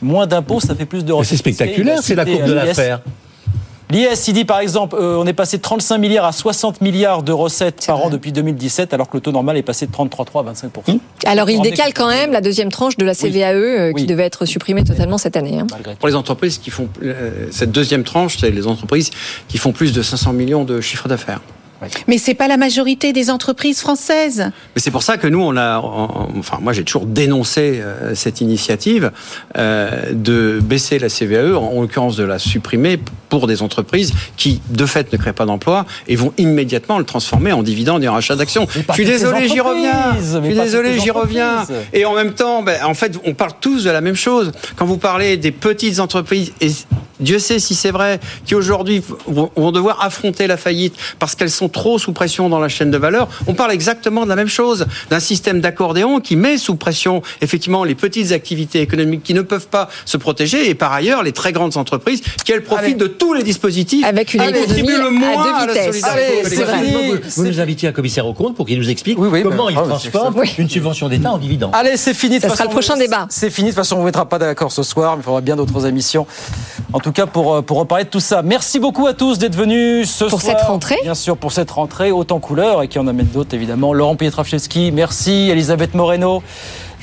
moins 0.00 0.26
d'impôts, 0.26 0.60
ça 0.60 0.74
fait 0.74 0.86
plus 0.86 1.04
de 1.04 1.12
Mais 1.12 1.18
recettes. 1.18 1.30
C'est 1.30 1.52
spectaculaire, 1.52 1.98
c'est 2.02 2.14
la 2.14 2.24
courbe 2.24 2.44
de 2.44 2.52
euh, 2.52 2.54
l'affaire. 2.54 3.00
L'IS, 3.90 4.28
il 4.28 4.34
dit 4.34 4.44
par 4.44 4.60
exemple, 4.60 4.96
euh, 5.00 5.16
on 5.16 5.26
est 5.26 5.32
passé 5.32 5.56
de 5.56 5.62
35 5.62 5.98
milliards 5.98 6.24
à 6.24 6.32
60 6.32 6.80
milliards 6.80 7.22
de 7.22 7.32
recettes 7.32 7.84
par 7.86 8.04
an 8.04 8.10
depuis 8.10 8.32
2017, 8.32 8.94
alors 8.94 9.08
que 9.08 9.16
le 9.16 9.20
taux 9.20 9.32
normal 9.32 9.56
est 9.56 9.62
passé 9.62 9.86
de 9.86 9.92
33,3 9.92 10.46
à 10.48 10.52
25% 10.52 10.98
Alors, 11.26 11.50
il 11.50 11.60
décale 11.60 11.92
quand 11.94 12.08
même 12.08 12.30
la 12.32 12.40
deuxième 12.40 12.70
tranche 12.70 12.96
de 12.96 13.04
la 13.04 13.14
CVAE 13.14 13.52
euh, 13.54 13.88
qui 13.92 14.02
Oui. 14.02 14.06
devait 14.06 14.24
être 14.24 14.44
supprimée 14.46 14.84
totalement 14.84 15.18
cette 15.18 15.36
année. 15.36 15.58
hein. 15.58 15.66
malgré 15.70 15.92
tout. 15.94 15.98
Pour 15.98 16.08
les 16.08 16.14
entreprises 16.14 16.58
qui 16.58 16.70
font 16.70 16.88
euh, 17.02 17.48
cette 17.50 17.72
deuxième 17.72 18.04
tranche, 18.04 18.36
c'est 18.38 18.50
les 18.50 18.66
entreprises 18.66 19.10
qui 19.48 19.58
font 19.58 19.72
plus 19.72 19.92
de 19.92 20.02
500 20.02 20.32
millions 20.34 20.64
de 20.64 20.80
chiffre 20.80 21.08
d'affaires. 21.08 21.40
Mais 22.08 22.18
c'est 22.18 22.34
pas 22.34 22.46
la 22.46 22.58
majorité 22.58 23.14
des 23.14 23.30
entreprises 23.30 23.80
françaises. 23.80 24.50
Mais 24.76 24.82
c'est 24.82 24.90
pour 24.90 25.02
ça 25.02 25.16
que 25.16 25.26
nous, 25.26 25.40
on 25.40 25.56
a, 25.56 25.78
en- 25.78 26.28
enfin, 26.38 26.58
moi, 26.60 26.74
j'ai 26.74 26.84
toujours 26.84 27.06
dénoncé 27.06 27.80
euh, 27.82 28.14
cette 28.14 28.42
initiative 28.42 29.12
euh, 29.56 30.12
de 30.12 30.60
baisser 30.62 30.98
la 30.98 31.08
CVAE, 31.08 31.56
en, 31.56 31.62
en 31.78 31.80
l'occurrence 31.80 32.16
de 32.18 32.24
la 32.24 32.38
supprimer 32.38 33.00
pour 33.30 33.46
des 33.46 33.62
entreprises 33.62 34.12
qui, 34.36 34.60
de 34.68 34.84
fait, 34.84 35.10
ne 35.12 35.16
créent 35.16 35.32
pas 35.32 35.46
d'emploi 35.46 35.86
et 36.06 36.16
vont 36.16 36.34
immédiatement 36.36 36.98
le 36.98 37.04
transformer 37.04 37.52
en 37.52 37.62
dividende 37.62 38.04
et 38.04 38.08
en 38.08 38.12
rachat 38.12 38.36
d'actions. 38.36 38.66
Je 38.88 38.92
suis 38.92 39.06
désolé, 39.06 39.48
j'y 39.48 39.60
reviens. 39.60 40.16
Je 40.20 40.44
suis 40.44 40.54
désolé, 40.54 41.00
j'y 41.00 41.10
reviens. 41.10 41.64
Et 41.94 42.04
en 42.04 42.14
même 42.14 42.34
temps, 42.34 42.62
ben, 42.62 42.84
en 42.84 42.94
fait, 42.94 43.16
on 43.24 43.32
parle 43.32 43.52
tous 43.60 43.84
de 43.84 43.90
la 43.90 44.02
même 44.02 44.16
chose. 44.16 44.52
Quand 44.76 44.84
vous 44.84 44.98
parlez 44.98 45.38
des 45.38 45.52
petites 45.52 46.00
entreprises, 46.00 46.52
et 46.60 46.70
Dieu 47.20 47.38
sait 47.38 47.58
si 47.58 47.74
c'est 47.74 47.90
vrai, 47.90 48.20
qui 48.44 48.54
aujourd'hui 48.54 49.02
vont 49.26 49.50
vont 49.56 49.72
devoir 49.72 50.02
affronter 50.02 50.46
la 50.46 50.56
faillite 50.56 50.94
parce 51.18 51.34
qu'elles 51.34 51.50
sont 51.50 51.68
trop 51.68 51.98
sous 51.98 52.12
pression 52.12 52.48
dans 52.48 52.58
la 52.58 52.68
chaîne 52.68 52.90
de 52.90 52.98
valeur, 52.98 53.28
on 53.46 53.54
parle 53.54 53.72
exactement 53.72 54.24
de 54.24 54.28
la 54.28 54.36
même 54.36 54.48
chose, 54.48 54.86
d'un 55.10 55.20
système 55.20 55.60
d'accordéon 55.60 56.20
qui 56.20 56.36
met 56.36 56.58
sous 56.58 56.76
pression 56.76 57.22
effectivement 57.40 57.84
les 57.84 57.94
petites 57.94 58.32
activités 58.32 58.80
économiques 58.80 59.22
qui 59.22 59.34
ne 59.34 59.42
peuvent 59.42 59.68
pas 59.68 59.88
se 60.04 60.16
protéger 60.16 60.68
et 60.68 60.74
par 60.74 60.92
ailleurs 60.92 61.22
les 61.22 61.32
très 61.32 61.52
grandes 61.52 61.76
entreprises 61.76 62.22
qui 62.44 62.52
elles 62.52 62.64
profitent 62.64 62.98
de 62.98 63.06
tous 63.20 63.34
les 63.34 63.44
dispositifs 63.44 64.04
avec 64.04 64.34
une 64.34 64.42
économie 64.42 64.88
le 64.88 65.10
moins 65.10 65.28
à 65.44 65.58
à, 65.62 65.66
deux 65.66 65.74
la 65.74 65.80
vitesses. 65.82 66.00
solidarité 66.00 66.24
Allez, 66.40 66.44
c'est 66.56 66.64
collective. 66.64 66.98
fini. 66.98 67.32
Vous 67.36 67.44
nous 67.44 67.60
invitiez 67.60 67.88
un 67.88 67.92
commissaire 67.92 68.26
au 68.26 68.32
compte 68.32 68.56
pour 68.56 68.66
qu'il 68.66 68.78
nous 68.78 68.90
explique 68.90 69.18
Oui, 69.18 69.28
oui, 69.30 69.42
comment 69.42 69.66
mais- 69.66 69.72
il 69.72 69.76
transforme 69.76 70.42
une 70.58 70.68
subvention 70.68 71.08
d'État 71.08 71.30
en 71.30 71.38
dividende. 71.38 71.70
Allez, 71.74 71.96
c'est 71.96 72.14
fini. 72.14 72.36
De 72.38 72.42
Ça 72.42 72.48
toute 72.48 72.56
sera 72.56 72.64
le 72.64 72.70
façon, 72.70 72.80
prochain 72.92 72.96
débat. 73.00 73.26
C'est 73.30 73.50
fini. 73.50 73.68
De 73.68 73.74
toute 73.74 73.76
façon, 73.84 73.96
on 73.96 74.00
ne 74.00 74.04
mettra 74.06 74.26
pas 74.28 74.38
d'accord 74.38 74.72
ce 74.72 74.82
soir, 74.82 75.16
mais 75.16 75.22
il 75.22 75.24
faudra 75.24 75.40
bien 75.42 75.54
d'autres 75.56 75.86
émissions. 75.86 76.26
En 76.92 76.98
tout 76.98 77.12
cas, 77.12 77.26
pour, 77.26 77.54
euh, 77.54 77.62
pour 77.62 77.78
reparler 77.78 78.04
de 78.04 78.08
tout 78.08 78.18
ça. 78.20 78.42
Merci 78.42 78.80
beaucoup 78.80 79.06
à 79.06 79.12
tous 79.14 79.38
d'être 79.38 79.54
venus 79.54 80.10
ce 80.10 80.24
Pour 80.24 80.40
soir. 80.40 80.56
cette 80.58 80.66
rentrée. 80.66 80.98
Bien 81.02 81.14
sûr, 81.14 81.36
pour 81.36 81.52
cette 81.52 81.70
rentrée, 81.70 82.10
autant 82.10 82.40
couleur 82.40 82.82
et 82.82 82.88
qui 82.88 82.98
en 82.98 83.06
amène 83.06 83.26
d'autres, 83.26 83.54
évidemment. 83.54 83.92
Laurent 83.92 84.16
Pietraszewski, 84.16 84.90
merci. 84.92 85.50
Elisabeth 85.50 85.94
Moreno. 85.94 86.42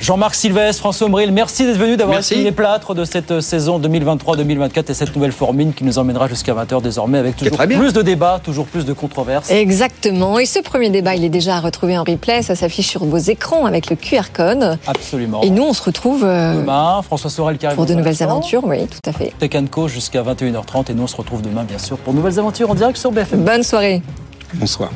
Jean-Marc 0.00 0.36
Sylvestre, 0.36 0.80
François 0.80 1.08
Ombril, 1.08 1.32
merci 1.32 1.66
d'être 1.66 1.76
venus, 1.76 1.96
d'avoir 1.96 2.20
été 2.20 2.36
les 2.36 2.52
plâtres 2.52 2.94
de 2.94 3.04
cette 3.04 3.32
euh, 3.32 3.40
saison 3.40 3.80
2023-2024 3.80 4.90
et 4.90 4.94
cette 4.94 5.14
nouvelle 5.14 5.32
formule 5.32 5.72
qui 5.74 5.82
nous 5.82 5.98
emmènera 5.98 6.28
jusqu'à 6.28 6.54
20h 6.54 6.80
désormais 6.82 7.18
avec 7.18 7.36
toujours 7.36 7.58
plus 7.58 7.92
de 7.92 8.02
débats, 8.02 8.40
toujours 8.42 8.66
plus 8.66 8.84
de 8.84 8.92
controverses. 8.92 9.50
Exactement. 9.50 10.38
Et 10.38 10.46
ce 10.46 10.60
premier 10.60 10.90
débat, 10.90 11.16
il 11.16 11.24
est 11.24 11.28
déjà 11.28 11.56
à 11.56 11.60
retrouver 11.60 11.98
en 11.98 12.04
replay. 12.04 12.42
Ça 12.42 12.54
s'affiche 12.54 12.86
sur 12.86 13.04
vos 13.04 13.18
écrans 13.18 13.66
avec 13.66 13.90
le 13.90 13.96
QR 13.96 14.30
code. 14.32 14.78
Absolument. 14.86 15.42
Et 15.42 15.50
nous, 15.50 15.64
on 15.64 15.72
se 15.72 15.82
retrouve 15.82 16.24
euh, 16.24 16.54
Demain, 16.60 17.02
François 17.02 17.30
Sorel 17.30 17.58
qui 17.58 17.66
arrive 17.66 17.76
pour 17.76 17.86
de 17.86 17.94
nouvelles 17.94 18.12
instant. 18.12 18.26
aventures. 18.26 18.62
Oui, 18.64 18.86
tout 18.86 19.10
à 19.10 19.12
fait. 19.12 19.32
Tech 19.40 19.50
Co 19.70 19.88
jusqu'à 19.88 20.22
21h30 20.22 20.90
et 20.90 20.94
nous 20.94 21.02
on 21.02 21.06
se 21.08 21.16
retrouve 21.16 21.42
demain 21.42 21.64
bien 21.64 21.78
sûr 21.78 21.98
pour 21.98 22.12
de 22.12 22.18
nouvelles 22.18 22.38
aventures 22.38 22.70
en 22.70 22.74
direct 22.74 22.96
sur 22.98 23.10
BFM. 23.10 23.42
Bonne 23.44 23.64
soirée. 23.64 24.00
Bonsoir. 24.54 24.90